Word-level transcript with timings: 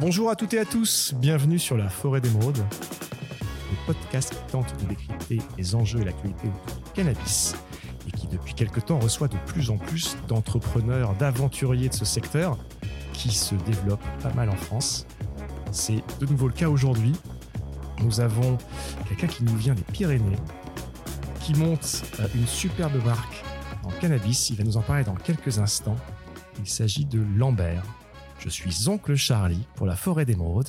Bonjour 0.00 0.30
à 0.30 0.36
toutes 0.36 0.54
et 0.54 0.60
à 0.60 0.64
tous, 0.64 1.12
bienvenue 1.16 1.58
sur 1.58 1.76
la 1.76 1.88
Forêt 1.88 2.20
d'Émeraude, 2.20 2.58
le 2.58 3.76
podcast 3.84 4.30
qui 4.30 4.52
tente 4.52 4.72
de 4.80 4.86
décrypter 4.86 5.40
les 5.56 5.74
enjeux 5.74 6.00
et 6.00 6.04
l'actualité 6.04 6.46
du 6.46 6.92
cannabis 6.94 7.56
et 8.06 8.12
qui 8.12 8.28
depuis 8.28 8.54
quelque 8.54 8.78
temps 8.78 9.00
reçoit 9.00 9.26
de 9.26 9.36
plus 9.46 9.70
en 9.70 9.76
plus 9.76 10.16
d'entrepreneurs, 10.28 11.14
d'aventuriers 11.14 11.88
de 11.88 11.94
ce 11.94 12.04
secteur 12.04 12.56
qui 13.12 13.32
se 13.32 13.56
développe 13.56 14.04
pas 14.22 14.32
mal 14.34 14.50
en 14.50 14.56
France. 14.56 15.04
C'est 15.72 16.04
de 16.20 16.26
nouveau 16.26 16.46
le 16.46 16.54
cas 16.54 16.68
aujourd'hui. 16.68 17.14
Nous 18.00 18.20
avons 18.20 18.56
quelqu'un 19.08 19.26
qui 19.26 19.42
nous 19.42 19.56
vient 19.56 19.74
des 19.74 19.82
Pyrénées, 19.82 20.38
qui 21.40 21.54
monte 21.54 22.04
euh, 22.20 22.28
une 22.36 22.46
superbe 22.46 23.04
marque 23.04 23.42
en 23.82 23.90
cannabis. 24.00 24.50
Il 24.50 24.58
va 24.58 24.62
nous 24.62 24.76
en 24.76 24.82
parler 24.82 25.02
dans 25.02 25.16
quelques 25.16 25.58
instants. 25.58 25.96
Il 26.60 26.68
s'agit 26.68 27.04
de 27.04 27.20
Lambert. 27.36 27.82
Je 28.38 28.48
suis 28.48 28.88
Oncle 28.88 29.16
Charlie 29.16 29.66
pour 29.74 29.84
la 29.84 29.96
Forêt 29.96 30.24
d'Émeraude. 30.24 30.68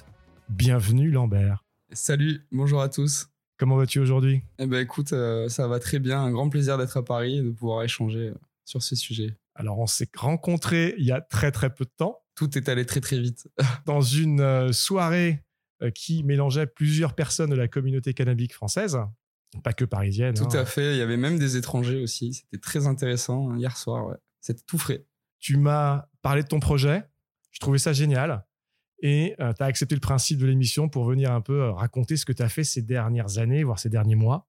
Bienvenue 0.50 1.12
Lambert. 1.12 1.64
Salut, 1.92 2.42
bonjour 2.52 2.82
à 2.82 2.90
tous. 2.90 3.28
Comment 3.60 3.78
vas-tu 3.78 4.00
aujourd'hui? 4.00 4.42
Eh 4.58 4.66
ben 4.66 4.80
écoute, 4.80 5.14
euh, 5.14 5.50
ça 5.50 5.68
va 5.68 5.80
très 5.80 6.00
bien. 6.00 6.20
Un 6.20 6.32
grand 6.32 6.50
plaisir 6.50 6.80
d'être 6.80 6.98
à 6.98 7.06
Paris 7.06 7.38
et 7.38 7.44
de 7.44 7.52
pouvoir 7.52 7.84
échanger 7.84 8.30
euh, 8.30 8.34
sur 8.66 8.82
ce 8.82 8.96
sujet. 8.96 9.38
Alors 9.54 9.78
on 9.78 9.86
s'est 9.86 10.10
rencontrés 10.18 10.96
il 10.98 11.06
y 11.06 11.12
a 11.12 11.22
très 11.22 11.52
très 11.52 11.72
peu 11.72 11.86
de 11.86 11.92
temps. 11.96 12.24
Tout 12.34 12.58
est 12.58 12.70
allé 12.70 12.88
très 12.88 13.02
très 13.02 13.20
vite. 13.20 13.48
dans 13.86 14.02
une 14.02 14.42
euh, 14.42 14.72
soirée 14.72 15.44
qui 15.94 16.24
mélangeait 16.24 16.68
plusieurs 16.68 17.14
personnes 17.14 17.52
de 17.52 17.56
la 17.56 17.68
communauté 17.68 18.14
cannabique 18.14 18.54
française, 18.54 18.98
pas 19.64 19.74
que 19.74 19.86
parisienne. 19.86 20.34
Tout 20.34 20.44
hein. 20.58 20.62
à 20.62 20.66
fait. 20.66 20.96
Il 20.96 20.98
y 20.98 21.02
avait 21.02 21.18
même 21.18 21.38
des 21.38 21.56
étrangers 21.56 22.02
aussi. 22.02 22.34
C'était 22.34 22.58
très 22.58 22.88
intéressant 22.88 23.52
hein, 23.52 23.58
hier 23.58 23.78
soir. 23.78 24.08
Ouais. 24.08 24.18
C'était 24.42 24.64
tout 24.66 24.80
frais. 24.80 25.06
Tu 25.38 25.56
m'as 25.56 26.08
parlé 26.22 26.44
de 26.44 26.48
ton 26.48 26.60
projet. 26.60 27.06
Je 27.52 27.60
trouvais 27.60 27.80
ça 27.80 27.94
génial. 27.94 28.46
Et 29.02 29.36
tu 29.38 29.44
as 29.44 29.66
accepté 29.66 29.96
le 29.96 30.02
principe 30.02 30.40
de 30.40 30.46
l'émission 30.46 30.90
pour 30.90 31.06
venir 31.06 31.32
un 31.32 31.42
peu 31.42 31.62
euh, 31.62 31.72
raconter 31.72 32.18
ce 32.18 32.26
que 32.26 32.34
tu 32.34 32.44
as 32.44 32.50
fait 32.50 32.64
ces 32.64 32.82
dernières 32.82 33.38
années, 33.38 33.64
voire 33.64 33.80
ces 33.80 33.90
derniers 33.90 34.16
mois. 34.16 34.46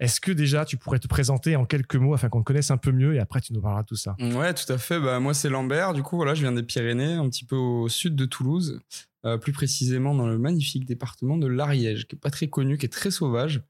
Est-ce 0.00 0.20
que 0.20 0.32
déjà 0.32 0.64
tu 0.64 0.76
pourrais 0.76 0.98
te 0.98 1.06
présenter 1.06 1.54
en 1.54 1.64
quelques 1.64 1.94
mots 1.94 2.14
afin 2.14 2.28
qu'on 2.28 2.40
te 2.40 2.44
connaisse 2.44 2.72
un 2.72 2.76
peu 2.76 2.90
mieux 2.90 3.14
et 3.14 3.20
après 3.20 3.40
tu 3.40 3.52
nous 3.52 3.60
parleras 3.60 3.82
de 3.82 3.86
tout 3.86 3.96
ça? 3.96 4.16
Ouais, 4.18 4.52
tout 4.52 4.70
à 4.72 4.78
fait. 4.78 4.98
Bah, 4.98 5.20
moi, 5.20 5.32
c'est 5.32 5.48
Lambert. 5.48 5.92
Du 5.92 6.02
coup, 6.02 6.16
voilà, 6.16 6.34
je 6.34 6.40
viens 6.40 6.50
des 6.50 6.64
Pyrénées, 6.64 7.12
un 7.12 7.28
petit 7.28 7.44
peu 7.44 7.54
au 7.54 7.88
sud 7.88 8.16
de 8.16 8.24
Toulouse, 8.24 8.80
euh, 9.24 9.38
plus 9.38 9.52
précisément 9.52 10.14
dans 10.16 10.26
le 10.26 10.38
magnifique 10.38 10.86
département 10.86 11.36
de 11.36 11.46
l'Ariège, 11.46 12.08
qui 12.08 12.16
est 12.16 12.18
pas 12.18 12.30
très 12.30 12.48
connu, 12.48 12.78
qui 12.78 12.86
est 12.86 12.92
très 12.92 13.12
sauvage. 13.12 13.62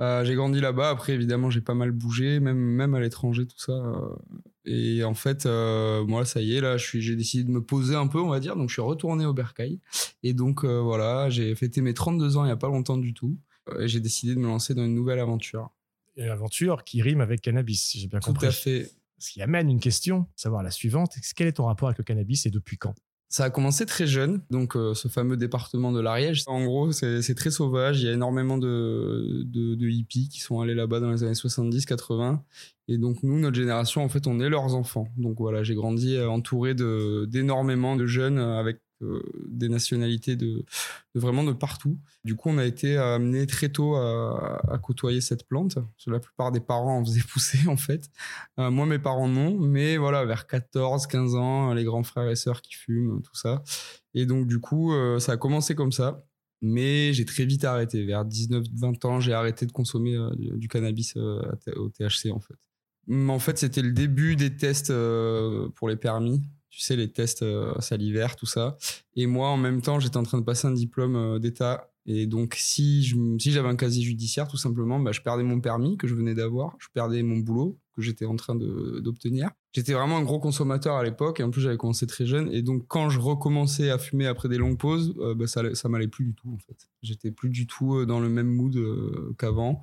Euh, 0.00 0.24
j'ai 0.24 0.34
grandi 0.34 0.60
là-bas. 0.60 0.88
Après, 0.88 1.12
évidemment, 1.12 1.50
j'ai 1.50 1.60
pas 1.60 1.74
mal 1.74 1.90
bougé, 1.90 2.40
même, 2.40 2.56
même 2.56 2.94
à 2.94 3.00
l'étranger, 3.00 3.46
tout 3.46 3.58
ça. 3.58 3.72
Euh, 3.72 4.16
et 4.64 5.04
en 5.04 5.14
fait, 5.14 5.46
euh, 5.46 6.04
moi, 6.06 6.24
ça 6.24 6.40
y 6.40 6.56
est, 6.56 6.60
là, 6.60 6.76
j'ai 6.76 7.16
décidé 7.16 7.44
de 7.44 7.50
me 7.50 7.62
poser 7.62 7.94
un 7.94 8.06
peu, 8.06 8.18
on 8.20 8.28
va 8.28 8.40
dire. 8.40 8.56
Donc, 8.56 8.70
je 8.70 8.74
suis 8.74 8.82
retourné 8.82 9.26
au 9.26 9.34
Bercail. 9.34 9.80
Et 10.22 10.32
donc, 10.32 10.64
euh, 10.64 10.80
voilà, 10.80 11.28
j'ai 11.28 11.54
fêté 11.54 11.80
mes 11.80 11.92
32 11.92 12.36
ans 12.36 12.44
il 12.44 12.46
n'y 12.46 12.52
a 12.52 12.56
pas 12.56 12.68
longtemps 12.68 12.96
du 12.96 13.12
tout. 13.12 13.38
Et 13.78 13.88
j'ai 13.88 14.00
décidé 14.00 14.34
de 14.34 14.40
me 14.40 14.46
lancer 14.46 14.74
dans 14.74 14.84
une 14.84 14.94
nouvelle 14.94 15.18
aventure. 15.18 15.70
Une 16.16 16.28
aventure 16.28 16.84
qui 16.84 17.02
rime 17.02 17.20
avec 17.20 17.40
cannabis, 17.40 17.82
si 17.82 18.00
j'ai 18.00 18.08
bien 18.08 18.20
compris. 18.20 18.46
Tout 18.46 18.50
à 18.50 18.52
fait. 18.52 18.90
Ce 19.18 19.32
qui 19.32 19.42
amène 19.42 19.70
une 19.70 19.80
question, 19.80 20.26
savoir 20.36 20.62
la 20.62 20.70
suivante. 20.70 21.14
Quel 21.34 21.46
est 21.46 21.52
ton 21.52 21.64
rapport 21.64 21.88
avec 21.88 21.98
le 21.98 22.04
cannabis 22.04 22.46
et 22.46 22.50
depuis 22.50 22.76
quand? 22.78 22.94
Ça 23.34 23.42
a 23.42 23.50
commencé 23.50 23.84
très 23.84 24.06
jeune, 24.06 24.42
donc 24.48 24.76
euh, 24.76 24.94
ce 24.94 25.08
fameux 25.08 25.36
département 25.36 25.90
de 25.90 25.98
l'Ariège. 25.98 26.44
En 26.46 26.64
gros, 26.64 26.92
c'est 26.92 27.34
très 27.34 27.50
sauvage. 27.50 28.00
Il 28.00 28.06
y 28.06 28.08
a 28.08 28.12
énormément 28.12 28.58
de, 28.58 29.42
de, 29.44 29.88
hippies 29.88 30.28
qui 30.28 30.38
sont 30.38 30.60
allés 30.60 30.76
là-bas 30.76 31.00
dans 31.00 31.10
les 31.10 31.24
années 31.24 31.32
70-80. 31.32 32.38
Et 32.86 32.96
donc 32.96 33.24
nous, 33.24 33.40
notre 33.40 33.56
génération, 33.56 34.04
en 34.04 34.08
fait, 34.08 34.28
on 34.28 34.38
est 34.38 34.48
leurs 34.48 34.76
enfants. 34.76 35.08
Donc 35.16 35.38
voilà, 35.40 35.64
j'ai 35.64 35.74
grandi 35.74 36.14
euh, 36.14 36.30
entouré 36.30 36.74
d'énormément 36.74 37.96
de, 37.96 38.06
jeunes 38.06 38.38
avec 38.38 38.78
euh, 39.04 39.22
des 39.48 39.68
nationalités 39.68 40.36
de, 40.36 40.64
vraiment 41.14 41.44
de 41.44 41.52
partout. 41.52 41.98
Du 42.24 42.34
coup, 42.34 42.48
on 42.48 42.58
a 42.58 42.64
été 42.64 42.96
amené 42.96 43.46
très 43.46 43.68
tôt 43.68 43.96
à, 43.96 44.78
côtoyer 44.82 45.20
cette 45.20 45.46
plante. 45.46 45.78
La 46.06 46.18
plupart 46.18 46.52
des 46.52 46.60
parents 46.60 46.98
en 46.98 47.04
faisaient 47.04 47.22
pousser, 47.32 47.68
en 47.68 47.76
fait. 47.76 48.10
Euh, 48.58 48.70
moi, 48.70 48.86
mes 48.86 48.98
parents 48.98 49.28
non, 49.28 49.58
mais 49.58 49.96
voilà, 49.96 50.24
vers 50.24 50.46
14, 50.46 51.06
15 51.06 51.34
ans, 51.34 51.74
les 51.74 51.84
grands 51.84 52.02
frères 52.02 52.28
et 52.28 52.36
sœurs 52.36 52.62
qui 52.62 52.74
fument, 52.74 53.20
tout 53.22 53.34
ça. 53.34 53.62
Et 54.14 54.26
donc, 54.26 54.46
du 54.46 54.58
coup, 54.58 54.92
euh, 54.92 55.18
ça 55.18 55.32
a 55.32 55.36
commencé 55.36 55.74
comme 55.74 55.92
ça. 55.92 56.24
Mais 56.62 57.12
j'ai 57.12 57.26
très 57.26 57.44
vite 57.44 57.64
arrêté. 57.64 58.04
Vers 58.06 58.24
19-20 58.24 59.06
ans, 59.06 59.20
j'ai 59.20 59.34
arrêté 59.34 59.66
de 59.66 59.72
consommer 59.72 60.16
du, 60.36 60.66
cannabis 60.68 61.14
au 61.16 61.90
THC, 61.90 62.32
en 62.32 62.40
fait. 62.40 62.54
En 63.12 63.38
fait, 63.38 63.58
c'était 63.58 63.82
le 63.82 63.92
début 63.92 64.34
des 64.34 64.56
tests 64.56 64.90
pour 65.74 65.90
les 65.90 65.96
permis 65.96 66.40
tu 66.74 66.80
sais, 66.80 66.96
les 66.96 67.10
tests 67.10 67.44
salivaires, 67.80 68.36
tout 68.36 68.46
ça. 68.46 68.76
Et 69.16 69.26
moi, 69.26 69.48
en 69.48 69.56
même 69.56 69.80
temps, 69.80 70.00
j'étais 70.00 70.16
en 70.16 70.22
train 70.22 70.38
de 70.38 70.44
passer 70.44 70.66
un 70.66 70.72
diplôme 70.72 71.38
d'État. 71.38 71.90
Et 72.06 72.26
donc, 72.26 72.54
si 72.58 73.02
j'avais 73.02 73.38
si 73.38 73.58
un 73.58 73.76
casier 73.76 74.02
judiciaire, 74.02 74.46
tout 74.48 74.58
simplement, 74.58 75.00
bah, 75.00 75.12
je 75.12 75.22
perdais 75.22 75.42
mon 75.42 75.60
permis 75.60 75.96
que 75.96 76.06
je 76.06 76.14
venais 76.14 76.34
d'avoir, 76.34 76.76
je 76.78 76.88
perdais 76.92 77.22
mon 77.22 77.38
boulot 77.38 77.78
que 77.94 78.02
j'étais 78.02 78.26
en 78.26 78.36
train 78.36 78.54
d'obtenir. 78.56 79.50
J'étais 79.72 79.92
vraiment 79.92 80.18
un 80.18 80.22
gros 80.22 80.38
consommateur 80.38 80.96
à 80.96 81.04
l'époque, 81.04 81.40
et 81.40 81.42
en 81.42 81.50
plus, 81.50 81.62
j'avais 81.62 81.76
commencé 81.76 82.06
très 82.06 82.26
jeune. 82.26 82.50
Et 82.52 82.62
donc, 82.62 82.84
quand 82.88 83.08
je 83.08 83.18
recommençais 83.20 83.90
à 83.90 83.98
fumer 83.98 84.26
après 84.26 84.48
des 84.48 84.58
longues 84.58 84.78
pauses, 84.78 85.14
euh, 85.18 85.34
bah, 85.34 85.46
ça, 85.46 85.74
ça 85.74 85.88
m'allait 85.88 86.08
plus 86.08 86.24
du 86.24 86.34
tout, 86.34 86.52
en 86.52 86.58
fait. 86.58 86.88
J'étais 87.02 87.30
plus 87.30 87.48
du 87.48 87.66
tout 87.66 88.04
dans 88.04 88.20
le 88.20 88.28
même 88.28 88.48
mood 88.48 88.76
euh, 88.76 89.34
qu'avant. 89.38 89.82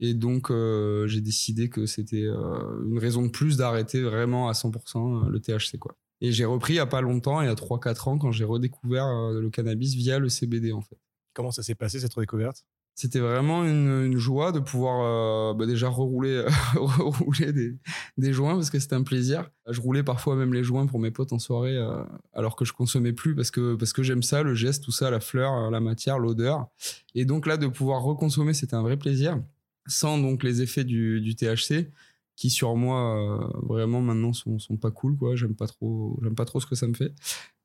Et 0.00 0.14
donc, 0.14 0.50
euh, 0.50 1.06
j'ai 1.06 1.20
décidé 1.20 1.68
que 1.68 1.86
c'était 1.86 2.26
une 2.26 2.98
raison 2.98 3.22
de 3.22 3.28
plus 3.28 3.58
d'arrêter 3.58 4.02
vraiment 4.02 4.48
à 4.48 4.52
100% 4.52 5.28
le 5.28 5.40
THC, 5.40 5.78
quoi. 5.78 5.96
Et 6.20 6.32
j'ai 6.32 6.44
repris 6.44 6.74
il 6.74 6.76
n'y 6.76 6.80
a 6.80 6.86
pas 6.86 7.00
longtemps, 7.00 7.40
il 7.40 7.46
y 7.46 7.50
a 7.50 7.54
3-4 7.54 8.08
ans, 8.08 8.18
quand 8.18 8.32
j'ai 8.32 8.44
redécouvert 8.44 9.06
le 9.32 9.48
cannabis 9.50 9.94
via 9.94 10.18
le 10.18 10.28
CBD 10.28 10.72
en 10.72 10.82
fait. 10.82 10.98
Comment 11.32 11.50
ça 11.50 11.62
s'est 11.62 11.74
passé 11.74 12.00
cette 12.00 12.12
redécouverte? 12.12 12.64
C'était 13.00 13.20
vraiment 13.20 13.64
une, 13.64 14.04
une, 14.04 14.18
joie 14.18 14.52
de 14.52 14.58
pouvoir 14.58 15.00
euh, 15.00 15.54
bah 15.54 15.64
déjà 15.64 15.88
rerouler, 15.88 16.44
rerouler 16.74 17.50
des, 17.50 17.78
des, 18.18 18.32
joints 18.34 18.54
parce 18.54 18.68
que 18.68 18.78
c'était 18.78 18.96
un 18.96 19.04
plaisir. 19.04 19.48
Je 19.70 19.80
roulais 19.80 20.02
parfois 20.02 20.36
même 20.36 20.52
les 20.52 20.62
joints 20.62 20.86
pour 20.86 20.98
mes 21.00 21.10
potes 21.10 21.32
en 21.32 21.38
soirée 21.38 21.78
euh, 21.78 22.02
alors 22.34 22.56
que 22.56 22.66
je 22.66 22.74
consommais 22.74 23.14
plus 23.14 23.34
parce 23.34 23.50
que, 23.50 23.74
parce 23.74 23.94
que 23.94 24.02
j'aime 24.02 24.22
ça, 24.22 24.42
le 24.42 24.54
geste, 24.54 24.84
tout 24.84 24.92
ça, 24.92 25.10
la 25.10 25.20
fleur, 25.20 25.70
la 25.70 25.80
matière, 25.80 26.18
l'odeur. 26.18 26.66
Et 27.14 27.24
donc 27.24 27.46
là, 27.46 27.56
de 27.56 27.68
pouvoir 27.68 28.02
reconsommer, 28.02 28.52
c'était 28.52 28.74
un 28.74 28.82
vrai 28.82 28.98
plaisir 28.98 29.40
sans 29.86 30.18
donc 30.18 30.42
les 30.42 30.60
effets 30.60 30.84
du, 30.84 31.22
du 31.22 31.34
THC 31.34 31.90
qui 32.40 32.48
sur 32.48 32.74
moi 32.74 33.18
euh, 33.18 33.58
vraiment 33.68 34.00
maintenant 34.00 34.32
sont, 34.32 34.58
sont 34.58 34.78
pas 34.78 34.90
cool 34.90 35.14
quoi. 35.14 35.36
J'aime 35.36 35.54
pas 35.54 35.66
trop 35.66 36.18
j'aime 36.22 36.34
pas 36.34 36.46
trop 36.46 36.58
ce 36.58 36.64
que 36.64 36.74
ça 36.74 36.86
me 36.86 36.94
fait. 36.94 37.12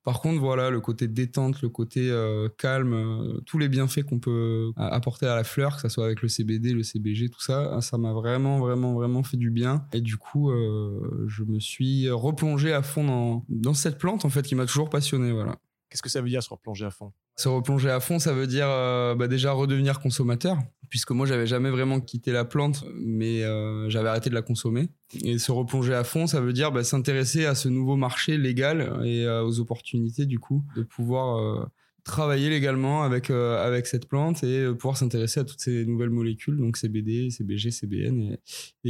Par 0.03 0.19
contre 0.19 0.41
voilà 0.41 0.69
le 0.69 0.81
côté 0.81 1.07
détente 1.07 1.61
le 1.61 1.69
côté 1.69 2.09
euh, 2.11 2.49
calme 2.57 2.93
euh, 2.93 3.39
tous 3.45 3.57
les 3.57 3.69
bienfaits 3.69 4.03
qu'on 4.03 4.19
peut 4.19 4.73
apporter 4.75 5.27
à 5.27 5.35
la 5.35 5.45
fleur 5.45 5.77
que 5.77 5.81
ça 5.81 5.87
soit 5.87 6.03
avec 6.03 6.21
le 6.21 6.27
CBD 6.27 6.73
le 6.73 6.83
CBG 6.83 7.29
tout 7.29 7.41
ça 7.41 7.79
ça 7.79 7.97
m'a 7.97 8.11
vraiment 8.11 8.59
vraiment 8.59 8.93
vraiment 8.95 9.23
fait 9.23 9.37
du 9.37 9.49
bien. 9.49 9.85
Et 9.93 10.01
du 10.01 10.17
coup 10.17 10.51
je 10.51 11.43
me 11.43 11.61
suis 11.61 12.09
replongé 12.09 12.73
à 12.73 12.81
fond 12.81 13.05
dans, 13.05 13.45
dans 13.47 13.73
cette 13.73 13.97
plante 13.97 14.25
en 14.25 14.29
fait 14.29 14.41
qui 14.41 14.55
m'a 14.55 14.65
toujours 14.65 14.89
passionné 14.89 15.31
voilà. 15.31 15.55
Qu'est-ce 15.89 16.03
que 16.03 16.09
ça 16.09 16.19
veut 16.19 16.27
dire 16.27 16.43
se 16.43 16.49
replonger 16.49 16.85
à 16.85 16.91
fond? 16.91 17.13
Se 17.35 17.49
replonger 17.49 17.89
à 17.89 17.99
fond, 17.99 18.17
ça 18.17 18.33
veut 18.33 18.47
dire 18.47 18.67
euh, 18.69 19.13
bah 19.13 19.27
déjà 19.27 19.51
redevenir 19.51 19.99
consommateur, 19.99 20.57
puisque 20.89 21.11
moi 21.11 21.25
j'avais 21.25 21.47
jamais 21.47 21.69
vraiment 21.69 21.99
quitté 21.99 22.31
la 22.31 22.45
plante, 22.45 22.85
mais 22.95 23.43
euh, 23.43 23.89
j'avais 23.89 24.07
arrêté 24.07 24.29
de 24.29 24.35
la 24.35 24.41
consommer. 24.41 24.87
Et 25.21 25.37
se 25.37 25.51
replonger 25.51 25.93
à 25.93 26.05
fond, 26.05 26.27
ça 26.27 26.39
veut 26.39 26.53
dire 26.53 26.71
bah, 26.71 26.85
s'intéresser 26.85 27.45
à 27.45 27.53
ce 27.53 27.67
nouveau 27.67 27.97
marché 27.97 28.37
légal 28.37 29.01
et 29.03 29.25
euh, 29.25 29.43
aux 29.43 29.59
opportunités 29.59 30.25
du 30.25 30.39
coup 30.39 30.63
de 30.77 30.83
pouvoir 30.83 31.69
travailler 32.05 32.49
légalement 32.49 33.03
avec 33.03 33.31
avec 33.31 33.87
cette 33.87 34.07
plante 34.07 34.43
et 34.43 34.71
pouvoir 34.73 34.95
s'intéresser 34.95 35.41
à 35.41 35.43
toutes 35.43 35.59
ces 35.59 35.85
nouvelles 35.85 36.11
molécules, 36.11 36.55
donc 36.55 36.77
CBD, 36.77 37.31
CBG, 37.31 37.71
CBN, 37.71 38.21
et, 38.21 38.39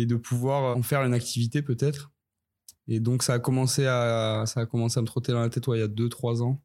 et 0.02 0.06
de 0.06 0.16
pouvoir 0.16 0.78
en 0.78 0.84
faire 0.84 1.02
une 1.04 1.16
activité 1.16 1.64
peut-être. 1.64 2.12
Et 2.88 3.00
donc 3.00 3.24
ça 3.24 3.34
a 3.34 3.40
commencé 3.40 3.88
à 3.88 4.44
ça 4.46 4.60
a 4.60 4.66
commencé 4.68 5.00
à 5.00 5.02
me 5.02 5.08
trotter 5.08 5.32
dans 5.32 5.40
la 5.40 5.50
tête 5.50 5.64
il 5.68 5.80
y 5.80 5.82
a 5.82 5.88
2-3 5.88 6.44
ans 6.44 6.62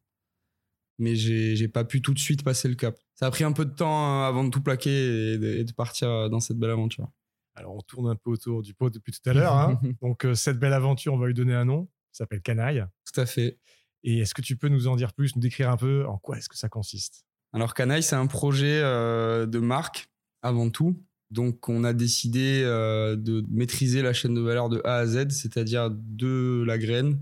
mais 1.01 1.15
j'ai 1.15 1.67
pas 1.67 1.83
pu 1.83 2.01
tout 2.01 2.13
de 2.13 2.19
suite 2.19 2.43
passer 2.43 2.69
le 2.69 2.75
cap. 2.75 2.97
Ça 3.15 3.25
a 3.25 3.31
pris 3.31 3.43
un 3.43 3.51
peu 3.51 3.65
de 3.65 3.73
temps 3.73 4.23
avant 4.23 4.43
de 4.43 4.49
tout 4.49 4.61
plaquer 4.61 5.33
et 5.33 5.37
de, 5.37 5.47
et 5.47 5.63
de 5.63 5.73
partir 5.73 6.29
dans 6.29 6.39
cette 6.39 6.57
belle 6.57 6.71
aventure. 6.71 7.11
Alors, 7.55 7.75
on 7.75 7.81
tourne 7.81 8.07
un 8.07 8.15
peu 8.15 8.29
autour 8.29 8.61
du 8.61 8.73
pot 8.73 8.89
depuis 8.89 9.11
tout 9.11 9.29
à 9.29 9.33
l'heure. 9.33 9.55
Hein 9.55 9.79
Donc, 10.01 10.25
euh, 10.25 10.35
cette 10.35 10.57
belle 10.57 10.73
aventure, 10.73 11.13
on 11.13 11.17
va 11.17 11.27
lui 11.27 11.33
donner 11.33 11.53
un 11.53 11.65
nom. 11.65 11.89
Ça 12.11 12.23
s'appelle 12.23 12.41
Canaille. 12.41 12.85
Tout 13.05 13.19
à 13.19 13.25
fait. 13.25 13.59
Et 14.03 14.19
est-ce 14.19 14.33
que 14.33 14.41
tu 14.41 14.55
peux 14.55 14.69
nous 14.69 14.87
en 14.87 14.95
dire 14.95 15.13
plus, 15.13 15.35
nous 15.35 15.41
décrire 15.41 15.69
un 15.69 15.77
peu 15.77 16.05
en 16.07 16.17
quoi 16.17 16.37
est-ce 16.37 16.49
que 16.49 16.57
ça 16.57 16.69
consiste? 16.69 17.25
Alors, 17.53 17.73
Canaille, 17.73 18.03
c'est 18.03 18.15
un 18.15 18.27
projet 18.27 18.79
euh, 18.81 19.45
de 19.45 19.59
marque 19.59 20.07
avant 20.41 20.69
tout. 20.69 21.03
Donc, 21.29 21.69
on 21.69 21.83
a 21.83 21.93
décidé 21.93 22.61
euh, 22.63 23.15
de 23.15 23.43
maîtriser 23.49 24.01
la 24.01 24.13
chaîne 24.13 24.33
de 24.33 24.41
valeur 24.41 24.69
de 24.69 24.81
A 24.85 24.95
à 24.95 25.05
Z, 25.05 25.29
c'est-à-dire 25.29 25.89
de 25.91 26.63
la 26.65 26.77
graine 26.77 27.13
euh, 27.13 27.17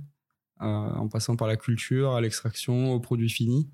en 0.59 1.07
passant 1.07 1.35
par 1.35 1.47
la 1.47 1.57
culture, 1.57 2.13
à 2.13 2.21
l'extraction, 2.21 2.93
au 2.93 2.99
produit 2.99 3.29
fini 3.29 3.69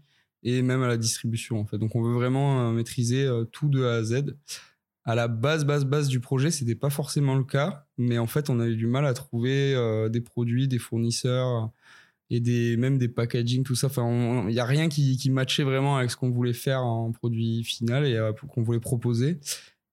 et 0.45 0.61
même 0.61 0.83
à 0.83 0.87
la 0.87 0.97
distribution 0.97 1.59
en 1.59 1.65
fait. 1.65 1.77
Donc 1.77 1.95
on 1.95 2.01
veut 2.01 2.13
vraiment 2.13 2.69
euh, 2.69 2.71
maîtriser 2.71 3.25
euh, 3.25 3.43
tout 3.43 3.67
de 3.67 3.83
A 3.83 3.95
à 3.95 4.03
Z. 4.03 4.37
À 5.03 5.13
la 5.13 5.27
base, 5.27 5.65
base, 5.65 5.85
base 5.85 6.07
du 6.07 6.19
projet, 6.19 6.49
c'était 6.49 6.75
pas 6.75 6.89
forcément 6.89 7.35
le 7.35 7.43
cas, 7.43 7.85
mais 7.97 8.17
en 8.17 8.25
fait, 8.25 8.49
on 8.49 8.59
a 8.59 8.67
eu 8.67 8.75
du 8.75 8.87
mal 8.87 9.05
à 9.05 9.13
trouver 9.13 9.75
des 10.09 10.19
produits, 10.19 10.67
des 10.67 10.79
fournisseurs 10.79 11.69
et 12.31 12.39
des, 12.39 12.75
même 12.75 12.97
des 12.97 13.07
packaging, 13.07 13.63
tout 13.63 13.75
ça. 13.75 13.85
Enfin, 13.85 14.47
il 14.47 14.53
n'y 14.53 14.59
a 14.59 14.65
rien 14.65 14.89
qui, 14.89 15.15
qui 15.17 15.29
matchait 15.29 15.61
vraiment 15.61 15.97
avec 15.97 16.09
ce 16.09 16.17
qu'on 16.17 16.31
voulait 16.31 16.53
faire 16.53 16.83
en 16.83 17.11
produit 17.11 17.63
final 17.63 18.03
et 18.07 18.19
qu'on 18.49 18.63
voulait 18.63 18.79
proposer. 18.79 19.39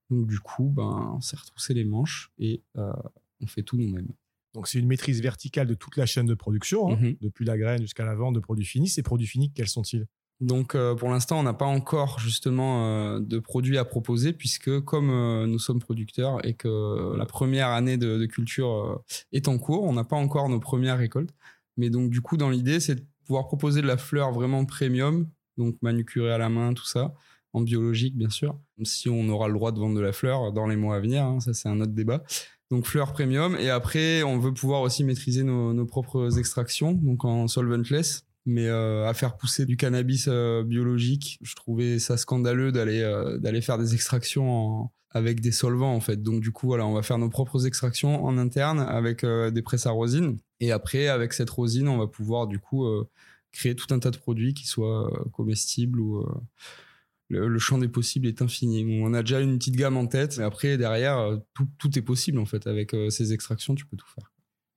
Donc, 0.08 0.28
du 0.28 0.40
coup, 0.40 0.72
ben, 0.74 1.12
on 1.14 1.20
s'est 1.20 1.36
retroussé 1.36 1.74
les 1.74 1.84
manches 1.84 2.32
et 2.38 2.62
on 2.74 3.46
fait 3.46 3.62
tout 3.62 3.76
nous-mêmes. 3.76 4.08
Donc, 4.54 4.69
c'est 4.69 4.78
une 4.78 4.87
maîtrise 4.87 5.22
verticale 5.22 5.66
de 5.66 5.75
toute 5.75 5.96
la 5.96 6.06
chaîne 6.06 6.26
de 6.26 6.34
production, 6.34 6.93
hein, 6.93 6.99
mhm. 7.00 7.16
depuis 7.20 7.44
la 7.44 7.56
graine 7.56 7.82
jusqu'à 7.82 8.04
la 8.04 8.14
vente 8.14 8.34
de 8.34 8.40
produits 8.40 8.66
finis. 8.66 8.88
Ces 8.88 9.02
produits 9.02 9.26
finis, 9.26 9.52
quels 9.52 9.69
sont-ils? 9.69 10.06
Donc 10.43 10.75
euh, 10.75 10.96
pour 10.96 11.08
l'instant, 11.08 11.38
on 11.38 11.44
n'a 11.44 11.54
pas 11.54 11.66
encore 11.66 12.19
justement 12.19 12.84
euh, 12.84 13.20
de 13.20 13.38
produits 13.38 13.78
à 13.78 13.84
proposer 13.84 14.32
puisque 14.32 14.81
comme 14.81 15.08
euh, 15.08 15.46
nous 15.46 15.60
sommes 15.60 15.78
producteurs 15.78 16.44
et 16.44 16.54
que 16.54 17.16
la 17.16 17.26
première 17.26 17.69
année 17.69 17.96
de, 17.96 18.26
culture 18.26 19.02
est 19.31 19.46
en 19.46 19.56
cours, 19.58 19.84
on 19.84 19.93
n'a 19.93 20.02
pas 20.02 20.16
encore 20.16 20.49
nos 20.49 20.58
premières 20.58 20.98
récoltes. 20.98 21.32
Mais 21.76 21.90
donc 21.90 22.10
du 22.10 22.20
coup, 22.20 22.37
dans 22.37 22.50
l'idée, 22.50 22.81
c'est 22.81 22.96
de 22.96 23.05
pouvoir 23.25 23.46
proposer 23.46 23.82
de 23.82 23.87
la 23.87 23.96
fleur 23.96 24.32
vraiment 24.32 24.64
premium, 24.64 25.28
donc 25.58 25.76
manucurée 25.81 26.32
à 26.32 26.38
la 26.38 26.48
main, 26.48 26.75
tout 26.75 26.87
ça, 26.87 27.14
en 27.52 27.60
biologique 27.60 28.16
bien 28.16 28.31
sûr. 28.31 28.58
Si 28.82 29.08
on 29.08 29.28
aura 29.28 29.46
le 29.46 29.55
droit 29.55 29.70
de 29.70 29.78
vendre 29.78 29.94
de 29.94 30.00
la 30.00 30.12
fleur 30.12 30.52
dans 30.52 30.66
les 30.66 30.76
mois 30.76 30.96
à 30.96 31.00
venir, 31.00 31.25
hein, 31.25 31.38
ça 31.38 31.55
c'est 31.55 31.69
un 31.69 31.81
autre 31.81 31.93
débat. 31.93 32.25
Donc 32.72 32.86
fleur 32.86 33.12
premium. 33.12 33.54
Et 33.60 33.69
après 33.69 34.22
on 34.22 34.38
veut 34.38 34.54
pouvoir 34.54 34.80
aussi 34.80 35.04
maîtriser 35.04 35.42
nos, 35.44 35.84
propres 35.84 36.38
extractions, 36.38 36.92
donc 36.92 37.26
en 37.26 37.46
solventless. 37.46 38.24
Mais 38.46 38.66
euh, 38.66 39.06
à 39.06 39.12
faire 39.12 39.36
pousser 39.36 39.66
du 39.66 39.76
cannabis 39.76 40.26
euh, 40.26 40.64
biologique, 40.64 41.38
je 41.42 41.54
trouvais 41.54 41.98
ça 41.98 42.16
scandaleux 42.16 42.72
d'aller 42.72 43.02
euh, 43.02 43.36
d'aller 43.36 43.60
faire 43.60 43.76
des 43.76 43.94
extractions 43.94 44.90
avec 45.10 45.40
des 45.40 45.52
solvants 45.52 45.94
en 45.94 46.00
fait. 46.00 46.22
Donc 46.22 46.40
du 46.40 46.50
coup 46.50 46.66
voilà, 46.66 46.86
on 46.86 46.94
va 46.94 47.02
faire 47.02 47.19
nos 47.19 47.28
propres 47.28 47.66
extractions 47.66 48.24
en 48.24 48.38
interne 48.38 48.80
avec 48.80 49.22
des 49.26 49.62
presses 49.62 49.86
à 49.86 49.90
rosine 49.90 50.38
et 50.60 50.72
après 50.72 51.08
avec 51.08 51.34
cette 51.34 51.50
rosine, 51.50 51.88
on 51.88 51.98
va 51.98 52.06
pouvoir 52.06 52.46
du 52.46 52.58
coup 52.58 52.86
créer 53.52 53.76
tout 53.76 53.92
un 53.92 53.98
tas 53.98 54.10
de 54.10 54.16
produits 54.16 54.54
qui 54.54 54.66
soient 54.66 55.12
comestibles 55.32 56.00
ou 56.00 56.26
le, 57.32 57.58
champ 57.58 57.79
des 57.79 57.88
possibles 57.88 58.26
est 58.26 58.43
infini. 58.43 59.02
On 59.02 59.14
a 59.14 59.23
déjà 59.23 59.40
une 59.40 59.58
petite 59.58 59.76
gamme 59.76 59.96
en 59.96 60.06
tête, 60.06 60.38
mais 60.38 60.44
après 60.44 60.76
derrière 60.76 61.38
tout, 61.55 61.69
tout 61.79 61.99
est 61.99 62.02
possible 62.02 62.38
en 62.38 62.46
fait 62.46 62.67
avec 62.67 62.94
ces 63.11 63.32
extractions, 63.32 63.75
tu 63.75 63.87
peux 63.87 63.96
tout 63.96 64.08
faire. 64.14 64.32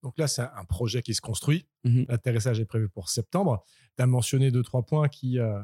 Donc 0.06 0.19
là, 0.19 0.28
c'est 0.28 0.44
un 0.44 0.66
projet 0.66 1.02
qui 1.02 1.16
se 1.16 1.22
construit. 1.22 1.68
Mhm. 1.84 2.06
L'atterrissage 2.10 2.60
est 2.60 2.66
prévu 2.66 2.88
pour 2.88 3.10
septembre. 3.10 3.66
Tu 3.98 4.04
as 4.04 4.06
mentionné 4.06 4.52
deux, 4.52 4.62
trois 4.62 4.86
points 4.86 5.10
qui 5.10 5.40
euh, 5.40 5.60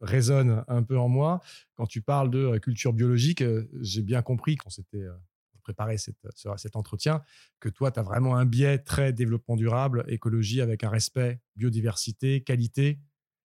résonnent 0.00 0.64
un 0.66 0.82
peu 0.82 0.98
en 0.98 1.10
moi. 1.10 1.42
Quand 1.74 1.84
tu 1.84 2.00
parles 2.00 2.30
de 2.30 2.38
euh, 2.38 2.58
culture 2.58 2.94
biologique, 2.94 3.42
euh, 3.42 3.68
j'ai 3.82 4.00
bien 4.00 4.22
compris 4.22 4.56
qu'on 4.56 4.70
s'était 4.70 5.04
préparé 5.62 5.98
cette, 5.98 6.16
cet 6.56 6.74
entretien, 6.74 7.22
que 7.60 7.68
toi, 7.68 7.90
tu 7.90 8.00
as 8.00 8.02
vraiment 8.02 8.36
un 8.36 8.46
biais 8.46 8.78
très 8.78 9.12
développement 9.12 9.56
durable, 9.56 10.06
écologie 10.08 10.62
avec 10.62 10.82
un 10.82 10.88
respect, 10.88 11.42
biodiversité, 11.56 12.42
qualité. 12.42 12.98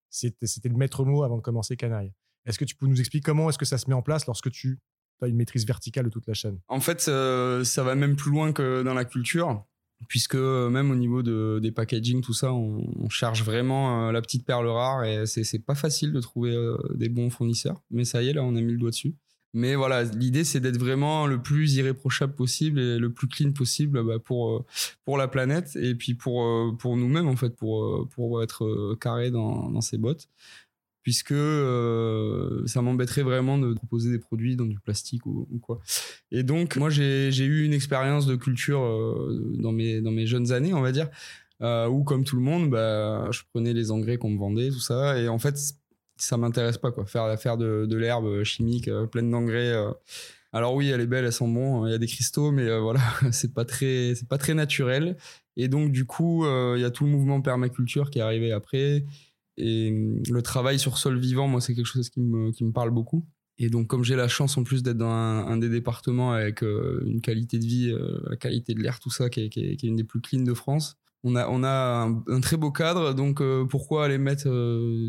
C'était 0.09 0.69
le 0.69 0.77
maître 0.77 1.03
mot 1.03 1.23
avant 1.23 1.35
de 1.35 1.41
commencer 1.41 1.75
Canaille. 1.75 2.13
Est-ce 2.45 2.57
que 2.57 2.65
tu 2.65 2.75
peux 2.75 2.87
nous 2.87 2.99
expliquer 2.99 3.23
comment 3.23 3.49
est-ce 3.49 3.57
que 3.57 3.65
ça 3.65 3.77
se 3.77 3.89
met 3.89 3.95
en 3.95 4.01
place 4.01 4.25
lorsque 4.25 4.51
tu 4.51 4.79
as 5.21 5.27
une 5.27 5.35
maîtrise 5.35 5.65
verticale 5.65 6.05
de 6.05 6.09
toute 6.09 6.27
la 6.27 6.33
chaîne? 6.33 6.59
En 6.67 6.79
fait, 6.79 7.01
ça 7.01 7.83
va 7.83 7.95
même 7.95 8.15
plus 8.15 8.31
loin 8.31 8.53
que 8.53 8.83
dans 8.83 8.93
la 8.93 9.05
culture 9.05 9.65
puisque 10.07 10.35
euh, 10.35 10.69
même 10.69 10.91
au 10.91 10.95
niveau 10.95 11.23
de, 11.23 11.59
des 11.61 11.71
packaging, 11.71 12.21
tout 12.21 12.33
ça, 12.33 12.53
on, 12.53 12.83
on 12.99 13.09
cherche 13.09 13.43
vraiment 13.43 14.07
euh, 14.07 14.11
la 14.11 14.21
petite 14.21 14.45
perle 14.45 14.67
rare 14.67 15.03
et 15.03 15.25
c'est 15.25 15.59
pas 15.59 15.75
facile 15.75 16.11
de 16.11 16.19
trouver 16.19 16.55
euh, 16.55 16.77
des 16.93 17.09
bons 17.09 17.29
fournisseurs. 17.29 17.81
Mais 17.91 18.05
ça 18.05 18.21
y 18.23 18.29
est, 18.29 18.33
là, 18.33 18.43
on 18.43 18.55
a 18.55 18.61
mis 18.61 18.71
le 18.71 18.77
doigt 18.77 18.91
dessus. 18.91 19.15
Mais 19.53 19.75
voilà, 19.75 20.03
l'idée 20.03 20.45
c'est 20.45 20.61
d'être 20.61 20.77
vraiment 20.77 21.27
le 21.27 21.41
plus 21.41 21.75
irréprochable 21.75 22.33
possible 22.35 22.79
et 22.79 22.97
le 22.97 23.11
plus 23.11 23.27
clean 23.27 23.51
possible 23.51 24.01
bah, 24.01 24.17
pour 24.17 24.65
pour 25.03 25.17
la 25.17 25.27
planète 25.27 25.75
et 25.75 25.93
puis 25.93 26.13
pour 26.13 26.73
pour 26.77 26.95
nous-mêmes 26.95 27.27
en 27.27 27.35
fait 27.35 27.53
pour 27.53 28.07
pour 28.11 28.41
être 28.41 28.95
carré 29.01 29.29
dans 29.29 29.69
dans 29.69 29.81
ces 29.81 29.97
bottes 29.97 30.29
puisque 31.03 31.31
euh, 31.31 32.65
ça 32.67 32.81
m'embêterait 32.81 33.23
vraiment 33.23 33.57
de 33.57 33.73
proposer 33.73 34.11
des 34.11 34.19
produits 34.19 34.55
dans 34.55 34.65
du 34.65 34.79
plastique 34.79 35.25
ou, 35.25 35.47
quoi. 35.61 35.79
Et 36.31 36.43
donc, 36.43 36.75
moi, 36.75 36.89
j'ai 36.89 37.29
eu 37.29 37.65
une 37.65 37.73
expérience 37.73 38.25
de 38.25 38.35
culture 38.35 38.81
euh, 38.81 39.51
dans, 39.57 39.71
mes, 39.71 40.01
dans 40.01 40.11
mes 40.11 40.27
jeunes 40.27 40.51
années, 40.51 40.73
on 40.73 40.81
va 40.81 40.91
dire, 40.91 41.09
euh, 41.61 41.87
où, 41.87 42.03
comme 42.03 42.23
tout 42.23 42.35
le 42.35 42.43
monde, 42.43 42.69
bah, 42.69 43.27
je 43.31 43.41
prenais 43.51 43.73
les 43.73 43.91
engrais 43.91 44.17
qu'on 44.17 44.29
me 44.29 44.37
vendait, 44.37 44.69
tout 44.69 44.79
ça, 44.79 45.17
et 45.19 45.27
en 45.27 45.39
fait, 45.39 45.57
ça 46.17 46.37
m'intéresse 46.37 46.77
pas, 46.77 46.91
quoi. 46.91 47.05
Faire, 47.05 47.39
faire 47.39 47.57
de, 47.57 47.85
de 47.87 47.97
l'herbe 47.97 48.43
chimique 48.43 48.89
pleine 49.11 49.31
d'engrais. 49.31 49.73
alors 50.53 50.75
oui, 50.75 50.89
elle 50.89 51.01
est 51.01 51.07
belle, 51.07 51.25
elle 51.25 51.33
sent 51.33 51.47
bon, 51.47 51.87
il 51.87 51.91
y 51.91 51.95
a 51.95 51.97
des 51.97 52.07
cristaux, 52.07 52.51
mais 52.51 52.77
voilà, 52.79 53.01
c'est 53.31 53.53
pas 53.55 53.65
très, 53.65 54.13
c'est 54.13 54.27
pas 54.27 54.37
très 54.37 54.53
naturel. 54.53 55.17
Et 55.57 55.67
donc, 55.67 55.91
du 55.91 56.05
coup, 56.05 56.45
il 56.45 56.79
y 56.79 56.85
a 56.85 56.91
tout 56.91 57.05
le 57.05 57.09
mouvement 57.09 57.41
permaculture 57.41 58.11
qui 58.11 58.19
est 58.19 58.21
arrivé 58.21 58.51
après 58.51 59.03
et 59.57 59.91
hum, 59.91 60.21
le 60.29 60.41
travail 60.41 60.79
sur 60.79 60.97
sol 60.97 61.19
vivant, 61.19 61.47
moi, 61.47 61.61
c'est 61.61 61.75
quelque 61.75 61.85
chose 61.85 62.09
qui 62.09 62.19
me, 62.19 62.71
parle 62.71 62.91
beaucoup. 62.91 63.25
Et 63.57 63.69
donc, 63.69 63.87
comme 63.87 64.03
j'ai 64.03 64.15
la 64.15 64.27
chance 64.27 64.57
en 64.57 64.63
plus 64.63 64.81
d'être 64.81 64.97
dans 64.97 65.09
un, 65.09 65.57
des 65.57 65.69
départements 65.69 66.31
avec 66.31 66.63
euh, 66.63 67.03
une 67.05 67.21
qualité 67.21 67.59
de 67.59 67.65
vie, 67.65 67.91
euh, 67.91 68.19
la 68.27 68.35
qualité 68.35 68.73
de 68.73 68.81
l'air, 68.81 68.99
tout 68.99 69.11
ça, 69.11 69.29
qui 69.29 69.41
est, 69.41 69.83
une 69.83 69.95
des 69.95 70.03
plus 70.03 70.21
clean 70.21 70.41
de 70.41 70.53
France, 70.53 70.97
on 71.23 71.35
a, 71.35 71.45
un, 71.67 72.41
très 72.41 72.57
beau 72.57 72.71
cadre. 72.71 73.13
Donc, 73.13 73.41
euh, 73.41 73.65
pourquoi 73.65 74.05
aller 74.05 74.17
mettre 74.17 74.49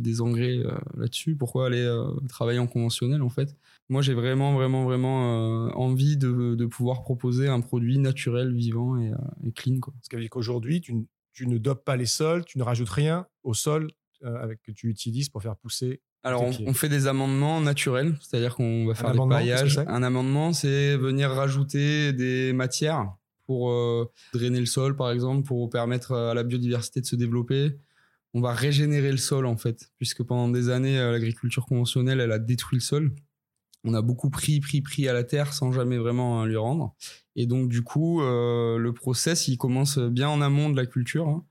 des 0.00 0.20
engrais 0.20 0.62
là-dessus? 0.98 1.36
Pourquoi 1.36 1.66
aller 1.66 1.88
travailler 2.28 2.58
en 2.58 2.66
conventionnel, 2.66 3.22
en 3.22 3.30
fait? 3.30 3.56
Moi, 3.88 4.02
j'ai 4.02 4.12
vraiment, 4.12 4.52
vraiment, 4.52 4.84
vraiment 4.84 5.74
envie 5.74 6.18
de, 6.18 6.66
pouvoir 6.66 7.02
proposer 7.02 7.48
un 7.48 7.60
produit 7.60 7.98
naturel, 7.98 8.52
vivant 8.52 8.98
et, 8.98 9.12
clean. 9.52 9.80
Quoi. 9.80 9.94
Ce 10.02 10.10
qui 10.10 10.16
veut 10.16 10.22
dire 10.22 10.30
qu'aujourd'hui, 10.30 10.82
tu, 10.82 11.46
ne 11.46 11.56
dopes 11.56 11.86
pas 11.86 11.96
les 11.96 12.04
sols, 12.04 12.44
tu 12.44 12.58
ne 12.58 12.64
rajoutes 12.64 12.90
rien 12.90 13.26
au 13.44 13.54
sol 13.54 13.88
avec, 14.24 14.62
que 14.62 14.72
tu 14.72 14.88
utilises 14.88 15.28
pour 15.28 15.42
faire 15.42 15.56
pousser 15.56 16.00
alors, 16.24 16.44
on, 16.64 16.72
fait 16.72 16.88
des 16.88 17.08
amendements 17.08 17.60
naturels, 17.60 18.16
c'est-à-dire 18.20 18.54
qu'on 18.54 18.86
va 18.86 18.94
faire 18.94 19.12
des 19.12 19.28
paillages. 19.28 19.78
Un 19.78 20.04
amendement, 20.04 20.52
c'est 20.52 20.96
venir 20.96 21.30
rajouter 21.30 22.12
des 22.12 22.52
matières 22.52 23.12
pour 23.46 23.72
euh, 23.72 24.08
drainer 24.32 24.60
le 24.60 24.66
sol, 24.66 24.94
par 24.94 25.10
exemple, 25.10 25.44
pour 25.44 25.68
permettre 25.68 26.12
à 26.12 26.34
la 26.34 26.44
biodiversité 26.44 27.00
de 27.00 27.06
se 27.06 27.16
développer. 27.16 27.76
On 28.34 28.40
va 28.40 28.54
régénérer 28.54 29.10
le 29.10 29.16
sol, 29.16 29.46
en 29.46 29.56
fait, 29.56 29.90
puisque 29.98 30.22
pendant 30.22 30.48
des 30.48 30.68
années, 30.68 30.96
euh, 30.96 31.10
l'agriculture 31.10 31.66
conventionnelle, 31.66 32.20
elle 32.20 32.32
a 32.32 32.38
détruit 32.38 32.78
le 32.78 32.84
sol. 32.84 33.12
On 33.82 33.92
a 33.94 34.00
beaucoup 34.00 34.30
pris, 34.30 34.60
pris, 34.60 34.80
pris 34.80 35.08
à 35.08 35.12
la 35.12 35.24
terre 35.24 35.52
sans 35.52 35.72
jamais 35.72 35.98
vraiment 35.98 36.44
lui 36.44 36.56
rendre. 36.56 36.94
Et 37.34 37.46
donc, 37.46 37.68
du 37.68 37.82
coup, 37.82 38.20
le 38.20 38.92
process, 38.92 39.48
il 39.48 39.58
commence 39.58 39.98
bien 39.98 40.28
en 40.28 40.40
amont 40.40 40.70
de 40.70 40.76
la 40.76 40.86
culture. 40.86 41.28
Hein. 41.28 41.44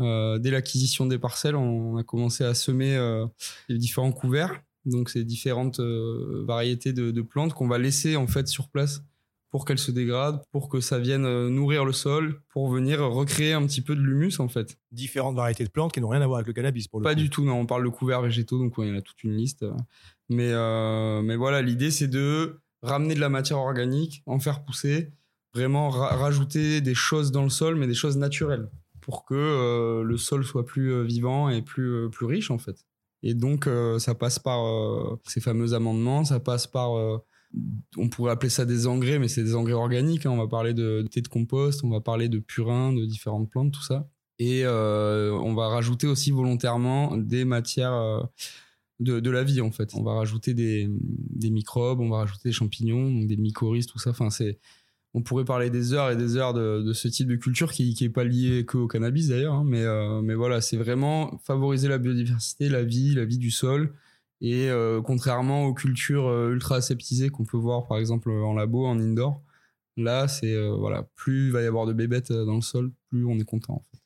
Euh, 0.00 0.38
dès 0.38 0.50
l'acquisition 0.50 1.06
des 1.06 1.18
parcelles, 1.18 1.56
on 1.56 1.96
a 1.96 2.02
commencé 2.02 2.44
à 2.44 2.54
semer 2.54 2.96
euh, 2.96 3.26
les 3.68 3.78
différents 3.78 4.12
couverts, 4.12 4.60
donc 4.84 5.08
ces 5.10 5.24
différentes 5.24 5.80
euh, 5.80 6.44
variétés 6.46 6.92
de, 6.92 7.22
plantes 7.22 7.54
qu'on 7.54 7.68
va 7.68 7.78
laisser 7.78 8.16
en 8.16 8.26
fait 8.26 8.48
sur 8.48 8.68
place 8.68 9.02
pour 9.50 9.64
qu'elles 9.64 9.78
se 9.78 9.92
dégradent, 9.92 10.42
pour 10.50 10.68
que 10.68 10.80
ça 10.80 10.98
vienne 10.98 11.48
nourrir 11.48 11.84
le 11.84 11.92
sol, 11.92 12.42
pour 12.48 12.68
venir 12.68 12.98
recréer 12.98 13.52
un 13.52 13.64
petit 13.66 13.82
peu 13.82 13.94
de 13.94 14.00
l'humus 14.00 14.40
en 14.40 14.48
fait. 14.48 14.76
Différentes 14.90 15.36
variétés 15.36 15.62
de 15.62 15.70
plantes 15.70 15.92
qui 15.92 16.00
n'ont 16.00 16.08
rien 16.08 16.22
à 16.22 16.26
voir 16.26 16.38
avec 16.38 16.48
le 16.48 16.54
cannabis 16.54 16.88
pour 16.88 16.98
le 16.98 17.04
Pas 17.04 17.14
du 17.14 17.30
tout, 17.30 17.44
non. 17.44 17.60
On 17.60 17.66
parle 17.66 17.84
de 17.84 17.88
couverts 17.88 18.22
végétaux, 18.22 18.58
donc 18.58 18.74
il 18.78 18.88
y 18.88 18.90
en 18.90 18.96
a 18.96 19.00
toute 19.00 19.22
une 19.22 19.36
liste. 19.36 19.64
Mais 20.28 20.52
mais 21.22 21.36
voilà, 21.36 21.62
l'idée 21.62 21.92
c'est 21.92 22.08
de 22.08 22.58
ramener 22.82 23.14
de 23.14 23.20
la 23.20 23.28
matière 23.28 23.58
organique, 23.58 24.24
en 24.26 24.40
faire 24.40 24.64
pousser, 24.64 25.12
vraiment 25.54 25.88
rajouter 25.88 26.80
des 26.80 26.94
choses 26.94 27.30
dans 27.30 27.44
le 27.44 27.48
sol, 27.48 27.76
mais 27.76 27.86
des 27.86 27.94
choses 27.94 28.16
naturelles 28.16 28.68
pour 29.04 29.26
que 29.26 29.34
euh, 29.34 30.02
le 30.02 30.16
sol 30.16 30.44
soit 30.44 30.64
plus 30.64 30.90
euh, 30.90 31.02
vivant 31.02 31.50
et 31.50 31.60
plus, 31.60 31.90
euh, 31.90 32.08
plus 32.08 32.24
riche 32.24 32.50
en 32.50 32.56
fait. 32.56 32.86
Et 33.22 33.34
donc 33.34 33.66
ça 34.00 34.14
passe 34.14 34.38
par 34.38 34.60
ces 35.24 35.40
fameux 35.40 35.72
amendements, 35.72 36.26
ça 36.26 36.40
passe 36.40 36.66
par 36.66 36.90
on 37.96 38.10
pourrait 38.10 38.32
appeler 38.32 38.50
ça 38.50 38.66
des 38.66 38.86
engrais, 38.86 39.18
mais 39.18 39.28
c'est 39.28 39.42
des 39.42 39.54
engrais 39.54 39.72
organiques. 39.72 40.26
Hein. 40.26 40.30
On 40.30 40.36
va 40.36 40.46
parler 40.46 40.74
de, 40.74 41.08
thé 41.10 41.22
de 41.22 41.28
compost, 41.28 41.84
on 41.84 41.88
va 41.88 42.02
parler 42.02 42.28
de 42.28 42.38
purin, 42.38 42.92
de 42.92 43.06
différentes 43.06 43.48
plantes, 43.48 43.72
tout 43.72 43.82
ça. 43.82 44.10
Et 44.38 44.66
on 44.66 45.54
va 45.54 45.68
rajouter 45.68 46.06
aussi 46.06 46.32
volontairement 46.32 47.16
des 47.16 47.46
matières 47.46 48.28
de, 49.00 49.30
la 49.30 49.42
vie, 49.42 49.62
en 49.62 49.70
fait. 49.70 49.94
On 49.94 50.02
va 50.02 50.12
rajouter 50.16 50.52
des, 50.52 50.86
des 50.90 51.48
microbes, 51.48 52.00
on 52.00 52.10
va 52.10 52.18
rajouter 52.18 52.50
des 52.50 52.54
champignons, 52.54 53.22
des 53.22 53.38
mycorhizes, 53.38 53.86
tout 53.86 53.98
ça. 53.98 54.10
Enfin, 54.10 54.28
c'est 54.28 54.58
on 55.14 55.22
pourrait 55.22 55.44
parler 55.44 55.70
des 55.70 55.92
heures 55.92 56.10
et 56.10 56.16
des 56.16 56.36
heures 56.36 56.52
de, 56.52 56.92
ce 56.92 57.06
type 57.06 57.28
de 57.28 57.36
culture 57.36 57.72
qui 57.72 57.96
n'est 58.00 58.08
pas 58.08 58.24
lié 58.24 58.66
qu'au 58.66 58.88
cannabis 58.88 59.28
d'ailleurs, 59.28 59.54
hein, 59.54 59.64
mais, 59.64 59.82
euh, 59.82 60.20
mais 60.20 60.34
voilà, 60.34 60.60
c'est 60.60 60.76
vraiment 60.76 61.38
favoriser 61.44 61.86
la 61.88 61.98
biodiversité, 61.98 62.68
la 62.68 62.82
vie, 62.82 63.14
la 63.14 63.24
vie 63.24 63.38
du 63.38 63.52
sol. 63.52 63.94
Et 64.40 64.68
euh, 64.68 65.00
contrairement 65.00 65.66
aux 65.66 65.72
cultures 65.72 66.26
euh, 66.26 66.50
ultra 66.50 66.76
aseptisées 66.76 67.30
qu'on 67.30 67.44
peut 67.44 67.56
voir 67.56 67.86
par 67.86 67.98
exemple 67.98 68.28
en 68.28 68.54
labo, 68.54 68.84
en 68.84 68.98
indoor, 68.98 69.40
là, 69.96 70.26
c'est 70.26 70.56
voilà, 70.68 71.08
plus 71.14 71.46
il 71.46 71.52
va 71.52 71.62
y 71.62 71.66
avoir 71.66 71.86
de 71.86 71.92
bébêtes 71.92 72.32
dans 72.32 72.56
le 72.56 72.60
sol, 72.60 72.90
plus 73.08 73.24
on 73.24 73.38
est 73.38 73.44
content. 73.44 73.74
En 73.74 73.82
fait. 73.82 74.02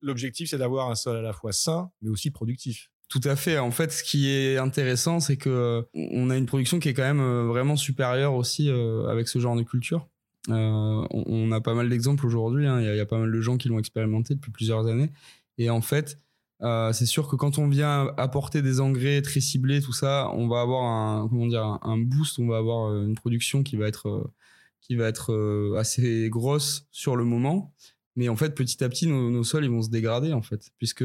L'objectif, 0.00 0.48
c'est 0.48 0.58
d'avoir 0.58 0.90
un 0.90 0.94
sol 0.94 1.16
à 1.16 1.22
la 1.22 1.32
fois 1.32 1.52
sain, 1.52 1.90
mais 2.00 2.08
aussi 2.08 2.30
productif. 2.30 2.88
Tout 3.08 3.20
à 3.24 3.34
fait. 3.34 3.58
En 3.58 3.72
fait, 3.72 3.92
ce 3.92 4.04
qui 4.04 4.30
est 4.30 4.56
intéressant, 4.56 5.18
c'est 5.18 5.36
que 5.36 5.84
on 5.92 6.30
a 6.30 6.36
une 6.36 6.46
production 6.46 6.78
qui 6.78 6.88
est 6.88 6.94
quand 6.94 7.02
même 7.02 7.48
vraiment 7.48 7.76
supérieure 7.76 8.34
aussi 8.34 8.70
avec 8.70 9.26
ce 9.26 9.40
genre 9.40 9.56
de 9.56 9.64
culture. 9.64 10.08
Euh, 10.48 11.06
on, 11.10 11.52
a 11.52 11.60
pas 11.60 11.74
mal 11.74 11.88
d'exemples 11.88 12.26
aujourd'hui. 12.26 12.66
Hein. 12.66 12.80
Il 12.80 12.96
y, 12.96 13.00
a 13.00 13.06
pas 13.06 13.18
mal 13.18 13.30
de 13.30 13.40
gens 13.40 13.56
qui 13.56 13.68
l'ont 13.68 13.78
expérimenté 13.78 14.34
depuis 14.34 14.50
plusieurs 14.50 14.86
années. 14.86 15.10
Et 15.58 15.70
en 15.70 15.80
fait, 15.80 16.18
euh, 16.62 16.92
c'est 16.92 17.06
sûr 17.06 17.28
que 17.28 17.36
quand 17.36 17.58
on 17.58 17.68
vient 17.68 18.12
apporter 18.16 18.62
des 18.62 18.80
engrais 18.80 19.22
très 19.22 19.40
ciblés, 19.40 19.80
tout 19.80 19.92
ça, 19.92 20.30
on 20.34 20.48
va 20.48 20.60
avoir 20.60 20.84
un, 20.84 21.28
comment 21.28 21.46
dire, 21.46 21.78
un 21.82 21.98
boost, 21.98 22.38
on 22.38 22.48
va 22.48 22.58
avoir 22.58 22.90
euh, 22.90 23.04
une 23.06 23.14
production 23.14 23.62
qui 23.62 23.76
va 23.76 23.86
être, 23.86 24.32
qui 24.80 24.96
va 24.96 25.06
être 25.06 25.76
assez 25.78 26.28
grosse 26.28 26.86
sur 26.90 27.16
le 27.16 27.24
moment. 27.24 27.74
Mais 28.16 28.28
en 28.28 28.36
fait, 28.36 28.54
petit 28.54 28.82
à 28.84 28.88
petit, 28.88 29.06
nos, 29.06 29.44
sols, 29.44 29.64
ils 29.64 29.70
vont 29.70 29.82
se 29.82 29.90
dégrader, 29.90 30.32
en 30.32 30.42
fait, 30.42 30.70
puisque 30.78 31.04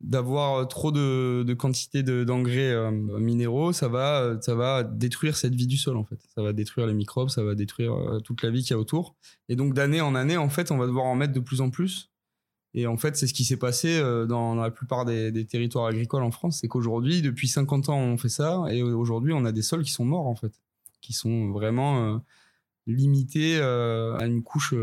d'avoir 0.00 0.68
trop 0.68 0.92
de, 0.92 1.44
de 1.44 1.54
quantité 1.54 2.02
d'engrais 2.02 2.90
minéraux, 2.92 3.72
ça 3.72 3.88
va, 3.88 4.36
ça 4.40 4.54
va 4.54 4.82
détruire 4.82 5.36
cette 5.36 5.54
vie 5.54 5.66
du 5.66 5.76
sol, 5.76 5.96
en 5.96 6.04
fait. 6.04 6.18
Ça 6.34 6.42
va 6.42 6.52
détruire 6.52 6.86
les 6.86 6.94
microbes, 6.94 7.30
ça 7.30 7.42
va 7.42 7.54
détruire 7.54 7.94
toute 8.24 8.42
la 8.42 8.50
vie 8.50 8.62
qu'il 8.62 8.72
y 8.72 8.74
a 8.74 8.78
autour. 8.78 9.14
Et 9.48 9.56
donc, 9.56 9.72
d'année 9.72 10.00
en 10.00 10.14
année, 10.14 10.36
en 10.36 10.50
fait, 10.50 10.70
on 10.70 10.76
va 10.76 10.86
devoir 10.86 11.06
en 11.06 11.14
mettre 11.14 11.32
de 11.32 11.40
plus 11.40 11.60
en 11.60 11.70
plus 11.70 12.10
et 12.74 12.88
en 12.88 12.96
fait, 12.96 13.16
c'est 13.16 13.28
ce 13.28 13.34
qui 13.34 13.44
s'est 13.44 13.56
passé 13.56 13.96
euh, 13.98 14.26
dans 14.26 14.56
la 14.56 14.70
plupart 14.70 15.04
des, 15.04 15.46
territoires 15.46 15.86
agricoles 15.86 16.24
en 16.24 16.32
France, 16.32 16.58
c'est 16.60 16.68
qu'aujourd'hui, 16.68 17.22
depuis 17.22 17.46
50 17.46 17.88
ans, 17.88 17.98
on 17.98 18.18
fait 18.18 18.28
ça, 18.28 18.64
et 18.70 18.82
aujourd'hui, 18.82 19.32
on 19.32 19.44
a 19.44 19.52
des 19.52 19.62
sols 19.62 19.84
qui 19.84 19.92
sont 19.92 20.04
morts, 20.04 20.26
en 20.26 20.34
fait, 20.34 20.52
qui 21.00 21.12
sont 21.12 21.50
vraiment 21.50 22.14
euh, 22.14 22.18
limités 22.88 23.56
euh, 23.58 24.16
à 24.16 24.26
une 24.26 24.42
couche 24.42 24.74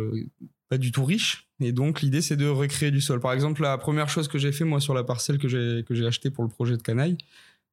pas 0.69 0.77
du 0.77 0.93
tout 0.93 1.03
riche. 1.03 1.49
Et 1.61 1.71
donc, 1.71 2.01
l'idée, 2.01 2.21
c'est 2.21 2.35
de 2.37 2.47
recréer 2.47 2.91
du 2.91 3.01
sol. 3.01 3.19
Par 3.19 3.33
exemple, 3.33 3.61
la 3.61 3.77
première 3.77 4.09
chose 4.09 4.27
que 4.27 4.37
j'ai 4.37 4.51
fait, 4.51 4.63
moi, 4.63 4.79
sur 4.79 4.93
la 4.93 5.03
parcelle 5.03 5.37
que 5.37 5.47
j'ai, 5.47 5.83
que 5.87 5.93
j'ai 5.95 6.05
achetée 6.05 6.31
pour 6.31 6.43
le 6.43 6.49
projet 6.49 6.77
de 6.77 6.81
canaille, 6.81 7.17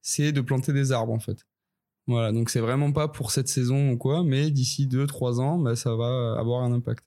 c'est 0.03 0.33
de 0.33 0.41
planter 0.41 0.73
des 0.73 0.93
arbres, 0.93 1.13
en 1.13 1.19
fait. 1.19 1.47
Voilà, 2.07 2.33
donc 2.33 2.49
c'est 2.51 2.61
vraiment 2.61 2.91
pas 2.93 3.09
pour 3.09 3.31
cette 3.31 3.49
saison 3.49 3.91
ou 3.91 3.99
quoi, 3.99 4.25
mais 4.25 4.51
d'ici 4.51 4.87
2-3 4.87 5.41
ans, 5.41 5.59
bah, 5.59 5.77
ça 5.77 5.95
va 5.95 6.37
avoir 6.39 6.63
un 6.63 6.73
impact. 6.73 7.05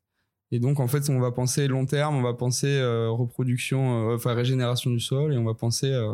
Et 0.52 0.60
donc, 0.60 0.80
en 0.80 0.88
fait, 0.88 1.10
on 1.10 1.20
va 1.20 1.32
penser 1.32 1.68
long 1.68 1.86
terme, 1.86 2.16
on 2.16 2.22
va 2.22 2.34
penser 2.34 2.68
euh, 2.68 3.10
reproduction, 3.10 4.12
euh, 4.12 4.16
enfin 4.16 4.34
régénération 4.34 4.92
du 4.92 5.00
sol, 5.00 5.34
et 5.34 5.38
on 5.38 5.46
va 5.46 5.54
penser 5.54 5.92
euh, 5.92 6.14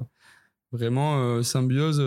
vraiment 0.72 1.42
symbiose. 1.44 2.00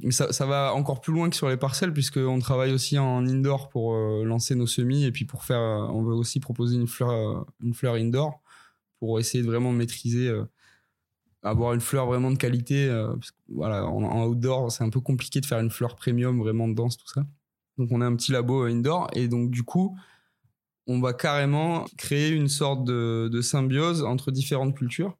mais 0.00 0.10
ça, 0.10 0.46
va 0.46 0.74
encore 0.74 1.00
plus 1.00 1.12
loin 1.12 1.30
que 1.30 1.36
sur 1.36 1.48
les 1.48 1.56
parcelles, 1.56 1.92
puisqu'on 1.92 2.38
travaille 2.38 2.72
aussi 2.72 2.98
en 2.98 3.26
indoor 3.26 3.68
pour 3.68 3.94
lancer 4.24 4.54
nos 4.54 4.66
semis, 4.66 5.04
et 5.04 5.12
puis 5.12 5.24
pour 5.24 5.44
faire, 5.44 5.60
on 5.60 6.02
veut 6.02 6.14
aussi 6.14 6.40
proposer 6.40 6.76
une 6.76 6.88
fleur, 6.88 7.46
une 7.62 7.74
fleur 7.74 7.94
indoor 7.94 8.42
pour 8.98 9.20
essayer 9.20 9.44
de 9.44 9.48
vraiment 9.48 9.72
maîtriser, 9.72 10.32
avoir 11.42 11.72
une 11.72 11.80
fleur 11.80 12.06
vraiment 12.06 12.30
de 12.30 12.36
qualité. 12.36 12.90
voilà, 13.48 13.86
en 13.86 14.26
outdoor, 14.26 14.72
c'est 14.72 14.84
un 14.84 14.90
peu 14.90 15.00
compliqué 15.00 15.40
de 15.40 15.46
faire 15.46 15.60
une 15.60 15.70
fleur 15.70 15.94
premium 15.96 16.40
vraiment 16.40 16.68
dense, 16.68 16.96
tout 16.96 17.08
ça. 17.08 17.24
Donc, 17.76 17.90
on 17.92 18.00
a 18.00 18.06
un 18.06 18.16
petit 18.16 18.32
labo 18.32 18.64
indoor, 18.64 19.08
et 19.14 19.28
donc 19.28 19.50
du 19.50 19.62
coup 19.62 19.96
on 20.88 21.00
va 21.00 21.12
carrément 21.12 21.84
créer 21.98 22.30
une 22.30 22.48
sorte 22.48 22.82
de, 22.84 23.40
symbiose 23.42 24.02
entre 24.02 24.32
différentes 24.32 24.74
cultures, 24.74 25.16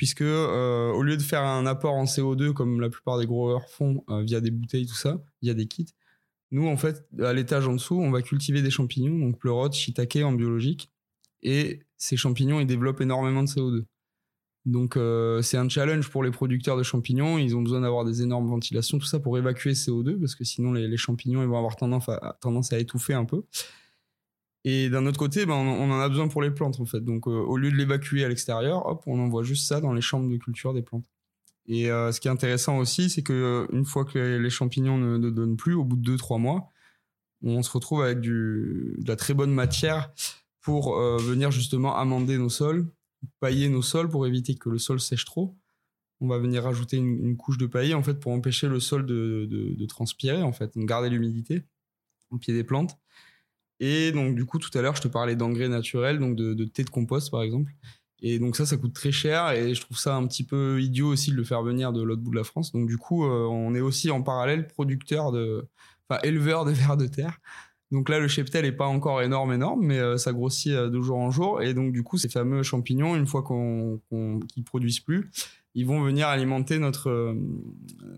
puisque 0.00 0.22
euh, 0.22 0.90
au 0.92 1.02
lieu 1.02 1.18
de 1.18 1.22
faire 1.22 1.42
un 1.42 1.66
apport 1.66 1.92
en 1.92 2.04
CO2 2.04 2.54
comme 2.54 2.80
la 2.80 2.88
plupart 2.88 3.18
des 3.18 3.26
growers 3.26 3.66
font 3.68 4.02
euh, 4.08 4.22
via 4.22 4.40
des 4.40 4.50
bouteilles, 4.50 4.86
tout 4.86 4.94
ça, 4.94 5.22
via 5.42 5.52
des 5.52 5.66
kits, 5.66 5.92
nous 6.52 6.66
en 6.68 6.78
fait, 6.78 7.06
à 7.18 7.34
l'étage 7.34 7.68
en 7.68 7.74
dessous, 7.74 8.00
on 8.00 8.10
va 8.10 8.22
cultiver 8.22 8.62
des 8.62 8.70
champignons, 8.70 9.18
donc 9.18 9.38
pleurote, 9.38 9.74
shiitake 9.74 10.16
en 10.24 10.32
biologique, 10.32 10.90
et 11.42 11.80
ces 11.98 12.16
champignons, 12.16 12.60
ils 12.60 12.66
développent 12.66 13.02
énormément 13.02 13.42
de 13.42 13.48
CO2. 13.48 13.84
Donc 14.64 14.96
euh, 14.96 15.42
c'est 15.42 15.58
un 15.58 15.68
challenge 15.68 16.08
pour 16.08 16.22
les 16.22 16.30
producteurs 16.30 16.78
de 16.78 16.82
champignons. 16.82 17.36
Ils 17.36 17.54
ont 17.54 17.60
besoin 17.60 17.82
d'avoir 17.82 18.06
des 18.06 18.22
énormes 18.22 18.48
ventilations, 18.48 18.98
tout 18.98 19.06
ça 19.06 19.20
pour 19.20 19.36
évacuer 19.36 19.72
CO2, 19.72 20.18
parce 20.18 20.34
que 20.34 20.44
sinon 20.44 20.72
les, 20.72 20.96
champignons 20.96 21.42
ils 21.42 21.48
vont 21.48 21.58
avoir 21.58 21.76
tendance 21.76 22.08
tendance 22.40 22.72
à 22.72 22.78
étouffer 22.78 23.12
un 23.12 23.26
peu. 23.26 23.42
Et 24.64 24.90
d'un 24.90 25.06
autre 25.06 25.18
côté, 25.18 25.46
ben, 25.46 25.54
on, 25.54 25.90
en 25.90 26.00
a 26.00 26.08
besoin 26.08 26.28
pour 26.28 26.42
les 26.42 26.50
plantes 26.50 26.80
en 26.80 26.84
fait. 26.84 27.00
Donc 27.00 27.26
euh, 27.26 27.30
au 27.30 27.56
lieu 27.56 27.70
de 27.70 27.76
l'évacuer 27.76 28.24
à 28.24 28.28
l'extérieur, 28.28 28.86
hop, 28.86 29.02
on 29.06 29.18
envoie 29.18 29.42
juste 29.42 29.66
ça 29.66 29.80
dans 29.80 29.92
les 29.92 30.02
chambres 30.02 30.30
de 30.30 30.36
culture 30.36 30.74
des 30.74 30.82
plantes. 30.82 31.06
Et 31.66 31.90
euh, 31.90 32.12
ce 32.12 32.20
qui 32.20 32.28
est 32.28 32.30
intéressant 32.30 32.78
aussi, 32.78 33.08
c'est 33.08 33.22
que 33.22 33.32
euh, 33.32 33.66
une 33.72 33.84
fois 33.84 34.04
que 34.04 34.18
les, 34.18 34.50
champignons 34.50 34.98
ne, 34.98 35.30
donnent 35.30 35.56
plus, 35.56 35.74
au 35.74 35.84
bout 35.84 35.96
de 35.96 36.16
2-3 36.16 36.40
mois, 36.40 36.68
on 37.42 37.62
se 37.62 37.70
retrouve 37.70 38.02
avec 38.02 38.20
du, 38.20 38.96
de 38.98 39.08
la 39.08 39.16
très 39.16 39.32
bonne 39.32 39.52
matière 39.52 40.12
pour 40.60 40.98
venir 40.98 41.50
justement 41.50 41.96
amender 41.96 42.36
nos 42.36 42.50
sols, 42.50 42.86
pailler 43.40 43.70
nos 43.70 43.80
sols 43.80 44.10
pour 44.10 44.26
éviter 44.26 44.56
que 44.56 44.68
le 44.68 44.76
sol 44.76 45.00
sèche 45.00 45.24
trop. 45.24 45.56
On 46.20 46.28
va 46.28 46.36
venir 46.36 46.64
rajouter 46.64 46.98
une, 46.98 47.38
couche 47.38 47.56
de 47.56 47.64
paillis 47.64 47.94
en 47.94 48.02
fait 48.02 48.20
pour 48.20 48.32
empêcher 48.32 48.68
le 48.68 48.78
sol 48.78 49.06
de, 49.06 49.46
de, 49.48 49.74
de 49.74 49.86
transpirer 49.86 50.42
en 50.42 50.52
fait, 50.52 50.74
donc 50.76 50.86
garder 50.86 51.08
l'humidité 51.08 51.64
au 52.30 52.36
pied 52.36 52.52
des 52.52 52.64
plantes. 52.64 52.98
Et 53.80 54.12
donc, 54.12 54.34
du 54.34 54.44
coup, 54.44 54.58
tout 54.58 54.76
à 54.78 54.82
l'heure, 54.82 54.94
je 54.94 55.00
te 55.00 55.08
parlais 55.08 55.34
d'engrais 55.34 55.68
naturels, 55.68 56.18
donc 56.18 56.36
de, 56.36 56.64
thé 56.64 56.84
de 56.84 56.90
compost, 56.90 57.30
par 57.30 57.42
exemple. 57.42 57.72
Et 58.22 58.38
donc, 58.38 58.54
ça, 58.56 58.66
ça 58.66 58.76
coûte 58.76 58.92
très 58.92 59.10
cher. 59.10 59.50
Et 59.52 59.74
je 59.74 59.80
trouve 59.80 59.98
ça 59.98 60.14
un 60.14 60.26
petit 60.26 60.44
peu 60.44 60.80
idiot 60.80 61.08
aussi 61.08 61.30
de 61.30 61.36
le 61.36 61.44
faire 61.44 61.62
venir 61.62 61.92
de 61.92 62.02
l'autre 62.02 62.20
bout 62.20 62.30
de 62.30 62.36
la 62.36 62.44
France. 62.44 62.72
Donc, 62.72 62.86
du 62.86 62.98
coup, 62.98 63.24
euh, 63.24 63.46
on 63.46 63.74
est 63.74 63.80
aussi 63.80 64.10
en 64.10 64.22
parallèle 64.22 64.68
producteur 64.68 65.32
de. 65.32 65.66
Enfin, 66.08 66.20
éleveur 66.22 66.66
de 66.66 66.72
vers 66.72 66.98
de 66.98 67.06
terre. 67.06 67.38
Donc 67.90 68.08
là, 68.08 68.20
le 68.20 68.28
cheptel 68.28 68.64
est 68.66 68.72
pas 68.72 68.86
encore 68.86 69.22
énorme, 69.22 69.52
énorme, 69.52 69.84
mais 69.84 69.98
euh, 69.98 70.16
ça 70.16 70.32
grossit 70.32 70.72
euh, 70.72 70.90
de 70.90 71.00
jour 71.00 71.16
en 71.16 71.30
jour. 71.30 71.62
Et 71.62 71.72
donc, 71.72 71.92
du 71.92 72.02
coup, 72.02 72.18
ces 72.18 72.28
fameux 72.28 72.62
champignons, 72.62 73.16
une 73.16 73.26
fois 73.26 73.42
qu'on 73.42 74.00
qu 74.10 74.62
produisent 74.62 75.00
plus, 75.00 75.30
ils 75.74 75.86
vont 75.86 76.02
venir 76.02 76.28
alimenter 76.28 76.78
notre, 76.78 77.34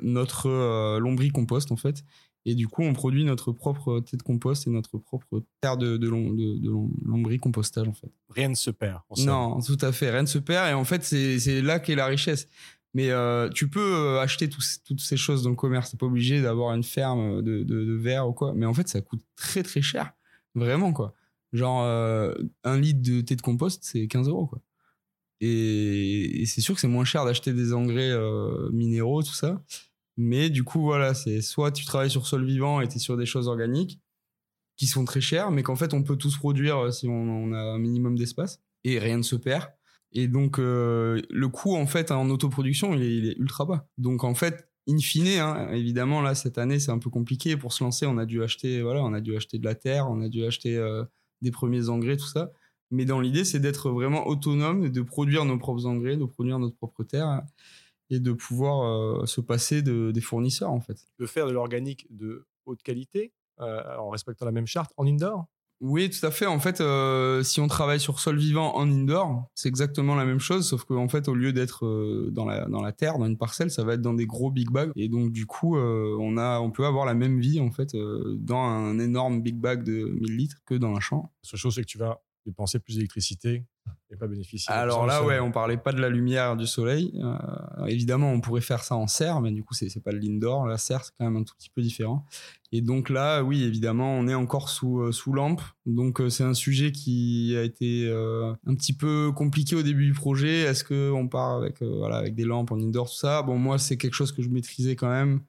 notre 0.02 0.99
lombricompost, 0.99 1.71
en 1.71 1.76
fait. 1.76 2.02
Et 2.44 2.54
du 2.54 2.66
coup, 2.66 2.82
on 2.82 2.92
produit 2.92 3.25
notre 3.25 3.52
propre 3.52 4.00
thé 4.00 4.16
de 4.16 4.22
compost 4.22 4.66
et 4.66 4.70
notre 4.70 4.99
propre 4.99 5.44
terre 5.61 5.76
de, 5.76 5.96
de, 5.96 6.08
de, 6.08 7.37
compostage 7.37 7.88
en 7.88 7.92
fait. 7.92 8.11
Rien 8.30 8.49
ne 8.49 8.54
se 8.54 8.70
perd. 8.70 9.00
Non, 9.18 9.61
tout 9.61 9.78
à 9.80 9.92
fait. 9.92 10.11
Rien 10.11 10.22
ne 10.22 10.26
se 10.26 10.38
perd. 10.38 10.70
Et 10.70 10.75
en 10.75 10.84
fait, 10.84 11.04
c'est 11.04 11.62
là 11.62 11.78
qu'est 11.78 11.94
la 11.94 12.06
richesse. 12.06 12.49
Mais 12.94 13.11
euh, 13.11 13.49
tu 13.49 13.68
peux 13.68 13.94
euh, 13.94 14.20
acheter 14.20 14.49
toutes 14.49 15.00
ces 15.00 15.16
choses 15.16 15.42
dans 15.44 15.50
le 15.50 15.56
commerce. 15.56 15.90
T'es 15.90 15.96
pas 15.96 16.06
obligé 16.06 16.42
d'avoir 16.42 16.75
une 16.75 16.82
ferme 16.82 17.42
de, 17.42 17.62
de, 17.62 17.94
verre 17.94 18.28
ou 18.28 18.32
quoi. 18.32 18.52
Mais 18.54 18.66
en 18.66 18.75
fait, 18.75 18.88
ça 18.88 19.00
coûte 19.00 19.22
très 19.37 19.62
très 19.62 19.80
cher. 19.80 20.12
Vraiment 20.54 20.92
quoi. 20.92 21.14
Genre, 21.52 21.82
euh, 21.82 22.34
un 22.64 22.78
litre 22.78 23.00
de 23.00 23.20
thé 23.20 23.37
de 23.37 23.42
compost, 23.42 23.82
c'est 23.84 24.06
15 24.08 24.28
euros 24.28 24.46
quoi. 24.46 24.61
Et, 25.40 26.42
et 26.42 26.46
c'est 26.46 26.61
sûr 26.61 26.75
que 26.75 26.80
c'est 26.80 26.88
moins 26.88 27.04
cher 27.04 27.25
d'acheter 27.25 27.52
des 27.52 27.72
engrais 27.72 28.12
minéraux, 28.72 29.22
tout 29.22 29.34
ça. 29.34 29.62
Mais 30.16 30.50
du 30.50 30.64
coup, 30.64 30.83
voilà, 30.83 31.14
c'est 31.14 31.40
soit 31.40 31.73
tu 31.73 31.85
travailles 31.85 32.11
sur 32.11 32.26
sol 32.26 32.45
vivant 32.45 32.81
et 32.81 32.88
tu 32.88 32.97
es 32.97 32.99
sur 32.99 33.16
des 33.16 33.26
choses 33.26 33.49
organiques 33.49 34.00
qui 34.76 34.87
sont 34.87 35.04
très 35.04 35.21
chères, 35.21 35.50
mais 35.50 35.62
qu'en 35.62 35.76
fait, 35.76 35.95
on 35.95 36.02
peut 36.02 36.16
tous 36.16 36.37
produire 36.37 36.78
euh, 36.78 36.90
si 36.90 37.09
on, 37.09 37.52
a 37.52 37.59
un 37.59 37.78
minimum 37.78 38.16
d'espace 38.16 38.61
et 38.85 38.99
rien 38.99 39.19
ne 39.19 39.23
se 39.23 39.37
perd. 39.37 39.69
Et 40.12 40.28
donc, 40.28 40.59
euh, 40.59 41.23
le 41.31 41.49
coût, 41.49 41.76
en 41.76 41.87
fait, 41.87 42.11
en 42.11 42.28
autoproduction, 42.31 42.95
il 42.95 43.26
est, 43.26 43.37
ultra 43.38 43.64
bas. 43.64 43.87
Donc, 43.97 44.25
en 44.25 44.35
fait, 44.35 44.69
in 44.88 44.99
fine, 44.99 45.28
hein, 45.38 45.71
évidemment, 45.73 46.21
là, 46.21 46.35
cette 46.35 46.59
année, 46.59 46.78
c'est 46.78 46.90
un 46.90 46.99
peu 46.99 47.11
compliqué. 47.11 47.57
Pour 47.57 47.73
se 47.73 47.83
lancer, 47.83 48.07
on 48.07 48.19
a 48.19 48.26
dû 48.26 48.42
acheter, 48.42 48.83
voilà, 48.83 49.02
on 49.02 49.14
a 49.14 49.21
dû 49.21 49.37
acheter 49.37 49.59
de 49.59 49.64
la 49.64 49.75
terre, 49.75 50.11
on 50.11 50.21
a 50.21 50.28
dû 50.28 50.45
acheter 50.45 50.76
euh, 50.76 51.04
des 51.40 51.50
premiers 51.50 51.88
engrais, 51.88 52.16
tout 52.16 52.26
ça. 52.26 52.52
Mais 52.90 53.07
dans 53.07 53.21
l'idée, 53.21 53.45
c'est 53.45 53.61
d'être 53.61 53.90
vraiment 53.90 54.26
autonome, 54.26 54.90
de 54.90 55.02
produire 55.02 55.47
nos 55.47 55.57
propres 55.57 55.87
engrais, 55.87 56.16
de 56.16 56.25
produire 56.25 56.59
notre 56.59 56.76
propre 56.76 57.04
terre 57.04 57.42
et 58.12 58.21
de 58.21 58.33
pouvoir 58.33 58.85
euh, 58.85 59.26
se 59.26 59.40
passer 59.40 59.83
de, 59.83 60.12
des 60.12 60.21
fournisseurs 60.21 60.71
en 60.71 60.81
fait. 60.81 61.07
De 61.19 61.26
faire 61.26 61.47
de 61.47 61.52
l'organique 61.52 62.07
de 62.11 62.47
haute 62.66 62.83
qualité 62.83 63.33
euh, 63.61 63.81
en 63.99 64.11
respectant 64.11 64.45
la 64.45 64.52
même 64.52 64.66
charte 64.66 64.92
en 64.99 65.07
indoor? 65.07 65.47
Oui, 65.81 66.11
tout 66.11 66.25
à 66.25 66.31
fait. 66.31 66.47
En 66.47 66.61
fait, 66.61 66.81
euh, 66.81 67.42
si 67.42 67.61
on 67.61 67.66
travaille 67.66 67.99
sur 67.99 68.21
sol 68.21 68.38
vivant 68.38 68.76
en 68.76 68.88
indoor, 68.88 69.50
c'est 69.57 69.69
exactement 69.69 70.14
la 70.14 70.25
même 70.25 70.38
chose, 70.38 70.69
sauf 70.69 70.85
qu'en 70.85 71.09
fait, 71.09 71.26
au 71.26 71.35
lieu 71.35 71.52
d'être 71.52 71.85
dans, 72.31 72.45
la, 72.45 72.66
dans 72.66 72.81
la 72.81 72.92
terre, 72.92 73.19
dans 73.19 73.26
une 73.26 73.37
parcelle, 73.37 73.69
ça 73.69 73.83
va 73.83 73.95
être 73.95 74.00
dans 74.00 74.14
des 74.14 74.26
gros 74.26 74.52
big 74.52 74.71
bags. 74.71 74.92
Et 74.95 75.09
donc, 75.09 75.33
du 75.33 75.45
coup, 75.45 75.76
on, 75.76 76.37
a, 76.37 76.61
on 76.61 76.71
peut 76.71 76.87
avoir 76.87 77.04
la 77.04 77.14
même 77.14 77.40
vie, 77.40 77.59
en 77.59 77.73
fait, 77.73 77.97
dans 77.97 78.61
un 78.61 78.97
énorme 79.00 79.42
big 79.42 79.57
bag 79.57 79.83
de 79.83 80.04
1000 80.04 80.37
litres 80.37 80.59
que 80.66 80.76
dans 80.76 80.95
un 80.95 81.00
champ. 81.00 81.33
La 81.42 81.49
seule 81.50 81.59
chose, 81.59 81.75
c'est 81.75 81.83
que 81.83 81.87
tu 81.87 81.99
vas 81.99 82.23
dépenser 82.46 82.78
plus 82.78 82.96
d'électricité 82.96 83.64
et 84.11 84.16
pas 84.16 84.26
bénéficier. 84.26 84.72
Alors 84.72 85.06
là, 85.06 85.25
ouais, 85.25 85.40
on 85.40 85.50
parlait 85.50 85.76
pas 85.76 85.92
de 85.92 86.00
la 86.00 86.08
lumière 86.08 86.56
du 86.56 86.66
soleil. 86.66 87.12
Euh, 87.16 87.87
évidemment, 87.87 88.30
on 88.30 88.40
pourrait 88.40 88.61
faire 88.61 88.84
ça 88.84 88.94
en 88.94 89.06
serre, 89.06 89.40
mais 89.40 89.50
du 89.50 89.64
coup, 89.64 89.75
c'est 89.75 90.02
pas 90.02 90.12
le 90.12 90.18
l'indoor. 90.18 90.66
La 90.66 90.78
serre, 90.78 91.04
c'est 91.04 91.12
quand 91.18 91.25
même 91.25 91.37
un 91.37 91.44
tout 91.44 91.54
petit 91.56 91.70
peu 91.70 91.82
différent. 91.82 92.26
Et 92.72 92.80
donc 92.80 93.11
là, 93.11 93.42
oui, 93.42 93.64
évidemment, 93.64 94.14
on 94.14 94.28
est 94.28 94.34
encore 94.34 94.68
sous, 94.68 95.00
euh, 95.00 95.12
sous 95.12 95.32
lampe. 95.32 95.62
Donc 95.87 96.20
euh, 96.20 96.28
c'est 96.28 96.44
un 96.44 96.54
sujet 96.54 96.92
qui 96.92 97.54
a 97.56 97.62
été 97.62 98.08
un 98.66 98.75
petit 98.75 98.92
peu 98.92 99.32
compliqué 99.32 99.75
au 99.75 99.82
début 99.82 100.06
du 100.06 100.12
projet. 100.12 100.61
Est-ce 100.61 100.84
qu'on 100.84 101.28
part 101.28 101.56
avec, 101.56 101.82
voilà, 101.82 102.16
avec 102.16 102.34
des 102.34 102.44
lampes 102.44 102.72
en 102.72 102.78
indoor, 102.78 103.08
tout 103.08 103.16
ça? 103.16 103.42
Bon, 103.42 103.58
moi, 103.58 103.78
c'est 103.78 103.96
quelque 103.96 104.14
chose 104.14 104.32
que 104.32 104.42
je 104.42 104.49
maîtrisais 104.49 104.96
quand 104.96 105.11
même. 105.11 105.40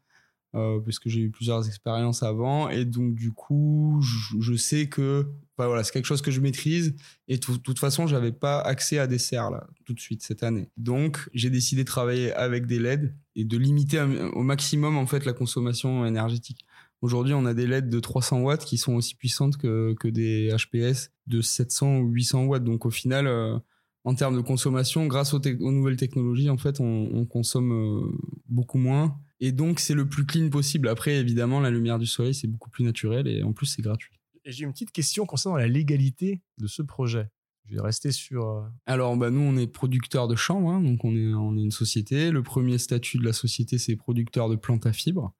Puisque 0.83 1.09
j'ai 1.09 1.21
eu 1.21 1.31
plusieurs 1.31 1.67
expériences 1.67 2.21
avant 2.21 2.69
et 2.69 2.85
donc 2.85 3.15
du 3.15 3.31
coup 3.31 3.99
je 4.39 4.55
sais 4.55 4.87
que 4.87 5.27
voilà, 5.57 5.83
c'est 5.83 5.91
quelque 5.91 6.05
chose 6.05 6.21
que 6.21 6.31
je 6.31 6.41
maîtrise. 6.41 6.95
Et 7.27 7.37
de 7.37 7.57
toute 7.57 7.79
façon, 7.79 8.07
j'avais 8.07 8.31
pas 8.31 8.59
accès 8.59 8.97
à 8.97 9.07
des 9.07 9.19
serres 9.19 9.51
là, 9.51 9.67
tout 9.85 9.93
de 9.93 9.99
suite 9.99 10.23
cette 10.23 10.43
année. 10.43 10.69
Donc, 10.77 11.29
j'ai 11.33 11.49
décidé 11.49 11.83
de 11.83 11.87
travailler 11.87 12.33
avec 12.33 12.65
des 12.65 12.79
LED 12.79 13.15
et 13.35 13.45
de 13.45 13.57
limiter 13.57 14.01
au 14.33 14.43
maximum 14.43 14.97
en 14.97 15.05
fait 15.05 15.25
la 15.25 15.33
consommation 15.33 16.05
énergétique. 16.05 16.65
Aujourd'hui, 17.01 17.33
on 17.33 17.45
a 17.45 17.53
des 17.53 17.67
LED 17.67 17.89
de 17.89 17.99
300 17.99 18.41
watts 18.41 18.65
qui 18.65 18.77
sont 18.77 18.93
aussi 18.95 19.15
puissantes 19.15 19.57
que, 19.57 19.93
que 19.99 20.07
des 20.07 20.55
HPS 20.55 21.11
de 21.27 21.41
700 21.41 21.99
ou 21.99 22.09
800 22.09 22.45
watts. 22.45 22.63
Donc, 22.63 22.85
au 22.85 22.91
final, 22.91 23.27
euh, 23.27 23.57
en 24.05 24.15
termes 24.15 24.35
de 24.35 24.41
consommation, 24.41 25.07
grâce 25.07 25.33
aux, 25.33 25.41
nouvelles 25.59 25.97
technologies, 25.97 26.49
en 26.49 26.57
fait, 26.57 26.79
on, 26.79 27.25
consomme 27.25 27.71
euh, 27.73 28.17
beaucoup 28.47 28.77
moins. 28.77 29.17
Et 29.45 29.51
donc, 29.51 29.81
c'est 29.81 29.93
le 29.93 30.07
plus 30.07 30.25
clean 30.25 30.49
possible. 30.49 30.87
Après, 30.87 31.15
évidemment, 31.17 31.59
la 31.59 31.69
lumière 31.69 31.99
du 31.99 32.05
soleil, 32.05 32.33
c'est 32.33 32.47
beaucoup 32.47 32.69
plus 32.69 32.85
naturel 32.85 33.27
et 33.27 33.43
en 33.43 33.51
plus, 33.51 33.65
c'est 33.65 33.81
gratuit. 33.81 34.17
Et 34.45 34.53
j'ai 34.53 34.63
une 34.63 34.71
petite 34.71 34.93
question 34.93 35.25
concernant 35.25 35.57
la 35.57 35.67
légalité 35.67 36.41
de 36.59 36.67
ce 36.67 36.81
projet. 36.81 37.27
Je 37.65 37.75
vais 37.75 37.81
rester 37.81 38.13
sur. 38.13 38.47
Euh, 38.47 38.61
Alors, 38.85 39.17
bah, 39.17 39.31
nous, 39.31 39.41
on 39.41 39.57
est 39.57 39.67
producteur 39.67 40.29
de 40.29 40.37
chanvre, 40.37 40.69
hein, 40.69 40.81
donc 40.81 41.03
on 41.03 41.13
est, 41.13 41.33
on 41.33 41.57
est 41.57 41.61
une 41.61 41.71
société. 41.71 42.31
Le 42.31 42.41
premier 42.41 42.77
statut 42.77 43.17
de 43.17 43.25
la 43.25 43.33
société, 43.33 43.77
c'est 43.77 43.97
producteur 43.97 44.47
de 44.47 44.55
plantes 44.55 44.85
à 44.85 44.93
fibres. 44.93 45.33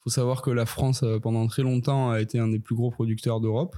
Il 0.00 0.02
faut 0.02 0.10
savoir 0.10 0.42
que 0.42 0.50
la 0.50 0.66
France, 0.66 1.04
euh, 1.04 1.20
pendant 1.20 1.46
très 1.46 1.62
longtemps, 1.62 2.10
a 2.10 2.20
été 2.20 2.40
un 2.40 2.48
des 2.48 2.58
plus 2.58 2.74
gros 2.74 2.90
producteurs 2.90 3.40
d'Europe 3.40 3.76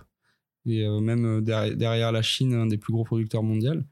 et 0.64 0.88
même 0.88 1.42
derrière 1.42 2.10
la 2.10 2.22
Chine, 2.22 2.52
un 2.52 2.66
des 2.66 2.76
plus 2.76 2.92
gros 2.92 3.04
producteurs 3.04 3.44
mondiaux 3.44 3.82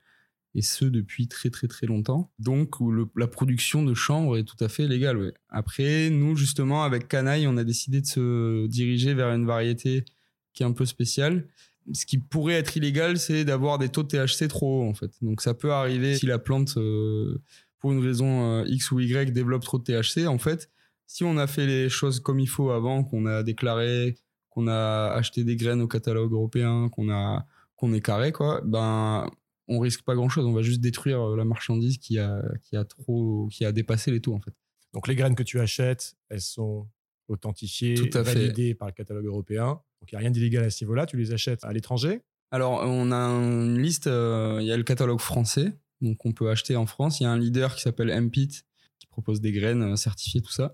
et 0.54 0.62
ce 0.62 0.84
depuis 0.84 1.26
très 1.28 1.50
très 1.50 1.68
très 1.68 1.86
longtemps. 1.86 2.30
Donc 2.38 2.76
la 3.16 3.26
production 3.26 3.82
de 3.82 3.94
chanvre 3.94 4.38
est 4.38 4.44
tout 4.44 4.62
à 4.62 4.68
fait 4.68 4.86
légale. 4.86 5.32
Après, 5.48 6.10
nous 6.10 6.36
justement 6.36 6.84
avec 6.84 7.08
Canaille, 7.08 7.46
on 7.46 7.56
a 7.56 7.64
décidé 7.64 8.00
de 8.00 8.06
se 8.06 8.66
diriger 8.66 9.14
vers 9.14 9.32
une 9.32 9.46
variété 9.46 10.04
qui 10.52 10.62
est 10.62 10.66
un 10.66 10.72
peu 10.72 10.86
spéciale. 10.86 11.48
Ce 11.92 12.06
qui 12.06 12.18
pourrait 12.18 12.54
être 12.54 12.76
illégal, 12.76 13.18
c'est 13.18 13.44
d'avoir 13.44 13.78
des 13.78 13.88
taux 13.88 14.02
de 14.02 14.08
THC 14.08 14.48
trop 14.48 14.80
hauts 14.80 14.88
en 14.88 14.94
fait. 14.94 15.10
Donc 15.20 15.42
ça 15.42 15.52
peut 15.54 15.72
arriver 15.72 16.16
si 16.16 16.26
la 16.26 16.38
plante, 16.38 16.76
euh, 16.78 17.42
pour 17.78 17.92
une 17.92 18.02
raison 18.02 18.60
euh, 18.60 18.64
X 18.66 18.90
ou 18.92 19.00
Y, 19.00 19.32
développe 19.32 19.64
trop 19.64 19.78
de 19.78 19.84
THC. 19.84 20.26
En 20.26 20.38
fait, 20.38 20.70
si 21.06 21.24
on 21.24 21.36
a 21.36 21.46
fait 21.46 21.66
les 21.66 21.88
choses 21.90 22.20
comme 22.20 22.40
il 22.40 22.48
faut 22.48 22.70
avant, 22.70 23.04
qu'on 23.04 23.26
a 23.26 23.42
déclaré, 23.42 24.16
qu'on 24.48 24.68
a 24.68 25.12
acheté 25.12 25.44
des 25.44 25.56
graines 25.56 25.82
au 25.82 25.88
catalogue 25.88 26.32
européen, 26.32 26.88
qu'on 26.90 27.10
a 27.10 27.46
qu'on 27.76 27.92
est 27.92 28.00
carré 28.00 28.30
quoi, 28.30 28.62
ben 28.64 29.28
on 29.68 29.78
risque 29.78 30.02
pas 30.02 30.14
grand 30.14 30.28
chose. 30.28 30.44
On 30.46 30.52
va 30.52 30.62
juste 30.62 30.80
détruire 30.80 31.20
euh, 31.20 31.36
la 31.36 31.44
marchandise 31.44 31.98
qui 31.98 32.18
a, 32.18 32.42
qui 32.62 32.76
a 32.76 32.84
trop, 32.84 33.48
qui 33.50 33.64
a 33.64 33.72
dépassé 33.72 34.10
les 34.10 34.20
taux 34.20 34.34
en 34.34 34.40
fait. 34.40 34.54
Donc 34.92 35.08
les 35.08 35.16
graines 35.16 35.34
que 35.34 35.42
tu 35.42 35.60
achètes, 35.60 36.16
elles 36.28 36.40
sont 36.40 36.86
authentifiées, 37.28 37.94
Tout 37.94 38.22
validées 38.22 38.74
par 38.74 38.88
le 38.88 38.92
catalogue 38.92 39.26
européen. 39.26 39.80
Donc 40.00 40.12
il 40.12 40.14
n'y 40.14 40.16
a 40.16 40.20
rien 40.20 40.30
d'illégal 40.30 40.64
à 40.64 40.70
ce 40.70 40.84
niveau-là. 40.84 41.06
Tu 41.06 41.16
les 41.16 41.32
achètes 41.32 41.64
à 41.64 41.72
l'étranger? 41.72 42.20
Alors 42.50 42.82
on 42.84 43.10
a 43.10 43.16
une 43.16 43.80
liste. 43.80 44.06
Euh, 44.06 44.58
il 44.60 44.66
y 44.66 44.72
a 44.72 44.76
le 44.76 44.84
catalogue 44.84 45.20
français, 45.20 45.72
donc 46.00 46.24
on 46.24 46.32
peut 46.32 46.50
acheter 46.50 46.76
en 46.76 46.86
France. 46.86 47.20
Il 47.20 47.24
y 47.24 47.26
a 47.26 47.30
un 47.30 47.38
leader 47.38 47.74
qui 47.74 47.82
s'appelle 47.82 48.08
MPIT 48.20 48.64
qui 48.98 49.06
propose 49.08 49.40
des 49.40 49.52
graines 49.52 49.82
euh, 49.82 49.96
certifiées, 49.96 50.42
tout 50.42 50.52
ça. 50.52 50.72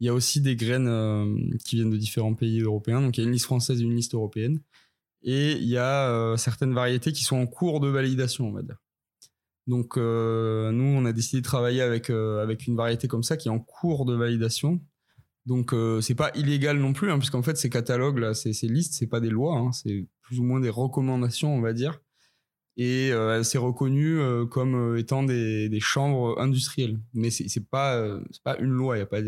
Il 0.00 0.06
y 0.06 0.08
a 0.08 0.14
aussi 0.14 0.40
des 0.40 0.56
graines 0.56 1.58
qui 1.64 1.76
viennent 1.76 1.90
de 1.90 1.96
différents 1.96 2.34
pays 2.34 2.60
européens. 2.60 3.00
Donc 3.00 3.16
il 3.16 3.20
y 3.20 3.24
a 3.24 3.26
une 3.26 3.32
liste 3.32 3.44
française 3.44 3.80
et 3.80 3.84
une 3.84 3.94
liste 3.94 4.14
européenne. 4.14 4.58
Et 5.22 5.52
il 5.52 5.68
y 5.68 5.78
a 5.78 6.10
euh, 6.10 6.36
certaines 6.36 6.74
variétés 6.74 7.12
qui 7.12 7.22
sont 7.22 7.36
en 7.36 7.46
cours 7.46 7.80
de 7.80 7.88
validation, 7.88 8.48
on 8.48 8.52
va 8.52 8.62
dire. 8.62 8.76
Donc 9.68 9.96
euh, 9.96 10.72
nous, 10.72 10.84
on 10.84 11.04
a 11.04 11.12
décidé 11.12 11.40
de 11.40 11.46
travailler 11.46 11.82
avec, 11.82 12.10
euh, 12.10 12.42
avec 12.42 12.66
une 12.66 12.76
variété 12.76 13.06
comme 13.06 13.22
ça 13.22 13.36
qui 13.36 13.48
est 13.48 13.50
en 13.50 13.60
cours 13.60 14.04
de 14.04 14.14
validation. 14.14 14.80
Donc 15.46 15.74
c'est 16.02 16.14
pas 16.14 16.30
illégal 16.36 16.78
non 16.78 16.92
plus, 16.92 17.10
hein, 17.10 17.18
puisqu'en 17.18 17.42
fait 17.42 17.56
ces 17.56 17.68
catalogues 17.68 18.18
là, 18.18 18.32
ces, 18.32 18.52
ces 18.52 18.68
listes, 18.68 18.94
c'est 18.94 19.08
pas 19.08 19.18
des 19.18 19.28
lois, 19.28 19.56
hein, 19.56 19.72
c'est 19.72 20.06
plus 20.20 20.38
ou 20.38 20.44
moins 20.44 20.60
des 20.60 20.70
recommandations, 20.70 21.52
on 21.52 21.60
va 21.60 21.72
dire. 21.72 22.00
Et 22.76 23.10
c'est 23.42 23.58
reconnu 23.58 24.20
comme 24.50 24.96
étant 24.96 25.24
des, 25.24 25.80
chambres 25.80 26.40
industrielles. 26.40 27.00
Mais 27.12 27.30
c'est 27.30 27.68
pas 27.68 28.00
pas 28.44 28.56
une 28.58 28.70
loi, 28.70 28.96
il 28.96 29.00
y 29.00 29.02
a 29.02 29.06
pas 29.06 29.18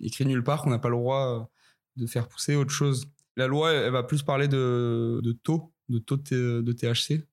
écrit 0.00 0.26
nulle 0.26 0.42
part 0.42 0.62
qu'on 0.62 0.70
n'a 0.70 0.80
pas 0.80 0.88
le 0.88 0.96
droit 0.96 1.48
de 1.94 2.06
faire 2.06 2.26
pousser 2.26 2.56
autre 2.56 2.72
chose 2.72 3.06
la 3.36 3.46
loi, 3.46 3.72
elle 3.72 3.92
va 3.92 4.02
plus 4.02 4.22
parler 4.22 4.48
de, 4.48 5.20
taux, 5.42 5.72
de 5.88 5.98
taux 5.98 6.16
de, 6.16 6.72
THC. 6.72 7.26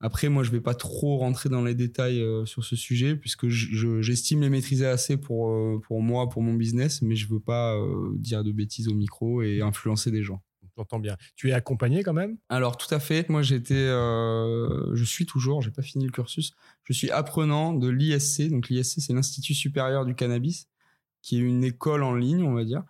Après, 0.00 0.28
moi, 0.28 0.44
je 0.44 0.50
vais 0.50 0.60
pas 0.60 0.74
trop 0.74 1.18
rentrer 1.18 1.48
dans 1.48 1.64
les 1.64 1.74
détails 1.74 2.20
euh, 2.20 2.44
sur 2.44 2.64
ce 2.64 2.76
sujet, 2.76 3.16
puisque 3.16 3.48
j'estime 3.48 4.42
les 4.42 4.50
maîtriser 4.50 4.86
assez 4.86 5.16
pour, 5.16 5.50
euh, 5.50 5.80
pour 5.82 6.02
moi, 6.02 6.28
pour 6.28 6.42
mon 6.42 6.54
business, 6.54 7.02
mais 7.02 7.16
je 7.16 7.28
veux 7.28 7.40
pas 7.40 7.74
euh, 7.74 8.12
dire 8.14 8.44
de 8.44 8.52
bêtises 8.52 8.88
au 8.88 8.94
micro 8.94 9.42
et 9.42 9.60
influencer 9.60 10.12
des 10.12 10.22
gens. 10.22 10.40
J'entends 10.76 11.00
bien. 11.00 11.16
Tu 11.34 11.48
es 11.48 11.52
accompagné 11.52 12.04
quand 12.04 12.12
même? 12.12 12.38
Alors, 12.48 12.76
tout 12.76 12.94
à 12.94 13.00
fait. 13.00 13.28
Moi, 13.28 13.42
j'étais, 13.42 13.88
je 13.88 15.04
suis 15.04 15.26
toujours, 15.26 15.60
j'ai 15.60 15.72
pas 15.72 15.82
fini 15.82 16.04
le 16.04 16.12
cursus, 16.12 16.52
je 16.84 16.92
suis 16.92 17.10
apprenant 17.10 17.72
de 17.72 17.88
l'ISC. 17.88 18.48
Donc, 18.48 18.68
l'ISC, 18.68 19.00
c'est 19.00 19.12
l'Institut 19.12 19.54
supérieur 19.54 20.04
du 20.04 20.14
cannabis, 20.14 20.68
qui 21.20 21.38
est 21.38 21.40
une 21.40 21.64
école 21.64 22.04
en 22.04 22.14
ligne, 22.14 22.44
on 22.44 22.54
va 22.54 22.64
dire, 22.64 22.84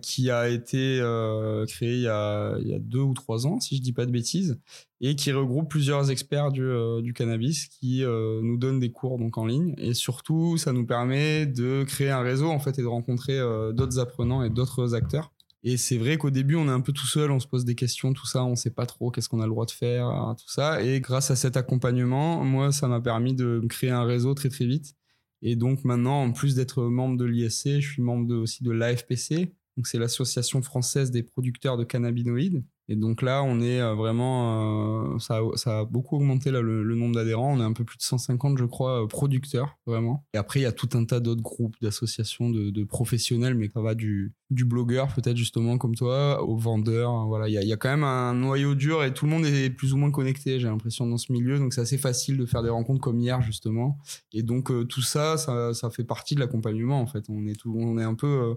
qui 0.00 0.30
a 0.30 0.48
été 0.48 1.00
euh, 1.00 1.66
créé 1.66 1.94
il 1.94 2.02
y 2.02 2.08
a, 2.08 2.56
deux 2.80 3.00
ou 3.00 3.14
trois 3.14 3.46
ans, 3.46 3.60
si 3.60 3.76
je 3.76 3.82
dis 3.82 3.92
pas 3.92 4.06
de 4.06 4.10
bêtises, 4.10 4.60
et 5.00 5.16
qui 5.16 5.32
regroupe 5.32 5.68
plusieurs 5.68 6.10
experts 6.10 6.52
du, 6.52 6.62
euh, 6.62 7.02
cannabis 7.12 7.66
qui 7.66 8.02
nous 8.04 8.56
donnent 8.56 8.80
des 8.80 8.92
cours 8.92 9.18
donc 9.18 9.38
en 9.38 9.46
ligne. 9.46 9.74
Et 9.78 9.94
surtout, 9.94 10.56
ça 10.56 10.72
nous 10.72 10.86
permet 10.86 11.46
de 11.46 11.84
créer 11.84 12.10
un 12.10 12.22
réseau 12.22 12.48
en 12.48 12.58
fait 12.58 12.78
et 12.78 12.82
de 12.82 12.86
rencontrer 12.86 13.38
d'autres 13.72 13.98
apprenants 13.98 14.42
et 14.42 14.50
d'autres 14.50 14.94
acteurs. 14.94 15.32
Et 15.64 15.76
c'est 15.76 15.96
vrai 15.96 16.16
qu'au 16.16 16.30
début, 16.30 16.56
on 16.56 16.66
est 16.66 16.72
un 16.72 16.80
peu 16.80 16.92
tout 16.92 17.06
seul, 17.06 17.30
on 17.30 17.38
se 17.38 17.46
pose 17.46 17.64
des 17.64 17.76
questions, 17.76 18.12
tout 18.12 18.26
ça, 18.26 18.44
on 18.44 18.56
sait 18.56 18.70
pas 18.70 18.86
trop 18.86 19.10
qu'est-ce 19.12 19.28
qu'on 19.28 19.40
a 19.40 19.44
le 19.44 19.50
droit 19.50 19.66
de 19.66 19.70
faire, 19.70 20.34
tout 20.36 20.48
ça. 20.48 20.82
Et 20.82 21.00
grâce 21.00 21.30
à 21.30 21.36
cet 21.36 21.56
accompagnement, 21.56 22.44
moi, 22.44 22.72
ça 22.72 22.88
m'a 22.88 23.00
permis 23.00 23.34
de 23.34 23.62
créer 23.68 23.90
un 23.90 24.04
réseau 24.04 24.34
très 24.34 24.48
très 24.48 24.66
vite. 24.66 24.96
Et 25.42 25.56
donc 25.56 25.84
maintenant, 25.84 26.22
en 26.22 26.32
plus 26.32 26.54
d'être 26.54 26.84
membre 26.84 27.16
de 27.16 27.24
l'ISC, 27.24 27.80
je 27.80 27.92
suis 27.92 28.02
membre 28.02 28.34
aussi 28.36 28.62
de 28.62 28.70
l'AFPC, 28.70 29.52
donc 29.76 29.86
c'est 29.86 29.98
l'association 29.98 30.62
française 30.62 31.10
des 31.10 31.22
producteurs 31.22 31.76
de 31.76 31.84
cannabinoïdes. 31.84 32.64
Et 32.88 32.96
donc 32.96 33.22
là, 33.22 33.42
on 33.42 33.60
est 33.60 33.80
euh, 33.80 33.94
vraiment, 33.94 35.14
euh, 35.14 35.18
ça, 35.18 35.40
a, 35.66 35.84
beaucoup 35.84 36.16
augmenté 36.16 36.50
là, 36.50 36.60
le, 36.60 36.94
nombre 36.94 37.14
d'adhérents. 37.14 37.54
On 37.54 37.60
est 37.60 37.64
un 37.64 37.72
peu 37.72 37.84
plus 37.84 37.96
de 37.96 38.02
150, 38.02 38.58
je 38.58 38.64
crois, 38.64 39.04
euh, 39.04 39.06
producteurs 39.06 39.78
vraiment. 39.86 40.26
Et 40.34 40.36
après, 40.36 40.60
il 40.60 40.64
y 40.64 40.66
a 40.66 40.72
tout 40.72 40.88
un 40.94 41.04
tas 41.04 41.20
d'autres 41.20 41.42
groupes, 41.42 41.76
d'associations, 41.80 42.50
de, 42.50 42.84
professionnels, 42.84 43.54
mais 43.54 43.70
ça 43.72 43.80
va 43.80 43.94
du, 43.94 44.34
du 44.50 44.64
blogueur 44.64 45.14
peut-être 45.14 45.36
justement 45.36 45.78
comme 45.78 45.94
toi, 45.94 46.42
au 46.42 46.56
vendeur. 46.56 47.10
Hein, 47.12 47.26
voilà, 47.28 47.48
il 47.48 47.52
y, 47.52 47.58
a, 47.58 47.62
il 47.62 47.68
y, 47.68 47.72
a, 47.72 47.76
quand 47.76 47.88
même 47.88 48.04
un 48.04 48.34
noyau 48.34 48.74
dur 48.74 49.04
et 49.04 49.14
tout 49.14 49.24
le 49.24 49.30
monde 49.30 49.46
est 49.46 49.70
plus 49.70 49.94
ou 49.94 49.96
moins 49.96 50.10
connecté. 50.10 50.58
J'ai 50.58 50.68
l'impression 50.68 51.06
dans 51.06 51.18
ce 51.18 51.32
milieu, 51.32 51.58
donc 51.58 51.72
c'est 51.72 51.80
assez 51.80 51.98
facile 51.98 52.36
de 52.36 52.44
faire 52.44 52.62
des 52.62 52.68
rencontres 52.68 53.00
comme 53.00 53.20
hier 53.20 53.40
justement. 53.40 53.98
Et 54.32 54.42
donc 54.42 54.70
tout 54.88 55.02
ça, 55.02 55.38
ça, 55.38 55.72
ça, 55.72 55.88
fait 55.90 56.04
partie 56.04 56.34
de 56.34 56.40
l'accompagnement 56.40 57.00
en 57.00 57.06
fait. 57.06 57.24
On 57.28 57.46
est 57.46 57.58
tout, 57.58 57.74
on 57.78 57.96
est 57.98 58.04
un 58.04 58.14
peu 58.14 58.56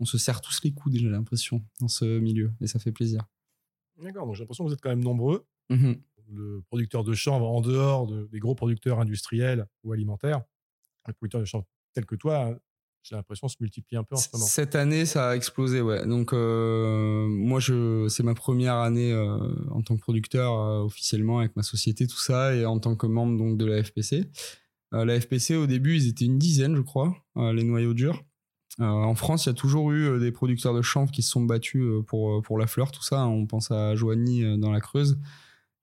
on 0.00 0.04
se 0.04 0.18
serre 0.18 0.40
tous 0.40 0.62
les 0.62 0.72
coudes, 0.72 0.94
j'ai 0.94 1.08
l'impression, 1.08 1.64
dans 1.80 1.88
ce 1.88 2.18
milieu, 2.18 2.52
et 2.60 2.66
ça 2.66 2.78
fait 2.78 2.92
plaisir. 2.92 3.22
D'accord, 4.02 4.26
donc 4.26 4.36
j'ai 4.36 4.42
l'impression 4.42 4.64
que 4.64 4.68
vous 4.68 4.74
êtes 4.74 4.80
quand 4.80 4.90
même 4.90 5.04
nombreux. 5.04 5.46
Mmh 5.70 5.94
le 6.30 6.62
producteur 6.68 7.04
de 7.04 7.14
chanvre, 7.14 7.46
en 7.48 7.60
dehors 7.60 8.06
des 8.06 8.38
gros 8.38 8.54
producteurs 8.54 9.00
industriels 9.00 9.66
ou 9.82 9.92
alimentaires, 9.92 10.42
les 11.06 11.14
producteurs 11.14 11.40
de 11.40 11.46
chanvre 11.46 11.64
tels 11.94 12.04
que 12.06 12.16
toi, 12.16 12.54
j'ai 13.02 13.16
l'impression 13.16 13.48
se 13.48 13.56
multiplie 13.60 13.96
un 13.96 14.04
peu 14.04 14.14
en 14.14 14.18
ce 14.18 14.28
moment. 14.32 14.44
Cette 14.44 14.74
année, 14.74 15.06
ça 15.06 15.30
a 15.30 15.36
explosé, 15.36 15.80
ouais. 15.80 16.06
Donc 16.06 16.32
euh, 16.32 17.26
moi, 17.26 17.60
je, 17.60 18.06
c'est 18.08 18.22
ma 18.22 18.34
première 18.34 18.74
année 18.74 19.12
euh, 19.12 19.38
en 19.70 19.82
tant 19.82 19.96
que 19.96 20.00
producteur 20.00 20.52
euh, 20.52 20.80
officiellement 20.80 21.38
avec 21.38 21.56
ma 21.56 21.62
société, 21.62 22.06
tout 22.06 22.18
ça, 22.18 22.54
et 22.54 22.66
en 22.66 22.78
tant 22.78 22.96
que 22.96 23.06
membre 23.06 23.38
donc 23.38 23.56
de 23.56 23.64
la 23.64 23.82
FPC. 23.82 24.30
la 24.92 25.20
FPC, 25.20 25.56
au 25.56 25.66
début, 25.66 25.96
ils 25.96 26.08
étaient 26.08 26.26
une 26.26 26.38
dizaine, 26.38 26.76
je 26.76 26.82
crois, 26.82 27.16
les 27.36 27.64
noyaux 27.64 27.94
durs. 27.94 28.22
Euh, 28.80 28.84
en 28.84 29.14
France, 29.14 29.46
il 29.46 29.48
y 29.48 29.50
a 29.50 29.54
toujours 29.54 29.90
eu 29.90 30.04
euh, 30.04 30.18
des 30.18 30.30
producteurs 30.30 30.74
de 30.74 30.82
chanvre 30.82 31.10
qui 31.10 31.22
se 31.22 31.30
sont 31.30 31.42
battus 31.42 31.82
euh, 31.82 32.02
pour, 32.02 32.42
pour 32.42 32.58
la 32.58 32.66
fleur, 32.66 32.92
tout 32.92 33.02
ça. 33.02 33.26
On 33.26 33.46
pense 33.46 33.70
à 33.70 33.94
Joigny 33.96 34.58
dans 34.58 34.70
la 34.70 34.80
Creuse, 34.80 35.18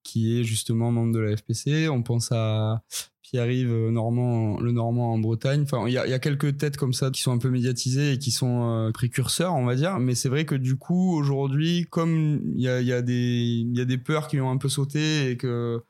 qui 0.03 0.39
est 0.39 0.43
justement 0.43 0.91
membre 0.91 1.13
de 1.13 1.19
la 1.19 1.35
FPC. 1.35 1.89
On 1.89 2.03
pense 2.03 2.31
à 2.31 2.83
Pierre-Yves 3.21 3.89
Normand, 3.89 4.59
le 4.61 4.71
Normand 4.71 5.13
en 5.13 5.19
Bretagne. 5.19 5.63
Enfin, 5.63 5.87
il 5.87 5.93
y 5.93 5.97
a, 5.97 6.19
quelques 6.19 6.57
têtes 6.57 6.77
comme 6.77 6.93
ça 6.93 7.11
qui 7.11 7.21
sont 7.21 7.33
un 7.33 7.37
peu 7.37 7.49
médiatisées 7.49 8.13
et 8.13 8.19
qui 8.19 8.31
sont 8.31 8.91
précurseurs, 8.93 9.55
on 9.55 9.65
va 9.65 9.75
dire. 9.75 9.99
Mais 9.99 10.15
c'est 10.15 10.29
vrai 10.29 10.45
que 10.45 10.55
du 10.55 10.77
coup, 10.77 11.17
aujourd'hui, 11.17 11.85
comme 11.89 12.41
il 12.55 12.61
y 12.61 12.69
a, 12.69 12.81
y, 12.81 12.93
a 12.93 12.99
y 12.99 13.81
a, 13.81 13.85
des 13.85 13.97
peurs 13.97 14.27
qui 14.27 14.39
ont 14.39 14.51
un 14.51 14.57
peu 14.57 14.69
sauté 14.69 15.31
et 15.31 15.37
que 15.37 15.83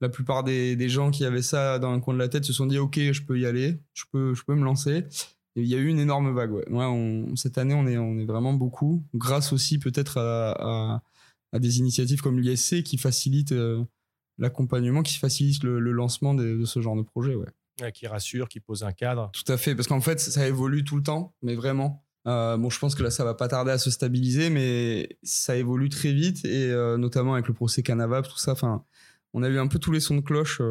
la 0.00 0.08
plupart 0.08 0.44
des, 0.44 0.76
des, 0.76 0.88
gens 0.88 1.10
qui 1.10 1.24
avaient 1.24 1.42
ça 1.42 1.78
dans 1.78 1.92
un 1.92 2.00
coin 2.00 2.12
de 2.12 2.18
la 2.18 2.28
tête 2.28 2.44
se 2.44 2.52
sont 2.52 2.66
dit, 2.66 2.78
OK, 2.78 2.98
je 2.98 3.22
peux 3.22 3.38
y 3.38 3.46
aller, 3.46 3.80
je 3.94 4.04
peux, 4.12 4.34
je 4.34 4.42
peux 4.44 4.54
me 4.54 4.64
lancer 4.64 5.04
il 5.56 5.66
y 5.66 5.74
a 5.74 5.78
eu 5.78 5.86
une 5.86 5.98
énorme 5.98 6.34
vague. 6.34 6.52
Ouais. 6.52 6.64
on, 6.70 7.36
cette 7.36 7.58
année, 7.58 7.74
on 7.74 7.86
est, 7.86 7.98
on 7.98 8.18
est 8.18 8.24
vraiment 8.24 8.54
beaucoup, 8.54 9.04
grâce 9.14 9.52
aussi 9.52 9.78
peut-être 9.78 10.18
à, 10.18 11.02
à, 11.52 11.58
des 11.58 11.78
initiatives 11.78 12.22
comme 12.22 12.40
l'ISC 12.40 12.82
qui 12.82 12.96
facilitent 12.96 13.52
euh, 13.52 13.84
l'accompagnement, 14.38 15.02
qui 15.02 15.18
facilitent 15.18 15.62
le, 15.62 15.78
lancement 15.78 16.34
de, 16.34 16.64
ce 16.64 16.80
genre 16.80 16.96
de 16.96 17.02
projet. 17.02 17.34
Ouais. 17.34 17.92
qui 17.92 18.06
rassure, 18.06 18.48
qui 18.48 18.60
pose 18.60 18.82
un 18.84 18.92
cadre. 18.92 19.30
Tout 19.32 19.50
à 19.52 19.56
fait, 19.56 19.74
parce 19.74 19.88
qu'en 19.88 20.00
fait, 20.00 20.20
ça 20.20 20.46
évolue 20.46 20.84
tout 20.84 20.96
le 20.96 21.02
temps, 21.02 21.34
mais 21.42 21.54
vraiment. 21.54 22.04
Euh, 22.28 22.56
bon, 22.56 22.70
je 22.70 22.78
pense 22.78 22.94
que 22.94 23.02
là, 23.02 23.10
ça 23.10 23.24
va 23.24 23.34
pas 23.34 23.48
tarder 23.48 23.72
à 23.72 23.78
se 23.78 23.90
stabiliser, 23.90 24.48
mais 24.48 25.18
ça 25.22 25.56
évolue 25.56 25.88
très 25.88 26.12
vite, 26.12 26.44
et 26.44 26.70
euh, 26.70 26.96
notamment 26.96 27.34
avec 27.34 27.48
le 27.48 27.54
procès 27.54 27.82
Canavap, 27.82 28.28
tout 28.28 28.38
ça. 28.38 28.52
Enfin, 28.52 28.84
on 29.34 29.42
a 29.42 29.48
eu 29.48 29.58
un 29.58 29.66
peu 29.66 29.78
tous 29.78 29.92
les 29.92 30.00
sons 30.00 30.16
de 30.16 30.20
cloche 30.20 30.62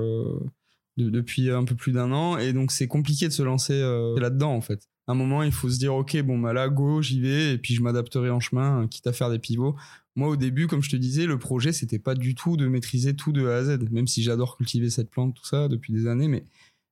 depuis 0.98 1.50
un 1.50 1.64
peu 1.64 1.76
plus 1.76 1.92
d'un 1.92 2.12
an 2.12 2.38
et 2.38 2.54
donc 2.54 2.72
c'est 2.72 2.88
compliqué 2.88 3.28
de 3.28 3.34
se 3.34 3.44
lancer 3.44 3.74
euh, 3.74 4.20
là-dedans 4.20 4.54
en 4.54 4.62
fait. 4.62 4.88
À 5.08 5.14
un 5.14 5.16
moment, 5.16 5.42
il 5.44 5.52
faut 5.52 5.70
se 5.70 5.80
dire, 5.80 5.96
ok, 5.96 6.22
bon, 6.22 6.38
bah 6.38 6.54
là, 6.54 6.70
go, 6.70 7.02
j'y 7.02 7.20
vais, 7.20 7.54
et 7.54 7.58
puis 7.58 7.74
je 7.74 7.82
m'adapterai 7.82 8.30
en 8.30 8.40
chemin, 8.40 8.88
quitte 8.88 9.08
à 9.08 9.14
faire 9.14 9.32
des 9.32 9.40
pivots. 9.40 9.76
Moi, 10.16 10.28
au 10.30 10.36
début, 10.36 10.68
comme 10.68 10.84
je 10.84 10.92
te 10.92 10.96
disais, 10.96 11.26
le 11.26 11.40
projet, 11.40 11.74
c'était 11.74 12.00
pas 12.00 12.14
du 12.14 12.36
tout 12.36 12.56
de 12.56 12.68
maîtriser 12.68 13.16
tout 13.16 13.32
de 13.32 13.48
A 13.48 13.56
à 13.58 13.64
Z, 13.64 13.80
même 13.92 14.08
si 14.08 14.22
j'adore 14.22 14.58
cultiver 14.58 14.90
cette 14.90 15.10
plante, 15.10 15.36
tout 15.36 15.46
ça, 15.46 15.68
depuis 15.68 15.92
des 15.92 16.06
années, 16.08 16.28
mais 16.28 16.46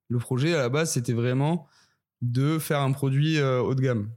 le 0.10 0.18
projet, 0.18 0.56
à 0.56 0.58
la 0.58 0.70
base, 0.70 0.92
c'était 0.94 1.14
vraiment 1.14 1.68
de 2.22 2.58
faire 2.58 2.80
un 2.80 2.92
produit 2.92 3.38
euh, 3.38 3.62
haut 3.62 3.76
de 3.76 3.82
gamme. 3.82 4.10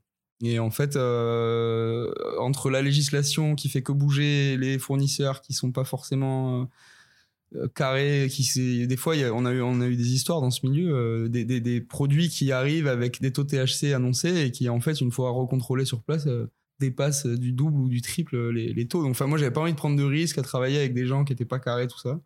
Et 0.43 0.59
en 0.59 0.71
fait, 0.71 0.97
euh, 0.97 2.13
entre 2.41 2.71
la 2.71 2.83
législation 2.83 3.55
qui 3.55 3.69
fait 3.69 3.83
que 3.83 3.93
bouger, 3.93 4.57
les 4.57 4.79
fournisseurs 4.79 5.43
qui 5.43 5.53
sont 5.53 5.71
pas 5.71 5.85
forcément 5.85 6.69
euh, 7.57 7.69
carrés, 7.75 8.29
qui 8.31 8.87
des 8.87 8.97
fois 8.97 9.15
on 9.33 9.45
a 9.45 9.53
eu 9.53 9.63
on 9.63 9.81
a 9.81 9.87
eu 9.87 9.97
des 9.97 10.15
histoires 10.15 10.41
dans 10.41 10.51
ce 10.51 10.67
milieu, 10.67 11.29
des, 11.29 11.45
des, 11.45 11.81
produits 11.81 12.29
qui 12.29 12.53
arrivent 12.53 12.89
avec 12.89 13.21
des 13.21 13.33
taux 13.33 13.45
THC 13.45 13.93
annoncés 13.95 14.47
et 14.47 14.51
qui 14.51 14.69
en 14.69 14.81
fait 14.81 15.01
une 15.01 15.13
fois 15.13 15.31
recontrôlés 15.31 15.85
sur 15.85 16.03
place 16.03 16.29
dépassent 16.81 17.27
du 17.27 17.53
double 17.53 17.81
ou 17.81 17.89
du 17.89 18.01
triple 18.01 18.51
les, 18.51 18.73
les 18.73 18.89
taux. 18.89 19.03
Donc 19.03 19.13
enfin 19.13 19.27
moi 19.27 19.39
j'avais 19.39 19.53
pas 19.53 19.61
envie 19.61 19.73
de 19.73 19.77
prendre 19.77 19.97
de 19.97 20.05
risques 20.05 20.39
à 20.39 20.43
travailler 20.43 20.79
avec 20.79 20.95
des 20.95 21.07
gens 21.07 21.25
qui 21.25 21.33
étaient 21.33 21.45
pas 21.45 21.59
carrés 21.59 21.89
tout 21.89 21.99
ça. 21.99 22.21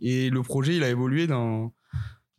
Et 0.00 0.30
le 0.30 0.42
projet 0.42 0.76
il 0.76 0.82
a 0.82 0.88
évolué 0.88 1.26
dans 1.26 1.72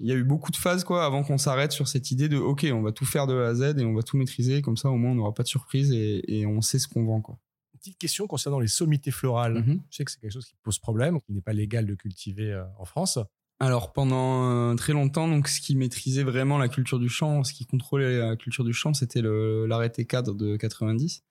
il 0.01 0.07
y 0.07 0.11
a 0.11 0.15
eu 0.15 0.23
beaucoup 0.23 0.51
de 0.51 0.57
phases 0.57 0.83
quoi 0.83 1.05
avant 1.05 1.23
qu'on 1.23 1.37
s'arrête 1.37 1.71
sur 1.71 1.87
cette 1.87 2.09
idée 2.11 2.27
de 2.27 2.37
ok 2.37 2.65
on 2.73 2.81
va 2.81 2.91
tout 2.91 3.05
faire 3.05 3.27
de 3.27 3.35
A 3.35 3.49
à 3.49 3.53
Z 3.53 3.75
et 3.77 3.85
on 3.85 3.93
va 3.93 4.01
tout 4.01 4.17
maîtriser 4.17 4.61
comme 4.61 4.77
ça 4.77 4.89
au 4.89 4.97
moins 4.97 5.11
on 5.11 5.15
n'aura 5.15 5.33
pas 5.33 5.43
de 5.43 5.47
surprise 5.47 5.91
et, 5.93 6.45
on 6.47 6.61
sait 6.61 6.79
ce 6.79 6.87
qu'on 6.87 7.05
vend 7.05 7.21
quoi. 7.21 7.37
Petite 7.81 7.97
question 7.97 8.27
concernant 8.27 8.59
les 8.59 8.67
sommités 8.67 9.09
florales. 9.09 9.57
Mm-hmm. 9.57 9.79
Je 9.89 9.95
sais 9.95 10.05
que 10.05 10.11
c'est 10.11 10.19
quelque 10.19 10.33
chose 10.33 10.45
qui 10.45 10.55
pose 10.61 10.77
problème, 10.77 11.19
qui 11.21 11.33
n'est 11.33 11.41
pas 11.41 11.53
légal 11.53 11.87
de 11.87 11.95
cultiver 11.95 12.51
euh, 12.51 12.63
en 12.77 12.85
France. 12.85 13.17
Alors 13.59 13.91
pendant 13.91 14.71
euh, 14.71 14.75
très 14.75 14.93
longtemps, 14.93 15.27
donc 15.27 15.47
ce 15.47 15.59
qui 15.61 15.75
maîtrisait 15.75 16.23
vraiment 16.23 16.57
la 16.59 16.67
culture 16.67 16.99
du 16.99 17.09
champ, 17.09 17.43
ce 17.43 17.53
qui 17.53 17.65
contrôlait 17.65 18.19
la 18.19 18.35
culture 18.35 18.63
du 18.63 18.73
champ, 18.73 18.93
c'était 18.93 19.21
l'arrêté 19.21 20.05
cadre 20.05 20.35
de 20.35 20.57
90. 20.57 21.23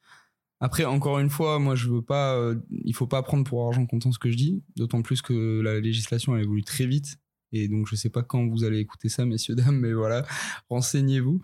Après, 0.61 0.85
encore 0.85 1.19
une 1.21 1.31
fois, 1.31 1.59
moi 1.59 1.75
je 1.75 1.89
veux 1.89 2.03
pas, 2.03 2.35
euh, 2.37 2.57
il 2.85 2.95
faut 2.95 3.07
pas 3.07 3.23
prendre 3.23 3.45
pour 3.45 3.67
argent 3.67 3.87
comptant 3.87 4.13
ce 4.13 4.19
que 4.19 4.31
je 4.31 4.37
dis, 4.37 4.63
d'autant 4.77 5.03
plus 5.03 5.23
que 5.23 5.61
la 5.61 5.81
législation 5.81 6.35
a 6.35 6.41
évolué 6.41 6.63
très 6.63 6.87
vite 6.87 7.17
et 7.53 7.69
donc, 7.69 7.87
je 7.89 7.97
sais 7.97 8.11
pas 8.11 8.23
quand 8.23 8.47
vous 8.47 8.65
allez 8.65 8.79
écouter 8.79 9.09
ça, 9.09 9.25
messieurs, 9.25 9.55
dames, 9.55 9.79
mais 9.79 9.93
voilà, 9.93 10.25
renseignez-vous 10.69 11.41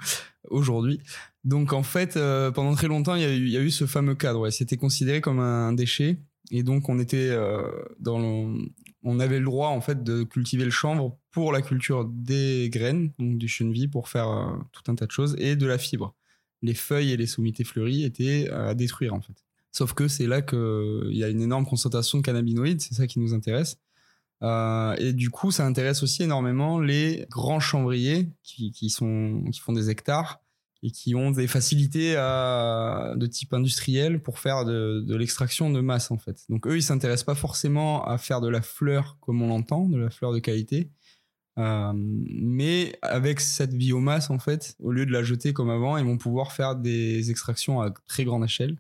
aujourd'hui. 0.51 1.01
Donc, 1.45 1.73
en 1.73 1.83
fait, 1.83 2.17
euh, 2.17 2.51
pendant 2.51 2.75
très 2.75 2.89
longtemps, 2.89 3.15
il 3.15 3.23
y, 3.49 3.57
a 3.57 3.61
eu, 3.61 3.71
ce 3.71 3.87
fameux 3.87 4.15
cadre. 4.15 4.49
C'était 4.51 4.77
considéré 4.77 5.21
comme 5.21 5.41
un 5.41 5.73
déchet. 5.73 6.19
Et 6.51 6.63
donc, 6.63 6.89
on 6.89 6.99
était 6.99 7.29
euh, 7.31 7.63
dans 7.99 8.53
on 9.03 9.21
avait 9.21 9.39
le 9.39 9.45
droit, 9.45 9.69
en 9.69 9.81
fait, 9.81 10.03
de 10.03 10.25
cultiver 10.25 10.65
le 10.65 10.71
chanvre 10.71 11.17
pour 11.31 11.53
la 11.53 11.63
culture 11.63 12.05
des 12.07 12.69
graines, 12.73 13.13
donc 13.21 13.39
du 13.39 13.47
cheneville, 13.47 13.89
pour 13.89 14.09
faire 14.09 14.29
euh, 14.29 14.57
tout 14.73 14.91
un 14.91 14.97
tas 14.97 15.07
de 15.07 15.13
choses, 15.13 15.37
et 15.39 15.55
de 15.55 15.67
la 15.67 15.79
fibre. 15.79 16.15
Les 16.63 16.75
feuilles 16.75 17.13
et 17.13 17.17
les 17.17 17.27
sommités 17.27 17.63
fleuries 17.63 18.05
étaient 18.05 18.51
à 18.51 18.75
détruire, 18.75 19.15
en 19.15 19.21
fait. 19.21 19.45
Sauf 19.71 19.93
que 19.93 20.09
c'est 20.09 20.27
là 20.27 20.43
qu'il 20.43 21.13
y 21.13 21.23
a 21.23 21.29
une 21.29 21.43
énorme 21.43 21.67
concentration 21.67 22.19
de 22.19 22.23
cannabinoïdes, 22.23 22.81
c'est 22.81 22.95
ça 22.95 23.07
qui 23.07 23.21
nous 23.21 23.35
intéresse. 23.35 23.79
Euh, 24.43 24.95
et 24.99 25.13
du 25.13 25.31
coup, 25.31 25.51
ça 25.51 25.65
intéresse 25.65 26.03
aussi 26.03 26.23
énormément 26.23 26.79
les 26.79 27.27
grands 27.31 27.61
chanvriers 27.61 28.31
qui, 28.43 28.71
qui, 28.71 28.91
sont, 28.91 29.45
qui 29.51 29.61
font 29.61 29.73
des 29.73 29.91
hectares 29.91 30.41
et 30.83 30.91
qui 30.91 31.15
ont 31.15 31.31
des 31.31 31.47
facilités 31.47 32.17
à, 32.17 33.15
de 33.17 33.27
type 33.27 33.55
industriel 33.55 34.23
pour 34.23 34.39
faire 34.39 34.65
de, 34.65 35.03
de 35.07 35.17
l'extraction 35.17 35.71
de 35.71 35.81
masse 35.81 36.11
en 36.11 36.19
fait. 36.19 36.45
Donc 36.49 36.67
eux, 36.67 36.77
ils 36.77 36.83
s'intéressent 36.83 37.25
pas 37.25 37.35
forcément 37.35 38.05
à 38.05 38.19
faire 38.19 38.41
de 38.41 38.49
la 38.49 38.63
fleur 38.63 39.17
comme 39.21 39.41
on 39.43 39.49
l'entend, 39.49 39.89
de 39.89 39.99
la 39.99 40.11
fleur 40.11 40.33
de 40.33 40.39
qualité, 40.39 40.91
euh, 41.59 41.93
mais 41.95 42.99
avec 43.01 43.41
cette 43.41 43.75
biomasse 43.75 44.29
en 44.29 44.39
fait, 44.39 44.77
au 44.79 44.93
lieu 44.93 45.07
de 45.07 45.13
la 45.13 45.23
jeter 45.23 45.55
comme 45.55 45.71
avant, 45.71 45.97
ils 45.97 46.05
vont 46.05 46.19
pouvoir 46.19 46.53
faire 46.53 46.77
des 46.77 47.31
extractions 47.31 47.81
à 47.81 47.91
très 48.07 48.25
grande 48.25 48.45
échelle 48.45 48.77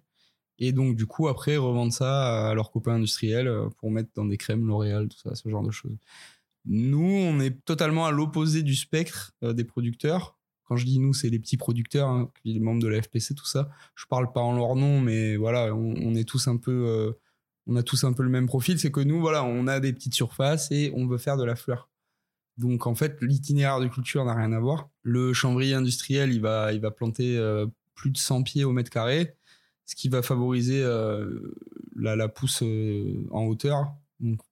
et 0.58 0.72
donc, 0.72 0.96
du 0.96 1.06
coup, 1.06 1.28
après, 1.28 1.56
revendre 1.56 1.92
ça 1.92 2.48
à 2.48 2.54
leurs 2.54 2.70
copains 2.70 2.94
industriels 2.94 3.48
euh, 3.48 3.68
pour 3.78 3.90
mettre 3.90 4.10
dans 4.14 4.24
des 4.24 4.38
crèmes 4.38 4.66
L'Oréal, 4.66 5.08
tout 5.08 5.18
ça, 5.18 5.34
ce 5.34 5.48
genre 5.48 5.62
de 5.62 5.70
choses. 5.70 5.96
Nous, 6.64 6.98
on 6.98 7.38
est 7.40 7.64
totalement 7.64 8.06
à 8.06 8.10
l'opposé 8.10 8.62
du 8.62 8.74
spectre 8.74 9.34
euh, 9.42 9.52
des 9.52 9.64
producteurs. 9.64 10.36
Quand 10.64 10.76
je 10.76 10.84
dis 10.84 10.98
nous, 10.98 11.12
c'est 11.12 11.28
les 11.28 11.38
petits 11.38 11.58
producteurs, 11.58 12.08
hein, 12.08 12.30
les 12.44 12.58
membres 12.58 12.82
de 12.82 12.88
la 12.88 13.00
FPC, 13.00 13.34
tout 13.34 13.46
ça. 13.46 13.68
Je 13.94 14.06
parle 14.06 14.32
pas 14.32 14.40
en 14.40 14.56
leur 14.56 14.74
nom, 14.74 15.00
mais 15.00 15.36
voilà, 15.36 15.72
on, 15.74 16.14
est 16.14 16.28
tous 16.28 16.48
un 16.48 16.56
peu, 16.56 16.72
euh, 16.72 17.12
on 17.66 17.76
a 17.76 17.84
tous 17.84 18.02
un 18.04 18.12
peu 18.12 18.24
le 18.24 18.30
même 18.30 18.46
profil. 18.46 18.78
C'est 18.80 18.90
que 18.90 19.00
nous, 19.00 19.20
voilà, 19.20 19.44
on 19.44 19.68
a 19.68 19.78
des 19.78 19.92
petites 19.92 20.14
surfaces 20.14 20.72
et 20.72 20.92
on 20.96 21.06
veut 21.06 21.18
faire 21.18 21.36
de 21.36 21.44
la 21.44 21.54
fleur. 21.54 21.88
Donc 22.56 22.86
en 22.86 22.94
fait, 22.96 23.18
l'itinéraire 23.20 23.78
de 23.78 23.86
culture 23.86 24.24
n'a 24.24 24.34
rien 24.34 24.52
à 24.52 24.58
voir. 24.58 24.88
Le 25.02 25.32
chambrier 25.34 25.74
industriel, 25.74 26.32
il 26.32 26.40
va, 26.40 26.72
il 26.72 26.80
va 26.80 26.90
planter 26.90 27.38
plus 27.94 28.10
de 28.10 28.18
100 28.18 28.42
pieds 28.42 28.64
au 28.64 28.72
mètre 28.72 28.90
carré 28.90 29.36
ce 29.86 29.94
qui 29.94 30.08
va 30.08 30.20
favoriser 30.20 30.82
euh, 30.82 31.54
la, 31.96 32.28
pousse 32.28 32.62
euh, 32.62 33.24
en 33.30 33.44
hauteur 33.44 33.94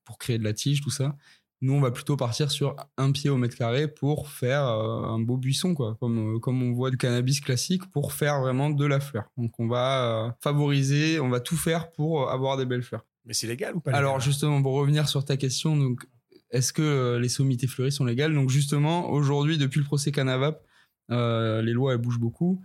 pour 0.04 0.18
créer 0.18 0.38
de 0.38 0.44
la 0.44 0.52
tige, 0.52 0.80
tout 0.80 0.90
ça. 0.90 1.16
Nous, 1.60 1.72
on 1.72 1.80
va 1.80 1.90
plutôt 1.90 2.16
partir 2.16 2.50
sur 2.50 2.76
un 2.98 3.10
pied 3.10 3.30
au 3.30 3.36
mètre 3.36 3.56
carré 3.56 3.88
pour 3.88 4.28
faire 4.28 4.66
euh, 4.66 5.04
un 5.04 5.18
beau 5.18 5.36
buisson, 5.36 5.74
quoi, 5.74 5.96
comme, 5.98 6.38
comme 6.40 6.62
on 6.62 6.72
voit 6.72 6.90
du 6.90 6.96
cannabis 6.96 7.40
classique, 7.40 7.90
pour 7.90 8.12
faire 8.12 8.40
vraiment 8.40 8.70
de 8.70 8.84
la 8.84 9.00
fleur. 9.00 9.24
Donc, 9.36 9.58
on 9.58 9.66
va 9.66 10.36
favoriser, 10.40 11.18
on 11.20 11.30
va 11.30 11.40
tout 11.40 11.56
faire 11.56 11.90
pour 11.90 12.30
avoir 12.30 12.56
des 12.56 12.66
belles 12.66 12.82
fleurs. 12.82 13.04
Mais 13.24 13.32
c'est 13.32 13.46
légal 13.46 13.74
ou 13.74 13.80
pas 13.80 13.92
Alors, 13.92 14.20
justement, 14.20 14.62
pour 14.62 14.74
revenir 14.74 15.08
sur 15.08 15.24
ta 15.24 15.36
question, 15.36 15.76
donc, 15.76 16.06
est-ce 16.50 16.72
que 16.72 17.16
les 17.16 17.30
sommités 17.30 17.66
fleuries 17.66 17.92
sont 17.92 18.04
légales? 18.04 18.34
Donc, 18.34 18.50
justement, 18.50 19.10
aujourd'hui, 19.10 19.56
depuis 19.56 19.80
le 19.80 19.86
procès 19.86 20.12
Canavap, 20.12 20.62
les 21.08 21.72
lois 21.72 21.94
elles 21.94 21.98
bougent 21.98 22.20
beaucoup. 22.20 22.60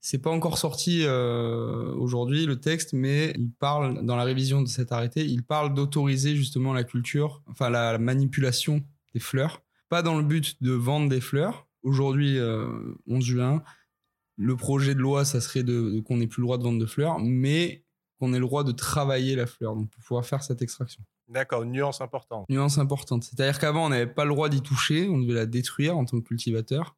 C'est 0.00 0.18
pas 0.18 0.30
encore 0.30 0.58
sorti 0.58 1.02
euh, 1.02 1.92
aujourd'hui 1.94 2.46
le 2.46 2.60
texte, 2.60 2.92
mais 2.92 3.32
il 3.36 3.50
parle 3.50 4.04
dans 4.04 4.16
la 4.16 4.24
révision 4.24 4.62
de 4.62 4.68
cet 4.68 4.92
arrêté, 4.92 5.24
il 5.24 5.42
parle 5.42 5.74
d'autoriser 5.74 6.36
justement 6.36 6.72
la 6.72 6.84
culture, 6.84 7.42
enfin 7.48 7.68
la, 7.68 7.98
manipulation 7.98 8.82
des 9.12 9.20
fleurs, 9.20 9.62
pas 9.88 10.02
dans 10.02 10.16
le 10.16 10.22
but 10.22 10.62
de 10.62 10.72
vendre 10.72 11.08
des 11.08 11.20
fleurs. 11.20 11.66
Aujourd'hui, 11.82 12.38
11 12.38 12.40
euh, 12.40 13.20
juin, 13.20 13.62
le 14.36 14.56
projet 14.56 14.94
de 14.94 15.00
loi, 15.00 15.24
ça 15.24 15.40
serait 15.40 15.64
de, 15.64 16.00
qu'on 16.00 16.18
n'ait 16.18 16.28
plus 16.28 16.42
le 16.42 16.46
droit 16.46 16.58
de 16.58 16.62
vendre 16.62 16.78
de 16.78 16.86
fleurs, 16.86 17.18
mais 17.18 17.84
qu'on 18.18 18.32
ait 18.32 18.38
le 18.38 18.44
droit 18.44 18.64
de 18.64 18.72
travailler 18.72 19.34
la 19.34 19.46
fleur, 19.46 19.74
donc 19.74 19.90
pour 19.90 20.02
pouvoir 20.04 20.24
faire 20.24 20.42
cette 20.42 20.62
extraction. 20.62 21.02
D'accord, 21.28 21.62
une 21.62 21.72
nuance 21.72 22.00
importante. 22.00 22.48
Nuance 22.48 22.78
importante. 22.78 23.24
C'est-à-dire 23.24 23.58
qu'avant, 23.58 23.86
on 23.86 23.88
n'avait 23.90 24.06
pas 24.06 24.24
le 24.24 24.30
droit 24.30 24.48
d'y 24.48 24.62
toucher, 24.62 25.08
on 25.08 25.18
devait 25.18 25.34
la 25.34 25.46
détruire 25.46 25.96
en 25.96 26.04
tant 26.04 26.20
que 26.20 26.26
cultivateur. 26.26 26.96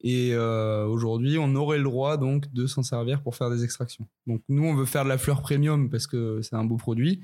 Et 0.00 0.30
euh, 0.32 0.86
aujourd'hui, 0.86 1.38
on 1.38 1.54
aurait 1.56 1.78
le 1.78 1.84
droit 1.84 2.16
donc 2.16 2.52
de 2.52 2.66
s'en 2.66 2.82
servir 2.82 3.20
pour 3.20 3.34
faire 3.34 3.50
des 3.50 3.64
extractions. 3.64 4.06
Donc 4.26 4.42
nous, 4.48 4.64
on 4.64 4.74
veut 4.74 4.84
faire 4.84 5.04
de 5.04 5.08
la 5.08 5.18
fleur 5.18 5.42
premium 5.42 5.90
parce 5.90 6.06
que 6.06 6.40
c'est 6.42 6.54
un 6.54 6.64
beau 6.64 6.76
produit. 6.76 7.20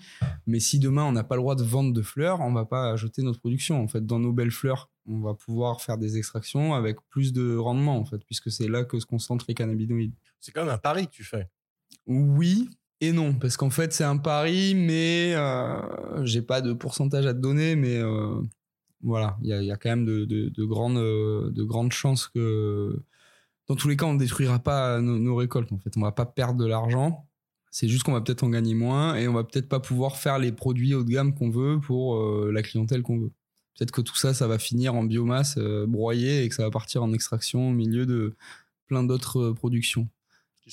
Mais 0.46 0.58
si 0.58 0.80
demain 0.80 1.04
on 1.04 1.12
n'a 1.12 1.22
pas 1.22 1.36
le 1.36 1.42
droit 1.42 1.54
de 1.54 1.62
vendre 1.62 1.92
de 1.92 2.02
fleurs, 2.02 2.40
on 2.40 2.52
va 2.52 2.64
pas 2.64 2.96
jeter 2.96 3.22
notre 3.22 3.38
production. 3.38 3.80
En 3.80 3.86
fait, 3.86 4.04
dans 4.04 4.18
nos 4.18 4.32
belles 4.32 4.50
fleurs, 4.50 4.90
on 5.06 5.20
va 5.20 5.34
pouvoir 5.34 5.82
faire 5.82 5.98
des 5.98 6.16
extractions 6.16 6.74
avec 6.74 6.96
plus 7.10 7.32
de 7.32 7.56
rendement 7.56 7.96
en 7.96 8.04
fait, 8.04 8.18
puisque 8.26 8.50
c'est 8.50 8.68
là 8.68 8.84
que 8.84 8.98
se 8.98 9.06
concentrent 9.06 9.44
les 9.48 9.54
cannabinoïdes. 9.54 10.14
C'est 10.40 10.52
quand 10.52 10.64
même 10.64 10.74
un 10.74 10.78
pari 10.78 11.06
que 11.06 11.12
tu 11.12 11.24
fais. 11.24 11.48
Oui, 12.06 12.70
et 13.00 13.12
non, 13.12 13.34
parce 13.34 13.56
qu'en 13.56 13.70
fait 13.70 13.92
c'est 13.92 14.04
un 14.04 14.16
pari, 14.16 14.74
mais 14.74 15.34
euh, 15.34 16.24
j'ai 16.24 16.42
pas 16.42 16.60
de 16.60 16.72
pourcentage 16.72 17.26
à 17.26 17.34
te 17.34 17.38
donner, 17.38 17.76
mais 17.76 17.96
euh, 17.98 18.40
voilà, 19.04 19.36
il 19.42 19.48
y 19.48 19.70
a, 19.70 19.76
quand 19.76 19.90
même 19.90 20.04
de, 20.04 20.64
grandes, 20.64 20.96
de 20.96 21.62
grandes 21.62 21.92
chances 21.92 22.26
que, 22.28 22.98
dans 23.68 23.76
tous 23.76 23.88
les 23.88 23.96
cas, 23.96 24.06
on 24.06 24.14
ne 24.14 24.18
détruira 24.18 24.58
pas 24.58 25.00
nos, 25.00 25.36
récoltes. 25.36 25.72
En 25.72 25.78
fait, 25.78 25.96
on 25.96 26.00
va 26.00 26.12
pas 26.12 26.26
perdre 26.26 26.58
de 26.58 26.66
l'argent. 26.66 27.28
C'est 27.70 27.88
juste 27.88 28.04
qu'on 28.04 28.12
va 28.12 28.20
peut-être 28.20 28.44
en 28.44 28.50
gagner 28.50 28.74
moins 28.74 29.16
et 29.16 29.26
on 29.26 29.32
va 29.32 29.42
peut-être 29.42 29.68
pas 29.68 29.80
pouvoir 29.80 30.16
faire 30.16 30.38
les 30.38 30.52
produits 30.52 30.94
haut 30.94 31.02
de 31.02 31.10
gamme 31.10 31.34
qu'on 31.34 31.50
veut 31.50 31.80
pour 31.80 32.16
euh, 32.16 32.52
la 32.52 32.62
clientèle 32.62 33.02
qu'on 33.02 33.18
veut. 33.18 33.32
Peut-être 33.76 33.90
que 33.90 34.00
tout 34.00 34.14
ça, 34.14 34.32
ça 34.32 34.46
va 34.46 34.58
finir 34.58 34.94
en 34.94 35.02
biomasse 35.02 35.56
euh, 35.58 35.84
broyée 35.86 36.44
et 36.44 36.48
que 36.48 36.54
ça 36.54 36.62
va 36.62 36.70
partir 36.70 37.02
en 37.02 37.12
extraction 37.12 37.70
au 37.70 37.72
milieu 37.72 38.06
de 38.06 38.36
plein 38.86 39.02
d'autres 39.02 39.40
euh, 39.40 39.54
productions. 39.54 40.08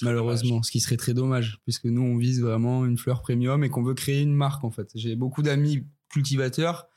Malheureusement, 0.04 0.62
ce 0.63 0.72
qui 0.72 0.80
serait 0.80 0.96
très 0.96 1.13
dommage, 1.13 1.60
puisque 1.63 1.86
nous, 1.86 2.04
on 2.04 2.17
vise 2.17 2.41
vraiment 2.41 2.86
une 2.86 2.98
fleur 2.98 3.22
premium 3.22 3.63
et 3.63 3.70
qu'on 3.70 3.84
veut 3.84 3.94
créer 3.94 4.22
une 4.22 4.36
marque, 4.36 4.63
en 4.63 4.72
fait. 4.72 4.89
J'ai 4.96 5.15
beaucoup 5.15 5.41
d'amis 5.41 5.86
cultivateurs 6.10 6.88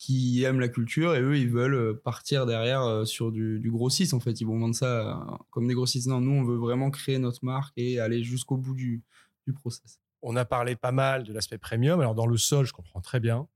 qui 0.00 0.44
aiment 0.44 0.60
la 0.60 0.70
culture 0.70 1.14
et 1.14 1.20
eux 1.20 1.36
ils 1.36 1.50
veulent 1.50 1.74
euh, 1.74 2.00
partir 2.02 2.46
derrière 2.46 2.82
euh, 2.82 3.04
sur 3.04 3.30
du, 3.30 3.60
du 3.60 3.70
grossiste 3.70 4.14
en 4.14 4.20
fait. 4.20 4.40
Ils 4.40 4.46
vont 4.46 4.58
vendre 4.58 4.74
ça 4.74 4.86
euh, 4.86 5.36
comme 5.50 5.68
des 5.68 5.74
grossistes. 5.74 6.08
Non 6.08 6.22
nous 6.22 6.32
on 6.32 6.42
veut 6.42 6.56
vraiment 6.56 6.90
créer 6.90 7.18
notre 7.18 7.44
marque 7.44 7.74
et 7.76 8.00
aller 8.00 8.24
jusqu'au 8.24 8.56
bout 8.56 8.74
du, 8.74 9.02
du 9.46 9.52
process. 9.52 10.00
On 10.22 10.36
a 10.36 10.46
parlé 10.46 10.74
pas 10.74 10.90
mal 10.90 11.24
de 11.24 11.34
l'aspect 11.34 11.58
premium. 11.58 12.00
Alors 12.00 12.14
dans 12.14 12.26
le 12.26 12.38
sol 12.38 12.64
je 12.64 12.72
comprends 12.72 13.02
très 13.02 13.20
bien. 13.20 13.46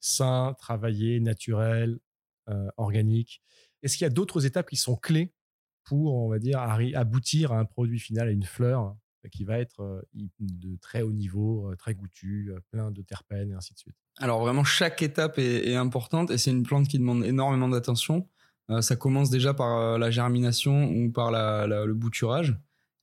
Sain 0.00 0.56
travaillé 0.58 1.20
naturel 1.20 2.00
organique. 2.76 3.40
Est-ce 3.82 3.96
qu'il 3.96 4.04
y 4.04 4.06
a 4.06 4.10
d'autres 4.10 4.44
étapes 4.44 4.68
qui 4.68 4.76
sont 4.76 4.96
clés 4.96 5.32
pour 5.84 6.16
on 6.16 6.28
va 6.28 6.40
dire 6.40 6.58
aboutir 6.60 7.52
à 7.52 7.60
un 7.60 7.64
produit 7.64 8.00
final 8.00 8.26
à 8.26 8.32
une 8.32 8.42
fleur? 8.42 8.96
Qui 9.30 9.44
va 9.44 9.58
être 9.58 10.04
de 10.40 10.76
très 10.76 11.02
haut 11.02 11.12
niveau, 11.12 11.72
très 11.78 11.94
goûtu, 11.94 12.52
plein 12.70 12.90
de 12.90 13.02
terpènes 13.02 13.50
et 13.50 13.54
ainsi 13.54 13.74
de 13.74 13.78
suite. 13.78 13.96
Alors 14.18 14.40
vraiment, 14.40 14.64
chaque 14.64 15.02
étape 15.02 15.38
est, 15.38 15.74
importante 15.74 16.30
et 16.30 16.38
c'est 16.38 16.50
une 16.50 16.64
plante 16.64 16.88
qui 16.88 16.98
demande 16.98 17.24
énormément 17.24 17.68
d'attention. 17.68 18.28
ça 18.80 18.96
commence 18.96 19.30
déjà 19.30 19.54
par 19.54 19.98
la 19.98 20.10
germination 20.10 20.90
ou 20.90 21.10
par 21.10 21.30
le 21.30 21.92
bouturage. 21.94 22.56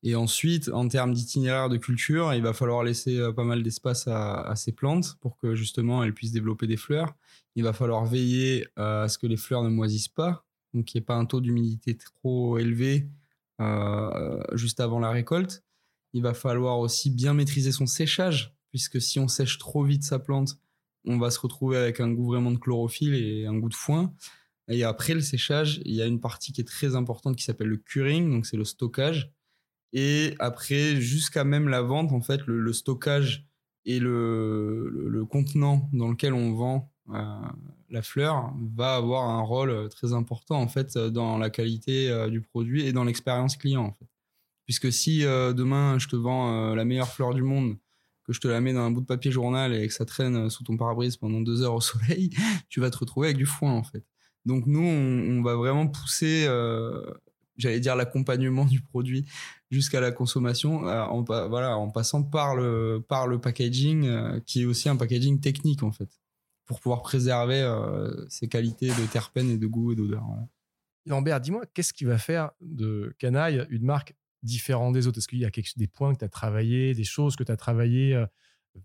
Et 0.04 0.16
ensuite, 0.16 0.70
en 0.70 0.88
termes 0.88 1.14
d'itinéraire 1.14 1.68
de 1.68 1.78
culture, 1.78 2.34
il 2.34 2.42
va 2.42 2.54
falloir 2.54 2.84
laisser 2.84 3.20
pas 3.36 3.44
mal 3.44 3.64
d'espace 3.64 4.08
à, 4.08 4.54
ces 4.56 4.72
plantes 4.72 5.18
pour 5.20 5.38
que 5.38 5.56
justement 5.56 6.04
elles 6.04 6.14
puissent 6.14 6.32
développer 6.32 6.68
des 6.68 6.78
fleurs. 6.78 7.16
Il 7.56 7.64
va 7.64 7.74
falloir 7.74 8.06
veiller 8.06 8.66
à 8.78 9.08
ce 9.10 9.18
que 9.18 9.28
les 9.28 9.36
fleurs 9.36 9.64
ne 9.64 9.70
moisissent 9.70 10.08
pas, 10.08 10.46
donc 10.74 10.86
qu'il 10.86 11.00
n'y 11.00 11.04
ait 11.04 11.06
pas 11.06 11.16
un 11.16 11.26
taux 11.26 11.42
d'humidité 11.42 11.98
trop 11.98 12.58
élevé 12.58 13.10
juste 14.54 14.80
avant 14.80 15.00
la 15.00 15.10
récolte. 15.10 15.64
Il 16.14 16.22
va 16.24 16.34
falloir 16.34 16.80
aussi 16.80 17.10
bien 17.10 17.34
maîtriser 17.34 17.72
son 17.72 17.86
séchage, 17.86 18.56
puisque 18.70 19.02
si 19.02 19.20
on 19.20 19.28
sèche 19.28 19.58
trop 19.58 19.84
vite 19.84 20.04
sa 20.04 20.20
plante, 20.20 20.58
on 21.06 21.18
va 21.18 21.32
se 21.32 21.40
retrouver 21.40 21.78
avec 21.78 22.00
un 22.00 22.12
goût 22.12 22.28
vraiment 22.28 22.52
de 22.52 22.58
chlorophylle 22.58 23.16
et 23.16 23.46
un 23.46 23.58
goût 23.58 23.70
de 23.70 23.76
foin. 23.76 24.14
Et 24.68 24.84
après 24.84 25.14
le 25.14 25.22
séchage, 25.22 25.82
il 25.86 25.96
y 25.96 26.02
a 26.02 26.06
une 26.06 26.20
partie 26.20 26.52
qui 26.52 26.62
est 26.62 26.68
très 26.68 26.96
importante 26.96 27.36
qui 27.36 27.44
s'appelle 27.44 27.68
le 27.68 27.78
curing, 27.78 28.30
donc 28.30 28.46
c'est 28.46 28.58
le 28.58 28.66
stockage. 28.66 29.32
Et 29.94 30.36
après, 30.38 31.02
jusqu'à 31.02 31.44
même 31.44 31.68
la 31.68 31.82
vente, 31.82 32.12
en 32.12 32.22
fait, 32.22 32.46
le, 32.46 32.72
stockage 32.74 33.48
et 33.86 34.00
le, 34.00 35.26
contenant 35.30 35.90
dans 35.94 36.10
lequel 36.10 36.34
on 36.34 36.54
vend 36.54 36.92
euh, 37.12 37.40
la 37.90 38.04
fleur 38.04 38.54
va 38.76 38.96
avoir 38.96 39.28
un 39.28 39.42
rôle 39.42 39.90
très 39.90 40.14
important 40.14 40.62
en 40.62 40.68
fait 40.68 40.96
dans 40.96 41.40
la 41.40 41.50
qualité 41.50 42.12
euh, 42.12 42.30
du 42.30 42.40
produit 42.40 42.86
et 42.86 42.94
dans 42.94 43.04
l'expérience 43.04 43.58
client. 43.58 43.96
Puisque 44.70 44.94
si 44.94 45.26
euh, 45.26 45.52
demain 45.52 45.98
je 45.98 46.08
te 46.08 46.16
vends 46.16 46.76
la 46.76 46.86
meilleure 46.86 47.10
fleur 47.10 47.34
du 47.34 47.42
monde 47.42 47.76
que 48.24 48.34
je 48.34 48.40
te 48.40 48.48
la 48.48 48.62
mets 48.62 48.74
dans 48.74 48.82
un 48.82 48.92
bout 48.92 49.02
de 49.02 49.08
papier 49.08 49.32
journal 49.32 49.74
et 49.74 49.88
que 49.88 49.94
ça 49.94 50.06
traîne 50.06 50.52
sous 50.52 50.64
ton 50.64 50.78
pare-brise 50.78 51.18
pendant 51.18 51.42
deux 51.42 51.64
heures 51.64 51.74
au 51.74 51.82
soleil, 51.82 52.30
tu 52.70 52.80
vas 52.80 52.92
te 52.92 52.98
retrouver 53.00 53.30
avec 53.30 53.38
du 53.38 53.48
foin 53.48 53.72
en 53.72 53.84
fait. 53.84 54.06
Donc 54.46 54.66
nous, 54.68 54.84
on, 54.84 55.42
va 55.42 55.56
vraiment 55.56 55.88
pousser, 55.88 56.46
euh, 56.48 57.02
j'allais 57.58 57.80
dire 57.80 57.96
l'accompagnement 57.96 58.66
du 58.66 58.82
produit 58.82 59.26
jusqu'à 59.70 60.00
la 60.00 60.12
consommation, 60.12 60.88
euh, 60.88 61.04
en, 61.04 61.24
voilà, 61.24 61.78
en 61.78 61.90
passant 61.90 62.24
par 62.24 62.56
le, 62.56 63.04
packaging, 63.42 64.06
euh, 64.06 64.40
qui 64.46 64.62
est 64.62 64.66
aussi 64.66 64.90
un 64.90 64.96
packaging 64.96 65.40
technique 65.40 65.84
en 65.84 65.92
fait, 65.92 66.10
pour 66.66 66.80
pouvoir 66.80 67.02
préserver 67.02 67.62
ses 68.30 68.48
qualités 68.48 68.88
de 68.90 69.12
terpènes 69.12 69.50
et 69.50 69.58
de 69.58 69.68
goût 69.68 69.92
et 69.92 69.96
d'odeur. 69.96 70.24
Lambert, 71.06 71.42
dis-moi, 71.42 71.66
qu'est-ce 71.74 71.94
qui 71.94 72.06
va 72.06 72.18
faire 72.18 72.52
de 72.62 73.14
Canaille 73.18 73.66
une 73.70 73.84
marque 73.84 74.16
différent 74.44 74.92
des 74.92 75.08
autres? 75.08 75.18
Est-ce 75.18 75.28
qu'il 75.28 75.40
y 75.40 75.46
a 75.46 75.52
des 75.76 75.88
points 75.88 76.14
que 76.14 76.20
tu 76.20 76.26
as 76.26 76.30
travaillé, 76.30 76.94
des 76.94 77.04
choses 77.04 77.36
que 77.36 77.44
tu 77.44 77.52
as 77.52 77.58
travaillé 77.58 78.16
euh, 78.16 78.26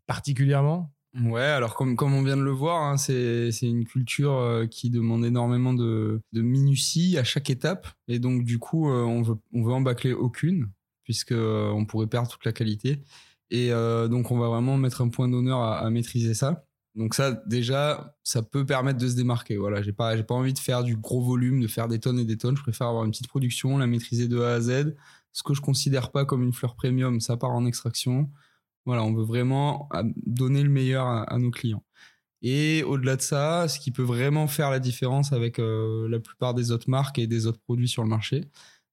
particulièrement? 0.07 0.93
Ouais, 1.23 1.43
alors 1.43 1.77
comme, 1.77 1.95
comme 1.95 2.12
on 2.12 2.25
vient 2.25 2.37
de 2.37 2.43
le 2.43 2.51
voir, 2.51 2.83
hein, 2.83 2.97
c'est 2.97 3.51
une 3.62 3.85
culture 3.85 4.33
euh, 4.33 4.67
qui 4.67 4.90
demande 4.90 5.25
énormément 5.25 5.73
de, 5.73 6.21
de, 6.33 6.43
minutie 6.43 7.17
à 7.19 7.25
chaque 7.25 7.51
étape. 7.51 7.87
Et 8.09 8.19
donc, 8.19 8.45
du 8.45 8.59
coup, 8.59 8.90
euh, 8.90 9.05
on 9.05 9.23
veut, 9.23 9.37
on 9.53 9.62
veut 9.62 9.73
en 9.73 9.81
bâcler 9.81 10.12
aucune, 10.12 10.71
puisqu'on 11.05 11.37
on 11.37 11.85
pourrait 11.85 12.09
perdre 12.09 12.29
toute 12.29 12.45
la 12.45 12.53
qualité. 12.53 13.01
Et 13.51 13.71
donc, 13.71 14.33
on 14.33 14.38
va 14.38 14.49
vraiment 14.49 14.77
mettre 14.77 15.01
un 15.03 15.09
point 15.09 15.29
d'honneur 15.29 15.61
à, 15.61 15.79
à, 15.79 15.90
maîtriser 15.90 16.35
ça. 16.35 16.64
Donc 16.95 17.14
ça, 17.14 17.33
déjà, 17.47 18.17
ça 18.23 18.43
peut 18.43 18.64
permettre 18.64 18.99
de 18.99 19.09
se 19.09 19.17
démarquer. 19.17 19.57
Voilà, 19.57 19.83
j'ai 19.83 19.93
pas, 19.93 20.17
j'ai 20.17 20.23
pas 20.23 20.35
envie 20.35 20.53
de 20.53 20.59
faire 20.59 20.85
du 20.85 20.97
gros 20.97 21.21
volume, 21.21 21.61
de 21.61 21.67
faire 21.67 21.88
des 21.88 21.99
tonnes 21.99 22.21
et 22.21 22.25
des 22.25 22.38
tonnes. 22.38 22.57
Je 22.57 22.62
préfère 22.62 22.87
avoir 22.87 23.05
une 23.05 23.11
petite 23.11 23.29
production, 23.29 23.79
la 23.79 23.87
maîtriser 23.87 24.29
de 24.29 24.40
A 24.40 24.55
à 24.55 24.61
Z, 24.61 24.95
ce 25.35 25.42
que 25.42 25.53
je 25.53 25.61
considère 25.61 26.11
pas 26.12 26.25
comme 26.25 26.42
une 26.42 26.55
fleur 26.55 26.77
premium, 26.77 27.20
ça 27.20 27.37
part 27.37 27.51
en 27.51 27.66
extraction. 27.66 28.31
Voilà, 28.87 29.03
on 29.05 29.12
veut 29.12 29.25
vraiment 29.25 29.88
euh, 29.94 30.03
donner 30.25 30.62
le 30.62 30.70
meilleur 30.70 31.07
à, 31.07 31.38
nos 31.38 31.51
clients. 31.51 31.85
Et 32.42 32.83
au-delà 32.85 33.16
de 33.16 33.23
ça, 33.23 33.68
ce 33.68 33.81
qui 33.81 33.90
peut 33.90 34.03
vraiment 34.03 34.47
faire 34.47 34.70
la 34.70 34.79
différence 34.79 35.33
avec 35.33 35.59
euh, 35.59 36.09
la 36.09 36.20
plupart 36.20 36.55
des 36.55 36.70
autres 36.70 36.88
marques 36.90 37.18
et 37.18 37.27
des 37.27 37.47
autres 37.47 37.61
produits 37.61 37.88
sur 37.88 38.03
le 38.03 38.09
marché, 38.09 38.44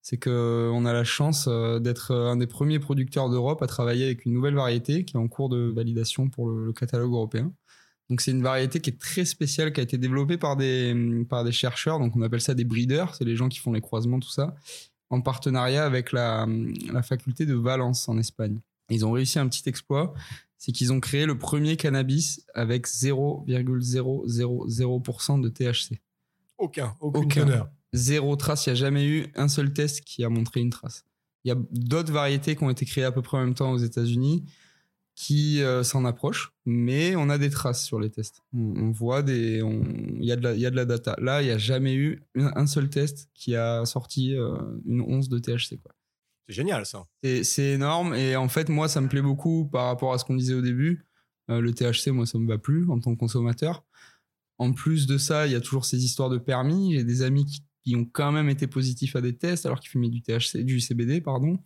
c'est 0.02 0.18
qu'on 0.18 0.32
euh, 0.32 0.86
a 0.86 0.94
la 0.94 1.04
chance 1.04 1.48
d'être 1.48 2.12
un 2.16 2.38
des 2.38 2.48
premiers 2.48 2.80
producteurs 2.80 3.30
d'Europe 3.30 3.62
à 3.62 3.68
travailler 3.68 4.06
avec 4.06 4.26
une 4.26 4.34
nouvelle 4.34 4.56
variété 4.56 5.06
qui 5.06 5.18
est 5.18 5.20
en 5.20 5.28
cours 5.28 5.50
de 5.50 5.72
validation 5.76 6.30
pour 6.30 6.50
le, 6.50 6.74
catalogue 6.74 7.14
européen. 7.14 7.54
Donc 8.10 8.22
c'est 8.22 8.32
une 8.32 8.44
variété 8.44 8.82
qui 8.82 8.90
est 8.90 9.00
très 9.00 9.26
spéciale, 9.26 9.72
qui 9.74 9.80
a 9.80 9.84
été 9.84 9.98
développée 9.98 10.38
par 10.38 10.58
des, 10.58 11.24
par 11.30 11.44
des 11.44 11.52
chercheurs, 11.52 12.00
donc 12.00 12.16
on 12.16 12.22
appelle 12.24 12.42
ça 12.42 12.54
des 12.56 12.66
breeders, 12.66 13.16
c'est 13.16 13.26
les 13.26 13.36
gens 13.36 13.48
qui 13.48 13.60
font 13.60 13.72
les 13.72 13.80
croisements, 13.80 14.20
tout 14.20 14.32
ça, 14.32 14.56
en 15.12 15.22
partenariat 15.22 15.86
avec 15.86 16.12
la, 16.12 16.48
faculté 17.04 17.46
de 17.46 17.54
Valence 17.54 18.10
en 18.10 18.18
Espagne. 18.18 18.60
Ils 18.90 19.06
ont 19.06 19.12
réussi 19.12 19.38
un 19.38 19.48
petit 19.48 19.70
exploit, 19.70 20.16
c'est 20.58 20.72
qu'ils 20.72 20.92
ont 20.92 21.00
créé 21.00 21.28
le 21.28 21.38
premier 21.38 21.78
cannabis 21.78 22.44
avec 22.56 22.88
0,000% 22.88 25.42
de 25.42 25.50
THC. 25.50 26.02
Aucun, 26.58 26.96
aucun. 27.00 27.70
Zéro 27.94 28.36
trace, 28.38 28.66
il 28.66 28.70
n'y 28.70 28.72
a 28.72 28.76
jamais 28.76 29.06
eu 29.06 29.28
un 29.36 29.50
seul 29.50 29.74
test 29.74 30.00
qui 30.02 30.24
a 30.24 30.30
montré 30.30 30.62
une 30.62 30.70
trace. 30.70 31.04
Il 31.44 31.50
y 31.50 31.52
a 31.52 31.58
d'autres 31.72 32.14
variétés 32.14 32.56
qui 32.56 32.64
ont 32.64 32.70
été 32.70 32.86
créées 32.86 33.04
à 33.04 33.12
peu 33.12 33.22
près 33.22 33.38
en 33.38 33.42
même 33.42 33.54
temps 33.54 33.72
aux 33.72 33.80
États-Unis 33.80 34.46
qui 35.22 35.62
euh, 35.62 35.84
s'en 35.84 36.04
approche, 36.04 36.52
mais 36.66 37.16
on 37.16 37.30
a 37.30 37.38
des 37.38 37.52
traces 37.52 37.86
sur 37.86 38.00
les 38.00 38.10
tests. 38.10 38.42
On, 38.56 38.90
voit 38.90 39.22
des, 39.22 39.62
il 40.20 40.26
y, 40.26 40.32
a 40.32 40.36
de 40.36 40.42
la, 40.42 40.56
y 40.56 40.66
a 40.66 40.72
de 40.72 40.76
la 40.76 40.86
data. 40.86 41.16
Là, 41.22 41.44
il 41.44 41.46
n'y 41.46 41.52
a 41.52 41.60
jamais 41.60 41.94
eu 41.94 42.24
un, 42.34 42.66
seul 42.66 42.90
test 42.90 43.30
qui 43.36 43.56
a 43.56 43.86
sorti 43.86 44.36
euh, 44.36 44.58
une 44.84 45.02
once 45.02 45.30
de 45.30 45.38
THC. 45.38 45.80
C'est 46.48 46.56
génial 46.56 46.88
ça. 46.88 47.06
C'est 47.22 47.70
énorme 47.70 48.16
et 48.16 48.36
en 48.36 48.50
fait, 48.50 48.68
moi, 48.68 48.88
ça 48.88 49.00
me 49.00 49.10
plaît 49.10 49.22
beaucoup 49.22 49.70
par 49.72 49.86
rapport 49.86 50.12
à 50.12 50.18
ce 50.18 50.26
qu'on 50.26 50.36
disait 50.36 50.56
au 50.56 50.62
début. 50.62 51.06
Euh, 51.52 51.62
le 51.62 51.72
THC, 51.72 52.08
moi, 52.08 52.26
ça 52.26 52.40
me 52.40 52.48
va 52.48 52.58
plus 52.58 52.90
en 52.90 53.00
tant 53.00 53.14
que 53.14 53.20
consommateur. 53.20 53.86
En 54.58 54.74
plus 54.74 55.06
de 55.06 55.20
ça, 55.20 55.46
il 55.46 55.54
y 55.54 55.56
a 55.56 55.62
toujours 55.62 55.86
ces 55.86 56.04
histoires 56.04 56.32
de 56.32 56.40
permis. 56.40 56.96
J'ai 56.96 57.04
des 57.04 57.22
amis 57.22 57.46
qui, 57.84 57.96
ont 57.96 58.06
quand 58.06 58.32
même 58.32 58.50
été 58.50 58.66
positifs 58.66 59.16
à 59.16 59.22
des 59.22 59.38
tests 59.38 59.68
alors 59.68 59.82
qu'ils 59.82 59.92
fumaient 59.92 60.10
du 60.10 60.24
THC, 60.24 60.64
du 60.64 60.80
CBD, 60.80 61.22
pardon, 61.22 61.60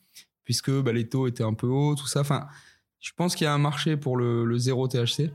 puisque 0.43 0.71
bah, 0.71 0.91
les 0.91 1.07
taux 1.07 1.27
étaient 1.27 1.43
un 1.43 1.53
peu 1.53 1.67
hauts, 1.67 1.95
tout 1.95 2.07
ça. 2.07 2.19
Enfin, 2.19 2.47
je 3.05 3.11
pense 3.15 3.35
qu'il 3.35 3.45
y 3.45 3.47
a 3.47 3.53
un 3.53 3.59
marché 3.59 3.97
pour 3.97 4.17
le, 4.17 4.57
zéro 4.57 4.87
THC. 4.87 5.31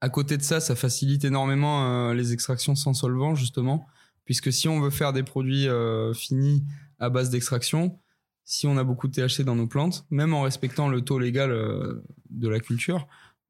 À 0.00 0.08
côté 0.08 0.36
de 0.36 0.42
ça, 0.42 0.58
ça 0.58 0.74
facilite 0.74 1.24
énormément 1.24 1.86
euh, 1.86 2.12
les 2.12 2.32
extractions 2.32 2.74
sans 2.74 2.92
solvant, 2.92 3.36
justement, 3.36 3.86
puisque 4.24 4.52
si 4.52 4.68
on 4.68 4.80
veut 4.80 4.90
faire 4.90 5.12
des 5.12 5.22
produits 5.22 5.68
euh, 5.68 6.12
finis 6.12 6.64
à 6.98 7.10
base 7.10 7.30
d'extraction, 7.30 8.00
si 8.44 8.66
on 8.66 8.76
a 8.76 8.82
beaucoup 8.82 9.06
de 9.06 9.12
THC 9.12 9.42
dans 9.44 9.54
nos 9.54 9.68
plantes, 9.68 10.04
même 10.10 10.34
en 10.34 10.42
respectant 10.42 10.88
le 10.88 11.02
taux 11.02 11.20
légal 11.20 11.52
euh, 11.52 12.02
de 12.30 12.48
la 12.48 12.58
culture, 12.58 13.06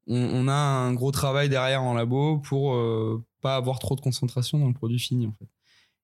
on, 0.07 0.47
a 0.47 0.53
un 0.53 0.93
gros 0.93 1.11
travail 1.11 1.49
derrière 1.49 1.81
en 1.81 1.95
labo 1.95 2.37
pour 2.37 2.79
pas 3.41 3.55
avoir 3.55 3.79
trop 3.79 3.95
de 3.95 4.01
concentration 4.01 4.59
dans 4.59 4.67
le 4.67 4.73
produit 4.75 4.99
fini, 4.99 5.25
en 5.25 5.31
fait. 5.31 5.47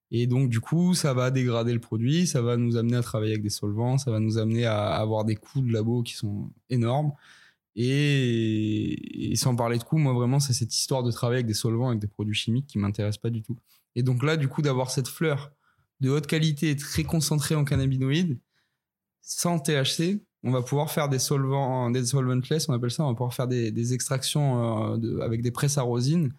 Et 0.09 0.25
donc, 0.25 0.49
du 0.49 0.59
coup, 0.59 0.95
ça 0.95 1.13
va 1.13 1.29
dégrader 1.29 1.71
le 1.71 1.79
produit, 1.79 2.25
ça 2.25 2.41
va 2.41 2.57
nous 2.57 2.77
amener 2.77 2.97
à 2.97 3.03
travailler 3.03 3.33
avec 3.33 3.43
des 3.43 3.51
solvants, 3.51 3.99
ça 3.99 4.09
va 4.09 4.19
nous 4.19 4.39
amener 4.39 4.65
à 4.65 4.87
avoir 4.95 5.23
des 5.23 5.35
coûts 5.35 5.61
de 5.61 5.71
labo 5.71 6.01
qui 6.01 6.15
sont 6.15 6.49
énormes. 6.71 7.11
Et, 7.75 9.33
sans 9.35 9.55
parler 9.55 9.77
de 9.77 9.83
coût, 9.83 9.97
moi 9.97 10.13
vraiment, 10.13 10.39
c'est 10.39 10.53
cette 10.53 10.75
histoire 10.75 11.03
de 11.03 11.11
travailler 11.11 11.37
avec 11.37 11.47
des 11.47 11.53
solvants, 11.53 11.89
avec 11.89 11.99
des 11.99 12.07
produits 12.07 12.35
chimiques 12.35 12.67
qui 12.67 12.77
m'intéresse 12.77 13.17
pas 13.17 13.29
du 13.29 13.41
tout. 13.41 13.57
Et 13.95 14.03
donc 14.03 14.23
là, 14.23 14.37
du 14.37 14.47
coup, 14.47 14.61
d'avoir 14.61 14.91
cette 14.91 15.07
fleur 15.07 15.51
de 15.99 16.09
haute 16.09 16.27
qualité, 16.27 16.75
très 16.75 17.03
concentrée 17.03 17.55
en 17.55 17.63
cannabinoïdes, 17.63 18.39
sans 19.21 19.59
THC, 19.59 20.21
on 20.43 20.51
va 20.51 20.61
pouvoir 20.61 20.91
faire 20.91 21.07
des 21.09 21.19
solvants, 21.19 21.91
des 21.91 22.05
solventless, 22.05 22.67
on 22.67 22.73
appelle 22.73 22.91
ça, 22.91 23.03
on 23.03 23.09
va 23.09 23.13
pouvoir 23.13 23.33
faire 23.33 23.47
des, 23.47 23.93
extractions 23.93 24.95
euh, 25.03 25.19
avec 25.21 25.41
des 25.41 25.51
presses 25.51 25.77
à 25.77 25.83
rosine 25.83 26.33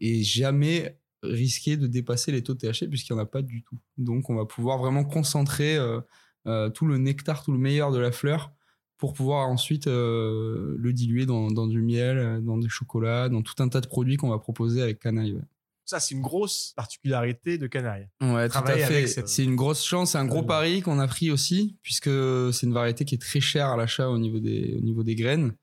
et 0.00 0.22
jamais 0.22 0.98
risquer 1.22 1.76
de 1.76 1.86
dépasser 1.86 2.32
les 2.32 2.42
taux 2.42 2.54
de 2.54 2.58
THC 2.58 2.88
puisqu'il 2.88 3.14
n'y 3.14 3.20
en 3.20 3.22
a 3.22 3.26
pas 3.26 3.42
du 3.42 3.62
tout. 3.62 3.78
Donc 3.96 4.30
on 4.30 4.34
va 4.34 4.44
pouvoir 4.44 4.78
vraiment 4.78 5.04
concentrer 5.04 5.76
euh, 5.76 6.00
euh, 6.46 6.68
tout 6.70 6.86
le 6.86 6.98
nectar, 6.98 7.44
tout 7.44 7.52
le 7.52 7.58
meilleur 7.58 7.92
de 7.92 7.98
la 7.98 8.12
fleur 8.12 8.52
pour 8.98 9.12
pouvoir 9.12 9.48
ensuite 9.48 9.86
euh, 9.86 10.74
le 10.78 10.92
diluer 10.92 11.26
dans, 11.26 11.66
du 11.66 11.82
miel, 11.82 12.18
euh, 12.18 12.40
dans 12.40 12.58
des 12.58 12.68
chocolats, 12.68 13.28
dans 13.28 13.42
tout 13.42 13.62
un 13.62 13.68
tas 13.68 13.80
de 13.80 13.86
produits 13.86 14.16
qu'on 14.16 14.30
va 14.30 14.38
proposer 14.38 14.82
avec 14.82 15.00
Canaille. 15.00 15.38
Ça, 15.84 16.00
c'est 16.00 16.14
une 16.14 16.22
grosse 16.22 16.72
particularité 16.74 17.58
de 17.58 17.68
Canaille. 17.68 18.08
Ouais, 18.20 18.48
tout 18.48 18.58
à 18.58 18.76
fait. 18.76 19.06
C'est 19.06 19.44
une 19.44 19.54
grosse 19.54 19.84
chance, 19.84 20.12
c'est 20.12 20.18
un 20.18 20.26
gros 20.26 20.42
pari 20.42 20.82
qu'on 20.82 20.98
a 20.98 21.06
pris 21.06 21.30
aussi, 21.30 21.76
puisque 21.82 22.10
c'est 22.52 22.66
une 22.66 22.72
variété 22.72 23.04
qui 23.04 23.14
est 23.14 23.18
très 23.18 23.40
chère 23.40 23.68
à 23.68 23.76
l'achat 23.76 24.10
au 24.10 24.18
niveau 24.18 24.40
des, 24.40 24.74
au 24.76 24.80
niveau 24.80 25.04
des 25.04 25.14
graines 25.14 25.54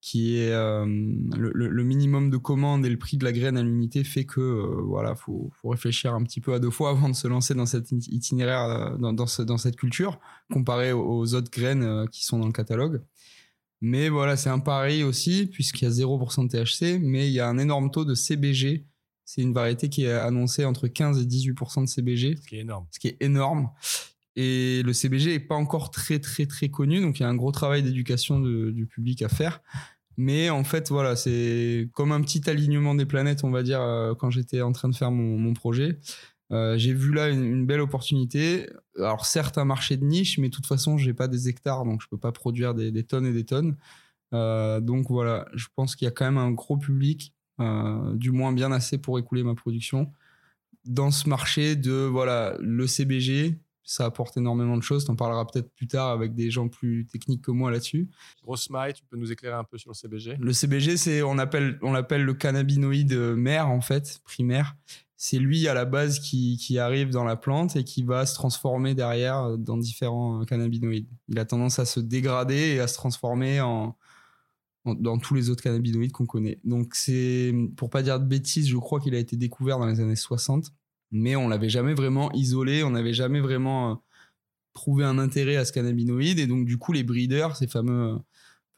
qui 0.00 0.38
est 0.38 0.52
euh, 0.52 0.86
le, 0.86 1.84
minimum 1.84 2.30
de 2.30 2.38
commandes 2.38 2.86
et 2.86 2.88
le 2.88 2.98
prix 2.98 3.18
de 3.18 3.24
la 3.24 3.32
graine 3.32 3.58
à 3.58 3.62
l'unité 3.62 4.02
fait 4.02 4.24
que 4.24 4.40
euh, 4.40 4.82
voilà 4.82 5.14
faut, 5.14 5.50
faut, 5.60 5.68
réfléchir 5.68 6.14
un 6.14 6.22
petit 6.22 6.40
peu 6.40 6.54
à 6.54 6.58
deux 6.58 6.70
fois 6.70 6.90
avant 6.90 7.10
de 7.10 7.14
se 7.14 7.28
lancer 7.28 7.54
dans 7.54 7.66
cet 7.66 7.92
itinéraire 7.92 8.62
euh, 8.62 8.96
dans, 8.96 9.12
dans, 9.12 9.26
dans 9.44 9.58
cette 9.58 9.76
culture 9.76 10.18
comparé 10.50 10.92
aux 10.92 11.34
autres 11.34 11.50
graines 11.50 12.08
qui 12.10 12.24
sont 12.24 12.38
dans 12.38 12.46
le 12.46 12.52
catalogue. 12.52 13.02
Mais 13.82 14.08
voilà 14.08 14.38
c'est 14.38 14.48
un 14.48 14.58
pari 14.58 15.04
aussi 15.04 15.46
puisqu'il 15.46 15.84
y 15.84 15.88
a 15.88 15.90
0% 15.90 16.48
de 16.48 16.48
THC 16.48 16.98
mais 17.02 17.28
il 17.28 17.32
y 17.32 17.40
a 17.40 17.48
un 17.48 17.58
énorme 17.58 17.90
taux 17.90 18.06
de 18.06 18.14
CBG 18.14 18.86
c'est 19.26 19.42
une 19.42 19.52
variété 19.52 19.90
qui 19.90 20.04
est 20.04 20.12
annoncée 20.12 20.64
entre 20.64 20.88
15 20.88 21.20
et 21.20 21.26
18% 21.26 21.82
de 21.82 21.86
CBG 21.86 22.36
ce 22.36 22.48
qui 22.48 22.56
est 22.56 22.60
énorme. 22.60 22.86
Ce 22.90 22.98
qui 22.98 23.08
est 23.08 23.16
énorme 23.20 23.70
et 24.36 24.82
le 24.84 24.92
CBG 24.92 25.34
est 25.34 25.40
pas 25.40 25.56
encore 25.56 25.90
très 25.90 26.18
très 26.18 26.46
très 26.46 26.68
connu, 26.68 27.00
donc 27.00 27.18
il 27.18 27.22
y 27.22 27.26
a 27.26 27.28
un 27.28 27.34
gros 27.34 27.52
travail 27.52 27.82
d'éducation 27.82 28.40
du 28.40 28.86
public 28.86 29.22
à 29.22 29.28
faire. 29.28 29.60
Mais 30.16 30.50
en 30.50 30.64
fait, 30.64 30.90
voilà, 30.90 31.16
c'est 31.16 31.88
comme 31.94 32.12
un 32.12 32.20
petit 32.20 32.48
alignement 32.50 32.94
des 32.94 33.06
planètes, 33.06 33.42
on 33.42 33.50
va 33.50 33.62
dire, 33.62 33.80
euh, 33.80 34.14
quand 34.14 34.30
j'étais 34.30 34.60
en 34.60 34.72
train 34.72 34.90
de 34.90 34.94
faire 34.94 35.10
mon, 35.10 35.54
projet. 35.54 35.98
Euh, 36.52 36.76
j'ai 36.76 36.92
vu 36.92 37.14
là 37.14 37.30
une, 37.30 37.64
belle 37.64 37.80
opportunité. 37.80 38.68
Alors 38.98 39.24
certes 39.24 39.56
un 39.56 39.64
marché 39.64 39.96
de 39.96 40.04
niche, 40.04 40.36
mais 40.36 40.48
de 40.50 40.54
toute 40.54 40.66
façon 40.66 40.98
j'ai 40.98 41.14
pas 41.14 41.26
des 41.26 41.48
hectares, 41.48 41.84
donc 41.84 42.02
je 42.02 42.08
peux 42.08 42.18
pas 42.18 42.32
produire 42.32 42.74
des, 42.74 43.02
tonnes 43.04 43.24
et 43.26 43.32
des 43.32 43.44
tonnes. 43.44 43.76
Euh, 44.34 44.80
donc 44.80 45.08
voilà, 45.08 45.48
je 45.54 45.68
pense 45.74 45.96
qu'il 45.96 46.04
y 46.04 46.08
a 46.08 46.10
quand 46.10 46.26
même 46.26 46.38
un 46.38 46.50
gros 46.50 46.76
public, 46.76 47.34
du 48.14 48.30
moins 48.30 48.52
bien 48.52 48.72
assez 48.72 48.98
pour 48.98 49.18
écouler 49.18 49.42
ma 49.42 49.54
production. 49.54 50.12
Dans 50.84 51.10
ce 51.10 51.28
marché 51.30 51.76
de 51.76 51.92
voilà 51.92 52.56
le 52.60 52.86
CBG, 52.86 53.58
ça 53.82 54.04
apporte 54.04 54.36
énormément 54.36 54.76
de 54.76 54.82
choses. 54.82 55.04
Tu 55.04 55.10
en 55.10 55.16
parleras 55.16 55.44
peut-être 55.44 55.70
plus 55.74 55.86
tard 55.86 56.08
avec 56.08 56.34
des 56.34 56.50
gens 56.50 56.68
plus 56.68 57.06
techniques 57.06 57.42
que 57.42 57.50
moi 57.50 57.70
là-dessus. 57.70 58.08
Grosse 58.42 58.70
maille, 58.70 58.94
tu 58.94 59.02
peux 59.04 59.16
nous 59.16 59.32
éclairer 59.32 59.56
un 59.56 59.64
peu 59.64 59.78
sur 59.78 59.90
le 59.90 59.94
CBG 59.94 60.36
Le 60.38 60.52
CBG, 60.52 60.96
c'est 60.96 61.22
on 61.22 61.38
appelle 61.38 61.78
on 61.82 61.92
l'appelle 61.92 62.24
le 62.24 62.34
cannabinoïde 62.34 63.14
mère 63.14 63.68
en 63.68 63.80
fait, 63.80 64.20
primaire 64.24 64.76
c'est 65.22 65.38
lui 65.38 65.68
à 65.68 65.74
la 65.74 65.84
base 65.84 66.18
qui, 66.18 66.56
qui, 66.56 66.78
arrive 66.78 67.10
dans 67.10 67.24
la 67.24 67.36
plante 67.36 67.76
et 67.76 67.84
qui 67.84 68.02
va 68.02 68.24
se 68.24 68.34
transformer 68.34 68.94
derrière 68.94 69.58
dans 69.58 69.76
différents 69.76 70.46
cannabinoïdes. 70.46 71.10
Il 71.28 71.38
a 71.38 71.44
tendance 71.44 71.78
à 71.78 71.84
se 71.84 72.00
dégrader 72.00 72.56
et 72.56 72.80
à 72.80 72.86
se 72.86 72.94
transformer 72.94 73.60
en, 73.60 73.98
dans 74.86 75.18
tous 75.18 75.34
les 75.34 75.50
autres 75.50 75.62
cannabinoïdes 75.62 76.12
qu'on 76.12 76.26
connaît. 76.26 76.58
Donc 76.64 76.94
c'est, 76.94 77.52
pour 77.76 77.90
pas 77.90 78.02
dire 78.02 78.18
de 78.18 78.24
bêtises, 78.24 78.68
je 78.68 78.76
crois 78.76 78.98
qu'il 79.00 79.14
a 79.14 79.18
été 79.18 79.36
découvert 79.36 79.78
dans 79.78 79.86
les 79.86 80.00
années 80.00 80.16
60, 80.16 80.72
mais 81.10 81.36
on 81.36 81.48
l'avait 81.48 81.68
jamais 81.68 81.94
vraiment 81.94 82.30
isolé, 82.32 82.82
on 82.84 82.90
n'avait 82.90 83.12
jamais 83.12 83.40
vraiment 83.40 83.92
euh, 83.92 83.94
trouvé 84.72 85.04
un 85.04 85.18
intérêt 85.18 85.56
à 85.56 85.64
ce 85.64 85.72
cannabinoïde 85.72 86.38
et 86.38 86.46
donc 86.46 86.64
du 86.66 86.78
coup 86.78 86.92
les 86.92 87.02
breeders, 87.02 87.56
ces 87.56 87.66
fameux 87.66 88.18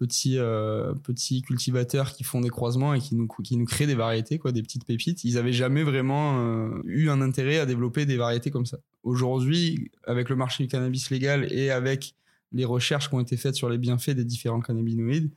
petits, 0.02 0.38
euh, 0.38 0.94
petits 0.94 1.42
cultivateurs 1.42 2.12
qui 2.12 2.24
font 2.24 2.40
des 2.40 2.48
croisements 2.48 2.92
et 2.92 2.98
qui 2.98 3.14
nous, 3.14 3.28
qui 3.44 3.56
nous 3.56 3.64
créent 3.64 3.86
des 3.86 3.94
variétés, 3.94 4.38
quoi, 4.38 4.50
des 4.50 4.62
petites 4.62 4.84
pépites. 4.84 5.22
Ils 5.22 5.34
n'avaient 5.34 5.52
jamais 5.52 5.84
vraiment 5.84 6.40
euh, 6.40 6.82
eu 6.84 7.08
un 7.08 7.20
intérêt 7.20 7.58
à 7.58 7.66
développer 7.66 8.04
des 8.04 8.16
variétés 8.16 8.50
comme 8.50 8.66
ça. 8.66 8.78
Aujourd'hui, 9.04 9.92
avec 10.04 10.28
le 10.28 10.34
marché 10.34 10.64
du 10.64 10.68
cannabis 10.68 11.10
légal 11.10 11.46
et 11.52 11.70
avec 11.70 12.16
les 12.50 12.64
recherches 12.64 13.08
qui 13.08 13.14
ont 13.14 13.20
été 13.20 13.36
faites 13.36 13.54
sur 13.54 13.68
les 13.68 13.78
bienfaits 13.78 14.10
des 14.10 14.24
différents 14.24 14.60
cannabinoïdes, 14.60 15.30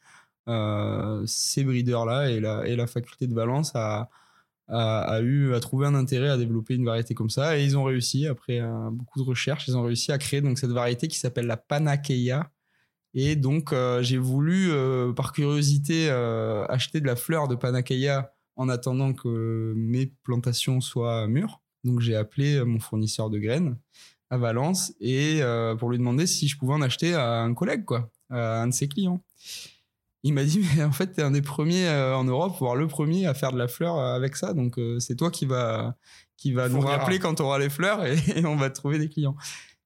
euh, 0.47 1.23
ces 1.27 1.63
breeders-là 1.63 2.31
et 2.31 2.39
la, 2.39 2.67
et 2.67 2.75
la 2.75 2.87
faculté 2.87 3.27
de 3.27 3.35
Valence 3.35 3.71
a, 3.75 4.09
a, 4.67 5.19
eu 5.21 5.53
à 5.53 5.59
trouver 5.59 5.87
un 5.87 5.95
intérêt 5.95 6.29
à 6.29 6.37
développer 6.37 6.75
une 6.75 6.85
variété 6.85 7.13
comme 7.13 7.29
ça 7.29 7.57
et 7.57 7.63
ils 7.63 7.77
ont 7.77 7.83
réussi 7.83 8.25
après 8.25 8.61
beaucoup 8.91 9.19
de 9.19 9.25
recherches 9.25 9.67
ils 9.67 9.77
ont 9.77 9.83
réussi 9.83 10.11
à 10.11 10.17
créer 10.17 10.41
donc 10.41 10.57
cette 10.57 10.71
variété 10.71 11.07
qui 11.07 11.19
s'appelle 11.19 11.45
la 11.45 11.57
Panakeia 11.57 12.49
et 13.17 13.37
donc, 13.37 13.71
euh, 13.71 14.03
j'ai 14.03 14.17
voulu, 14.17 14.71
euh, 14.71 15.13
par 15.13 15.31
curiosité, 15.31 16.09
euh, 16.09 16.65
acheter 16.67 16.99
de 16.99 17.07
la 17.07 17.15
fleur 17.15 17.47
de 17.47 17.55
Panacea 17.55 18.29
en 18.57 18.67
attendant 18.67 19.13
que 19.13 19.73
mes 19.77 20.07
plantations 20.23 20.81
soient 20.81 21.25
mûres. 21.27 21.61
Donc, 21.85 22.01
j'ai 22.01 22.15
appelé 22.15 22.63
mon 22.65 22.79
fournisseur 22.79 23.29
de 23.29 23.39
graines 23.39 23.77
à 24.29 24.37
Valence 24.37 24.93
et 24.99 25.41
pour 25.79 25.91
lui 25.91 25.97
demander 25.97 26.25
si 26.25 26.47
je 26.47 26.57
pouvais 26.57 26.73
en 26.73 26.81
acheter 26.81 27.13
à 27.13 27.41
un 27.41 27.53
collègue, 27.53 27.85
quoi, 27.85 28.09
à 28.29 28.61
un 28.61 28.67
de 28.67 28.73
ses 28.73 28.87
clients. 28.87 29.23
Il 30.27 30.33
m'a 30.33 30.43
dit, 30.43 30.59
mais 30.75 30.83
en 30.83 30.91
fait, 30.91 31.13
tu 31.13 31.21
es 31.21 31.23
un 31.23 31.31
des 31.31 31.41
premiers 31.41 31.87
en 31.87 32.25
Europe, 32.25 32.55
voire 32.59 32.75
le 32.75 32.87
premier 32.87 33.27
à 33.27 33.33
faire 33.33 33.51
de 33.53 33.57
la 33.57 33.67
fleur 33.67 33.99
avec 33.99 34.35
ça. 34.35 34.53
Donc, 34.53 34.79
c'est 34.99 35.15
toi 35.15 35.31
qui 35.31 35.45
va, 35.45 35.95
qui 36.35 36.51
va 36.51 36.67
nous 36.67 36.81
rappeler 36.81 37.19
quand 37.19 37.35
tu 37.35 37.43
auras 37.43 37.59
les 37.59 37.69
fleurs 37.69 38.05
et, 38.05 38.17
et 38.35 38.45
on 38.45 38.55
va 38.55 38.69
te 38.69 38.75
trouver 38.75 38.97
des 38.97 39.07
clients. 39.07 39.37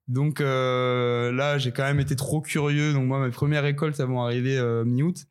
Donc 0.10 0.41
euh, 0.41 1.32
là, 1.32 1.60
j'ai 1.60 1.71
quand 1.71 1.84
même 1.84 1.99
été 1.99 2.15
trop 2.15 2.41
curieux. 2.41 2.93
Donc 2.93 3.06
moi, 3.06 3.23
mes 3.23 3.32
premières 3.32 3.63
récoltes 3.63 3.99
elles 3.99 4.08
vont 4.08 4.23
arriver 4.23 4.58
euh, 4.58 4.84
mi-août. 4.84 5.25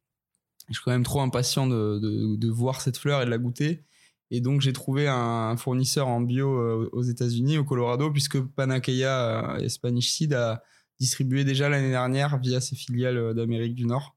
Je 0.68 0.74
suis 0.74 0.84
quand 0.84 0.92
même 0.92 1.02
trop 1.02 1.20
impatient 1.20 1.66
de, 1.66 1.98
de, 1.98 2.36
de, 2.36 2.48
voir 2.48 2.80
cette 2.80 2.96
fleur 2.96 3.20
et 3.20 3.24
de 3.24 3.30
la 3.30 3.38
goûter. 3.38 3.84
Et 4.30 4.40
donc 4.40 4.60
j'ai 4.60 4.72
trouvé 4.72 5.08
un, 5.08 5.56
fournisseur 5.56 6.06
en 6.06 6.20
bio 6.20 6.48
euh, 6.48 6.88
aux 6.92 7.02
États-Unis, 7.02 7.58
au 7.58 7.64
Colorado, 7.64 8.12
puisque 8.12 8.40
Panacea 8.40 9.58
et 9.60 9.68
Spanish 9.68 10.12
Seed 10.12 10.32
a 10.34 10.62
distribué 11.00 11.44
déjà 11.44 11.68
l'année 11.68 11.90
dernière 11.90 12.38
via 12.38 12.60
ses 12.60 12.76
filiales 12.76 13.34
d'Amérique 13.34 13.74
du 13.74 13.84
Nord 13.84 14.16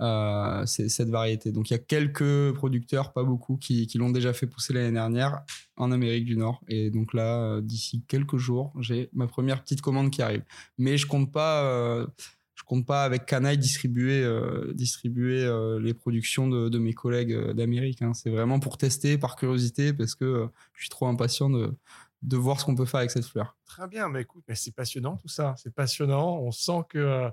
euh, 0.00 0.64
cette 0.64 1.10
variété. 1.10 1.52
Donc 1.52 1.68
il 1.68 1.74
y 1.74 1.76
a 1.76 1.78
quelques 1.78 2.52
producteurs, 2.54 3.12
pas 3.12 3.22
beaucoup, 3.22 3.58
qui, 3.58 3.86
l'ont 3.96 4.08
déjà 4.08 4.32
fait 4.32 4.46
pousser 4.46 4.72
l'année 4.72 4.92
dernière 4.92 5.42
en 5.76 5.92
Amérique 5.92 6.24
du 6.24 6.38
Nord. 6.38 6.62
Et 6.68 6.90
donc 6.90 7.12
là, 7.12 7.42
euh, 7.42 7.60
d'ici 7.60 8.02
quelques 8.08 8.38
jours, 8.38 8.72
j'ai 8.80 9.10
ma 9.12 9.26
première 9.26 9.62
petite 9.62 9.82
commande 9.82 10.10
qui 10.10 10.22
arrive. 10.22 10.42
Mais 10.78 10.96
je 10.96 11.06
compte 11.06 11.30
pas, 11.30 11.64
euh, 11.64 12.06
je 12.54 12.62
compte 12.64 12.86
pas 12.86 13.04
avec 13.04 13.26
Canaille 13.26 13.58
distribuer, 13.58 14.26
distribuer 14.72 15.46
les 15.80 15.92
productions 15.92 16.48
de, 16.48 16.70
de, 16.70 16.78
mes 16.78 16.94
collègues 16.94 17.50
d'Amérique. 17.50 18.00
Hein. 18.00 18.14
C'est 18.14 18.30
vraiment 18.30 18.58
pour 18.58 18.78
tester 18.78 19.18
par 19.18 19.36
curiosité 19.36 19.92
parce 19.92 20.14
que 20.14 20.48
je 20.72 20.80
suis 20.80 20.90
trop 20.90 21.08
impatient 21.08 21.50
de, 21.50 21.74
de 22.22 22.36
voir 22.36 22.58
ce 22.58 22.64
qu'on 22.64 22.74
peut 22.74 22.86
faire 22.86 23.00
avec 23.00 23.10
cette 23.10 23.26
fleur. 23.26 23.56
Très 23.66 23.86
bien, 23.86 24.08
mais 24.08 24.22
écoute, 24.22 24.44
mais 24.48 24.54
c'est 24.54 24.74
passionnant 24.74 25.16
tout 25.16 25.28
ça. 25.28 25.54
C'est 25.58 25.74
passionnant. 25.74 26.38
On 26.38 26.52
sent 26.52 26.84
que 26.88 27.30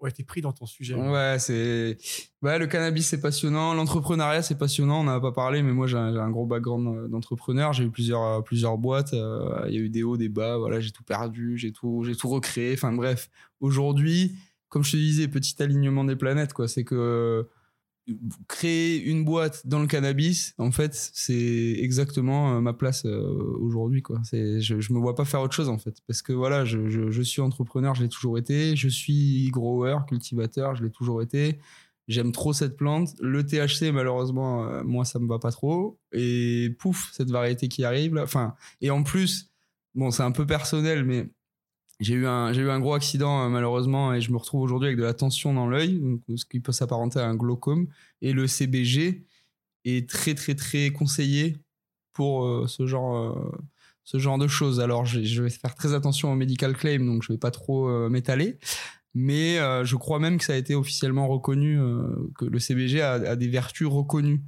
Ouais, 0.00 0.10
t'es 0.10 0.24
pris 0.24 0.42
dans 0.42 0.52
ton 0.52 0.66
sujet. 0.66 0.94
Ouais, 0.94 1.36
c'est. 1.38 1.96
Le 2.42 2.66
cannabis, 2.66 3.08
c'est 3.08 3.20
passionnant. 3.20 3.72
L'entrepreneuriat, 3.72 4.42
c'est 4.42 4.58
passionnant. 4.58 5.00
On 5.00 5.04
n'en 5.04 5.12
a 5.12 5.20
pas 5.20 5.32
parlé, 5.32 5.62
mais 5.62 5.72
moi, 5.72 5.86
j'ai 5.86 5.96
un, 5.96 6.30
gros 6.30 6.46
background 6.46 6.86
euh, 6.86 7.08
d'entrepreneur. 7.08 7.72
J'ai 7.72 7.84
eu 7.84 7.90
plusieurs, 7.90 8.22
euh, 8.22 8.40
plusieurs 8.42 8.76
boîtes. 8.76 9.14
Euh, 9.14 9.64
il 9.68 9.74
y 9.74 9.78
a 9.78 9.80
eu 9.80 9.88
des 9.88 10.02
hauts, 10.02 10.18
des 10.18 10.28
bas. 10.28 10.58
Voilà, 10.58 10.80
j'ai 10.80 10.90
tout 10.90 11.02
perdu. 11.02 11.56
J'ai 11.56 11.72
tout, 11.72 12.04
j'ai 12.04 12.14
tout 12.14 12.28
recréé. 12.28 12.74
Enfin, 12.74 12.92
bref. 12.92 13.30
Aujourd'hui, 13.60 14.36
comme 14.68 14.84
je 14.84 14.92
te 14.92 14.96
disais, 14.96 15.28
petit 15.28 15.60
alignement 15.62 16.04
des 16.04 16.16
planètes, 16.16 16.52
quoi. 16.52 16.68
C'est 16.68 16.84
que 16.84 17.48
créer 18.48 19.02
une 19.02 19.24
boîte 19.24 19.66
dans 19.66 19.80
le 19.80 19.86
cannabis, 19.86 20.54
en 20.58 20.70
fait, 20.70 20.94
c'est 20.94 21.76
exactement 21.78 22.54
euh, 22.54 22.60
ma 22.60 22.72
place 22.72 23.04
euh, 23.04 23.56
aujourd'hui. 23.60 24.02
Quoi. 24.02 24.20
C'est, 24.24 24.60
je, 24.60 24.80
je 24.80 24.92
me 24.92 24.98
vois 24.98 25.14
pas 25.14 25.24
faire 25.24 25.40
autre 25.40 25.54
chose 25.54 25.68
en 25.68 25.78
fait, 25.78 25.96
parce 26.06 26.22
que 26.22 26.32
voilà, 26.32 26.64
je, 26.64 26.88
je, 26.88 27.22
suis 27.22 27.42
entrepreneur, 27.42 27.94
je 27.94 28.02
l'ai 28.02 28.08
toujours 28.08 28.38
été. 28.38 28.76
Je 28.76 28.88
suis 28.88 29.48
grower, 29.50 29.98
cultivateur, 30.08 30.76
je 30.76 30.84
l'ai 30.84 30.90
toujours 30.90 31.22
été. 31.22 31.58
J'aime 32.08 32.30
trop 32.30 32.52
cette 32.52 32.76
plante. 32.76 33.14
Le 33.20 33.44
THC, 33.44 33.92
malheureusement, 33.92 34.64
euh, 34.64 34.84
moi, 34.84 35.04
ça 35.04 35.18
me 35.18 35.26
va 35.26 35.40
pas 35.40 35.50
trop. 35.50 35.98
Et 36.12 36.70
pouf, 36.78 37.10
cette 37.12 37.30
variété 37.30 37.66
qui 37.68 37.84
arrive. 37.84 38.16
Enfin, 38.18 38.54
et 38.80 38.90
en 38.90 39.02
plus, 39.02 39.50
bon, 39.96 40.12
c'est 40.12 40.22
un 40.22 40.30
peu 40.30 40.46
personnel, 40.46 41.04
mais 41.04 41.28
j'ai 41.98 42.14
eu 42.14 42.26
un 42.26 42.52
j'ai 42.52 42.62
eu 42.62 42.70
un 42.70 42.80
gros 42.80 42.94
accident 42.94 43.44
euh, 43.44 43.48
malheureusement 43.48 44.12
et 44.12 44.20
je 44.20 44.30
me 44.30 44.36
retrouve 44.36 44.62
aujourd'hui 44.62 44.88
avec 44.88 44.98
de 44.98 45.04
la 45.04 45.14
tension 45.14 45.54
dans 45.54 45.66
l'œil 45.66 46.00
ce 46.36 46.44
qui 46.44 46.60
peut 46.60 46.72
s'apparenter 46.72 47.18
à 47.20 47.26
un 47.26 47.34
glaucome. 47.34 47.88
Et 48.20 48.32
le 48.32 48.46
CBG 48.46 49.24
est 49.84 50.08
très 50.08 50.34
très 50.34 50.54
très 50.54 50.90
conseillé 50.90 51.56
pour 52.12 52.44
euh, 52.44 52.66
ce 52.66 52.86
genre 52.86 53.16
euh, 53.16 53.52
ce 54.04 54.18
genre 54.18 54.38
de 54.38 54.46
choses. 54.46 54.80
Alors 54.80 55.06
je, 55.06 55.42
vais 55.42 55.50
faire 55.50 55.74
très 55.74 55.94
attention 55.94 56.32
au 56.32 56.36
medical 56.36 56.76
claim 56.76 57.04
donc 57.04 57.22
je 57.22 57.32
vais 57.32 57.38
pas 57.38 57.50
trop 57.50 57.88
m'étaler. 58.08 58.58
Mais 59.14 59.56
je 59.84 59.96
crois 59.96 60.18
même 60.18 60.36
que 60.36 60.44
ça 60.44 60.52
a 60.52 60.56
été 60.56 60.74
officiellement 60.74 61.26
reconnu 61.26 61.78
que 62.36 62.44
le 62.44 62.58
CBG 62.58 63.00
a 63.00 63.34
des 63.34 63.48
vertus 63.48 63.86
reconnues 63.86 64.42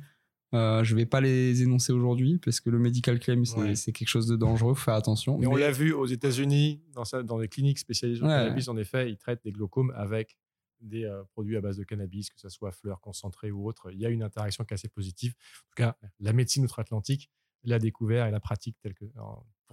euh, 0.54 0.82
je 0.82 0.94
vais 0.94 1.04
pas 1.04 1.20
les 1.20 1.62
énoncer 1.62 1.92
aujourd'hui 1.92 2.38
parce 2.38 2.60
que 2.60 2.70
le 2.70 2.78
medical 2.78 3.18
claim 3.18 3.42
c'est 3.74 3.92
quelque 3.92 4.08
chose 4.08 4.26
de 4.26 4.36
dangereux, 4.36 4.74
faut 4.74 4.84
faire 4.84 4.94
attention. 4.94 5.38
Mais, 5.38 5.46
on 5.46 5.56
l'a 5.56 5.70
vu 5.70 5.92
aux 5.92 6.06
États-Unis 6.06 6.82
dans, 6.94 7.04
dans 7.22 7.38
les 7.38 7.48
cliniques 7.48 7.78
spécialisées 7.78 8.22
en 8.22 8.28
cannabis, 8.28 8.68
en 8.68 8.76
effet, 8.76 9.10
ils 9.10 9.18
traitent 9.18 9.42
des 9.44 9.52
glaucomes 9.52 9.92
avec 9.96 10.36
des 10.80 11.04
euh, 11.04 11.22
produits 11.32 11.56
à 11.56 11.60
base 11.60 11.76
de 11.76 11.84
cannabis, 11.84 12.30
que 12.30 12.40
ce 12.40 12.48
soit 12.48 12.70
fleurs 12.72 13.00
concentrées 13.00 13.50
ou 13.50 13.66
autre. 13.66 13.90
Il 13.92 13.98
y 13.98 14.06
a 14.06 14.10
une 14.10 14.22
interaction 14.22 14.64
qui 14.64 14.72
est 14.72 14.76
assez 14.76 14.88
positive. 14.88 15.32
En 15.32 15.68
tout 15.70 15.74
cas, 15.76 15.96
la 16.20 16.32
médecine 16.32 16.64
outre-Atlantique 16.64 17.30
l'a 17.64 17.78
découvert 17.78 18.26
et 18.26 18.30
la 18.30 18.40
pratique 18.40 18.76
telle 18.80 18.94
que. 18.94 19.04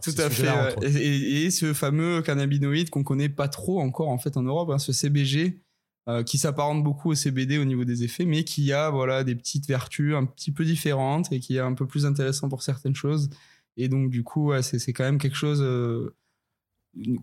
Tout 0.03 0.11
à 0.17 0.29
fait. 0.29 0.75
Et, 0.83 1.45
et, 1.45 1.51
ce 1.51 1.73
fameux 1.73 2.21
cannabinoïde 2.21 2.89
qu'on 2.89 3.03
connaît 3.03 3.29
pas 3.29 3.47
trop 3.47 3.79
encore 3.79 4.09
en 4.09 4.17
fait 4.17 4.35
en 4.35 4.41
Europe, 4.41 4.69
hein, 4.69 4.79
ce 4.79 4.91
CBG, 4.91 5.63
euh, 6.07 6.21
qui 6.21 6.37
s'apparente 6.37 6.83
beaucoup 6.83 7.09
au 7.09 7.15
CBD 7.15 7.57
au 7.57 7.65
niveau 7.65 7.83
des 7.83 8.03
effets, 8.03 8.25
mais 8.25 8.43
qui 8.43 8.71
a 8.71 8.91
voilà 8.91 9.23
des 9.23 9.33
petites 9.33 9.67
vertus 9.67 10.13
un 10.13 10.25
petit 10.25 10.51
peu 10.51 10.63
différentes 10.63 11.31
et 11.31 11.39
qui 11.39 11.55
est 11.55 11.59
un 11.59 11.73
peu 11.73 11.87
plus 11.87 12.05
intéressant 12.05 12.47
pour 12.47 12.61
certaines 12.61 12.93
choses. 12.93 13.31
Et 13.75 13.89
donc 13.89 14.11
du 14.11 14.23
coup, 14.23 14.51
c'est 14.61 14.93
quand 14.93 15.03
même 15.03 15.17
quelque 15.17 15.35
chose 15.35 15.63
euh, 15.63 16.15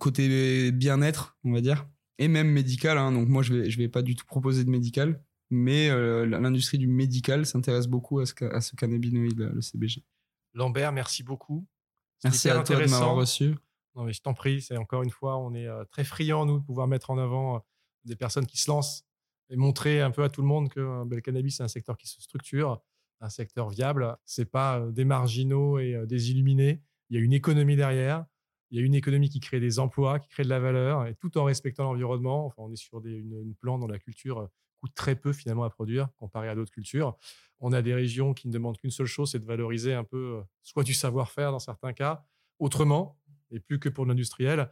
côté 0.00 0.72
bien-être, 0.72 1.36
on 1.44 1.52
va 1.52 1.60
dire, 1.60 1.86
et 2.18 2.26
même 2.26 2.48
médical. 2.48 2.98
Hein. 2.98 3.12
donc 3.12 3.28
moi, 3.28 3.44
je 3.44 3.54
vais 3.54 3.70
je 3.70 3.78
vais 3.78 3.86
pas 3.86 4.02
du 4.02 4.16
tout 4.16 4.26
proposer 4.26 4.64
de 4.64 4.70
médical, 4.70 5.22
mais 5.50 5.88
euh, 5.88 6.26
l'industrie 6.26 6.78
du 6.78 6.88
médical 6.88 7.46
s'intéresse 7.46 7.86
beaucoup 7.86 8.18
à 8.18 8.26
ce, 8.26 8.34
à 8.52 8.60
ce 8.60 8.74
cannabinoïde, 8.74 9.52
le 9.54 9.60
CBG. 9.60 10.02
Lambert, 10.54 10.90
merci 10.90 11.22
beaucoup. 11.22 11.64
Merci 12.24 12.50
à 12.50 12.60
toi 12.64 12.74
de 12.74 12.90
m'avoir 12.90 13.14
reçu. 13.14 13.54
Non, 13.94 14.02
mais 14.02 14.12
je 14.12 14.22
t'en 14.22 14.34
prie, 14.34 14.60
c'est 14.60 14.76
encore 14.76 15.04
une 15.04 15.10
fois, 15.10 15.38
on 15.38 15.54
est 15.54 15.68
très 15.92 16.02
friands, 16.02 16.46
nous, 16.46 16.58
de 16.58 16.64
pouvoir 16.64 16.88
mettre 16.88 17.10
en 17.10 17.18
avant 17.18 17.62
des 18.04 18.16
personnes 18.16 18.46
qui 18.46 18.58
se 18.58 18.70
lancent 18.70 19.04
et 19.52 19.56
montrer 19.56 20.00
un 20.00 20.10
peu 20.10 20.24
à 20.24 20.28
tout 20.30 20.40
le 20.40 20.48
monde 20.48 20.68
que 20.70 20.80
euh, 20.80 21.04
ben, 21.04 21.16
le 21.16 21.20
cannabis, 21.20 21.56
c'est 21.56 21.62
un 21.62 21.68
secteur 21.68 21.96
qui 21.96 22.08
se 22.08 22.20
structure, 22.20 22.82
un 23.20 23.28
secteur 23.28 23.68
viable. 23.68 24.16
C'est 24.24 24.50
pas 24.50 24.80
euh, 24.80 24.90
des 24.90 25.04
marginaux 25.04 25.78
et 25.78 25.94
euh, 25.94 26.06
des 26.06 26.30
illuminés. 26.30 26.82
Il 27.10 27.16
y 27.16 27.20
a 27.20 27.22
une 27.22 27.34
économie 27.34 27.76
derrière. 27.76 28.24
Il 28.70 28.78
y 28.78 28.82
a 28.82 28.84
une 28.84 28.94
économie 28.94 29.28
qui 29.28 29.40
crée 29.40 29.60
des 29.60 29.78
emplois, 29.78 30.18
qui 30.18 30.30
crée 30.30 30.44
de 30.44 30.48
la 30.48 30.58
valeur, 30.58 31.06
et 31.06 31.14
tout 31.16 31.36
en 31.36 31.44
respectant 31.44 31.84
l'environnement. 31.84 32.54
On 32.56 32.72
est 32.72 32.76
sur 32.76 33.02
des, 33.02 33.12
une, 33.12 33.54
plante 33.54 33.80
dont 33.80 33.86
la 33.86 33.98
culture 33.98 34.48
coûte 34.80 34.94
très 34.94 35.14
peu 35.14 35.34
finalement 35.34 35.64
à 35.64 35.70
produire 35.70 36.08
comparé 36.16 36.48
à 36.48 36.54
d'autres 36.54 36.72
cultures. 36.72 37.18
On 37.60 37.74
a 37.74 37.82
des 37.82 37.92
régions 37.92 38.32
qui 38.32 38.48
ne 38.48 38.52
demandent 38.52 38.78
qu'une 38.78 38.90
seule 38.90 39.06
chose, 39.06 39.30
c'est 39.32 39.38
de 39.38 39.44
valoriser 39.44 39.92
un 39.92 40.04
peu 40.04 40.42
soit 40.62 40.84
du 40.84 40.94
savoir-faire 40.94 41.52
dans 41.52 41.58
certains 41.58 41.92
cas, 41.92 42.24
autrement 42.58 43.18
et 43.50 43.60
plus 43.60 43.78
que 43.78 43.90
pour 43.90 44.06
l'industriel 44.06 44.70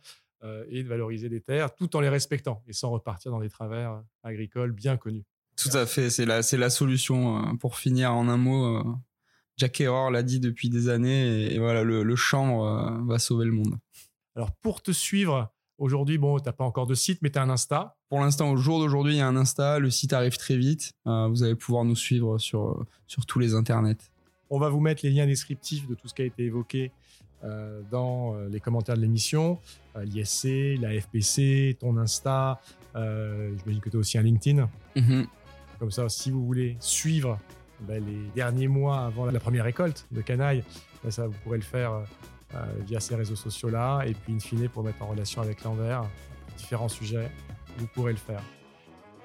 et 0.68 0.82
de 0.82 0.88
valoriser 0.88 1.28
des 1.28 1.40
terres 1.40 1.74
tout 1.74 1.94
en 1.96 2.00
les 2.00 2.08
respectant 2.08 2.62
et 2.66 2.72
sans 2.72 2.90
repartir 2.90 3.30
dans 3.30 3.40
des 3.40 3.50
travers 3.50 4.02
agricoles 4.22 4.72
bien 4.72 4.96
connus. 4.96 5.24
Tout 5.56 5.76
à 5.76 5.84
fait, 5.84 6.08
c'est 6.08 6.24
la, 6.24 6.42
c'est 6.42 6.56
la 6.56 6.70
solution. 6.70 7.56
Pour 7.58 7.76
finir 7.76 8.14
en 8.14 8.28
un 8.28 8.38
mot, 8.38 8.82
Jack 9.58 9.80
Error 9.80 10.10
l'a 10.10 10.22
dit 10.22 10.40
depuis 10.40 10.70
des 10.70 10.88
années 10.88 11.52
et, 11.52 11.58
voilà, 11.58 11.84
le, 11.84 12.02
le 12.02 12.16
chanvre 12.16 13.02
va 13.06 13.18
sauver 13.18 13.44
le 13.44 13.52
monde. 13.52 13.78
Alors 14.34 14.52
pour 14.52 14.80
te 14.80 14.92
suivre, 14.92 15.52
Aujourd'hui, 15.80 16.18
bon, 16.18 16.38
tu 16.38 16.44
n'as 16.44 16.52
pas 16.52 16.64
encore 16.64 16.86
de 16.86 16.94
site, 16.94 17.20
mais 17.22 17.30
tu 17.30 17.38
as 17.38 17.42
un 17.42 17.48
Insta. 17.48 17.96
Pour 18.10 18.20
l'instant, 18.20 18.50
au 18.50 18.56
jour 18.58 18.80
d'aujourd'hui, 18.80 19.14
il 19.14 19.16
y 19.16 19.22
a 19.22 19.26
un 19.26 19.34
Insta. 19.34 19.78
Le 19.78 19.88
site 19.88 20.12
arrive 20.12 20.36
très 20.36 20.58
vite. 20.58 20.92
Euh, 21.06 21.26
vous 21.28 21.42
allez 21.42 21.54
pouvoir 21.54 21.86
nous 21.86 21.96
suivre 21.96 22.36
sur, 22.36 22.84
sur 23.06 23.24
tous 23.24 23.38
les 23.38 23.54
internets. 23.54 23.96
On 24.50 24.58
va 24.58 24.68
vous 24.68 24.80
mettre 24.80 25.06
les 25.06 25.10
liens 25.10 25.26
descriptifs 25.26 25.86
de 25.88 25.94
tout 25.94 26.06
ce 26.06 26.12
qui 26.12 26.20
a 26.20 26.26
été 26.26 26.44
évoqué 26.44 26.92
euh, 27.44 27.80
dans 27.90 28.34
euh, 28.34 28.48
les 28.48 28.60
commentaires 28.60 28.96
de 28.96 29.00
l'émission. 29.00 29.58
L'ISC, 29.96 30.78
la 30.80 30.98
FPC, 31.00 31.76
ton 31.80 31.96
Insta. 31.96 32.60
J'imagine 32.94 33.80
que 33.80 33.90
tu 33.90 33.96
as 33.96 34.00
aussi 34.00 34.18
un 34.18 34.22
LinkedIn. 34.22 34.68
Mm-hmm. 34.96 35.26
Comme 35.78 35.90
ça, 35.90 36.08
si 36.08 36.30
vous 36.30 36.44
voulez 36.44 36.76
suivre 36.80 37.38
ben, 37.80 38.04
les 38.04 38.30
derniers 38.34 38.68
mois 38.68 39.06
avant 39.06 39.26
la 39.26 39.40
première 39.40 39.64
récolte 39.64 40.06
de 40.10 40.20
canaille, 40.20 40.62
ben, 41.02 41.10
ça, 41.10 41.26
vous 41.26 41.34
pourrez 41.42 41.58
le 41.58 41.64
faire 41.64 42.02
euh, 42.54 42.64
via 42.84 42.98
ces 42.98 43.14
réseaux 43.14 43.36
sociaux-là. 43.36 44.02
Et 44.06 44.14
puis, 44.14 44.34
in 44.34 44.40
fine, 44.40 44.68
pour 44.68 44.82
mettre 44.82 45.02
en 45.02 45.06
relation 45.06 45.40
avec 45.40 45.62
Lambert, 45.62 46.04
différents 46.56 46.88
sujets, 46.88 47.30
vous 47.78 47.86
pourrez 47.86 48.12
le 48.12 48.18
faire. 48.18 48.42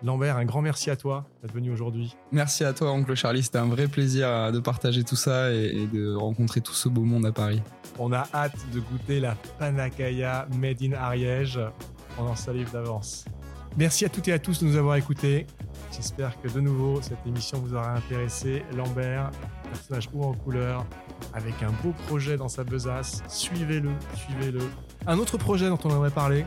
Lambert, 0.04 0.38
un 0.38 0.46
grand 0.46 0.62
merci 0.62 0.90
à 0.90 0.96
toi 0.96 1.26
d'être 1.42 1.54
venu 1.54 1.72
aujourd'hui. 1.72 2.16
Merci 2.32 2.64
à 2.64 2.74
toi, 2.74 2.92
oncle 2.92 3.16
Charlie. 3.16 3.44
C'était 3.44 3.58
un 3.58 3.68
vrai 3.68 3.88
plaisir 3.88 4.52
de 4.52 4.60
partager 4.60 5.04
tout 5.04 5.16
ça 5.16 5.52
et, 5.52 5.88
de 5.92 6.14
rencontrer 6.14 6.62
tout 6.62 6.74
ce 6.74 6.90
beau 6.90 7.02
monde 7.02 7.26
à 7.26 7.32
Paris. 7.32 7.62
On 7.98 8.12
a 8.12 8.28
hâte 8.34 8.58
de 8.74 8.80
goûter 8.80 9.20
la 9.20 9.36
panacaya 9.58 10.48
made 10.58 10.82
in 10.82 10.94
Ariège. 10.94 11.60
On 12.20 12.24
en 12.24 12.36
salive 12.36 12.72
d'avance. 12.72 13.26
Merci 13.78 14.06
à 14.06 14.10
toutes 14.10 14.28
et 14.30 14.34
à 14.34 14.40
tous 14.40 14.62
de 14.62 14.66
nous 14.66 14.78
avoir 14.78 14.96
écoutés. 14.96 15.48
J'espère 15.92 16.40
que 16.42 16.48
de 16.48 16.60
nouveau 16.62 17.02
cette 17.02 17.26
émission 17.26 17.60
vous 17.60 17.74
aura 17.74 17.94
intéressé. 17.94 18.64
Lambert, 18.76 19.32
personnage 19.70 20.10
haut 20.14 20.24
en 20.24 20.34
couleur, 20.34 20.86
avec 21.34 21.62
un 21.62 21.72
beau 21.84 21.94
projet 22.08 22.38
dans 22.38 22.48
sa 22.48 22.64
besace. 22.64 23.24
Suivez-le, 23.28 23.92
suivez-le. 24.16 24.62
Un 25.08 25.18
autre 25.20 25.38
projet 25.38 25.68
dont 25.68 25.80
on 25.84 25.90
aimerait 25.90 26.10
parler, 26.10 26.46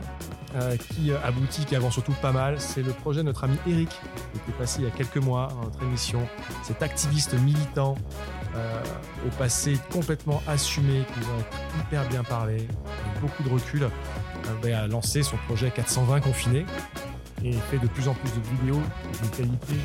euh, 0.55 0.77
qui 0.77 1.11
aboutit, 1.13 1.65
qui 1.65 1.75
avance 1.75 1.93
surtout 1.93 2.15
pas 2.21 2.31
mal, 2.31 2.59
c'est 2.59 2.81
le 2.81 2.91
projet 2.91 3.19
de 3.19 3.25
notre 3.25 3.43
ami 3.43 3.57
Eric, 3.67 3.89
qui 3.89 4.39
était 4.39 4.57
passé 4.57 4.79
il 4.79 4.85
y 4.85 4.87
a 4.87 4.91
quelques 4.91 5.17
mois 5.17 5.49
dans 5.49 5.65
notre 5.65 5.83
émission. 5.83 6.27
Cet 6.63 6.81
activiste 6.81 7.35
militant, 7.39 7.95
euh, 8.55 8.81
au 9.27 9.29
passé 9.37 9.77
complètement 9.91 10.41
assumé, 10.47 11.03
qui 11.13 11.19
nous 11.19 11.25
a 11.25 11.81
hyper 11.81 12.09
bien 12.09 12.23
parlé, 12.23 12.55
avec 12.55 13.21
beaucoup 13.21 13.43
de 13.43 13.49
recul, 13.49 13.83
euh, 13.83 13.89
ben, 14.63 14.73
a 14.73 14.87
lancé 14.87 15.21
son 15.21 15.37
projet 15.47 15.69
420 15.69 16.21
confiné 16.21 16.65
et 17.43 17.53
fait 17.53 17.77
de 17.77 17.87
plus 17.87 18.07
en 18.07 18.15
plus 18.15 18.31
de 18.31 18.41
vidéos 18.57 18.81
d'une 19.21 19.29
qualité 19.29 19.75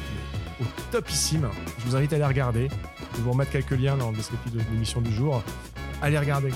au 0.61 0.65
topissime. 0.91 1.49
Je 1.79 1.85
vous 1.85 1.97
invite 1.97 2.13
à 2.13 2.17
aller 2.17 2.25
regarder. 2.25 2.69
Je 3.13 3.17
vais 3.19 3.23
vous 3.23 3.33
remettre 3.33 3.51
quelques 3.51 3.73
liens 3.73 3.97
dans 3.97 4.11
le 4.11 4.17
descriptif 4.17 4.53
de 4.53 4.61
l'émission 4.73 5.01
du 5.01 5.13
jour. 5.13 5.43
Allez 6.01 6.19
regarder. 6.19 6.51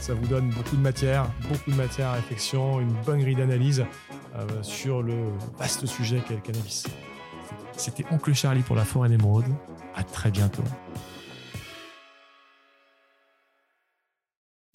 Ça 0.00 0.14
vous 0.14 0.26
donne 0.26 0.50
beaucoup 0.50 0.76
de 0.76 0.80
matière, 0.80 1.30
beaucoup 1.48 1.70
de 1.70 1.76
matière 1.76 2.08
à 2.08 2.12
réflexion, 2.14 2.80
une 2.80 2.92
bonne 3.04 3.20
grille 3.20 3.36
d'analyse 3.36 3.84
euh, 4.36 4.62
sur 4.62 5.02
le 5.02 5.14
vaste 5.58 5.86
sujet 5.86 6.22
qu'est 6.26 6.34
le 6.34 6.40
cannabis. 6.40 6.84
C'était 7.76 8.04
Oncle 8.10 8.34
Charlie 8.34 8.62
pour 8.62 8.76
la 8.76 8.84
forêt 8.84 9.08
d'émeraude. 9.08 9.46
À 9.94 10.04
très 10.04 10.30
bientôt. 10.30 10.62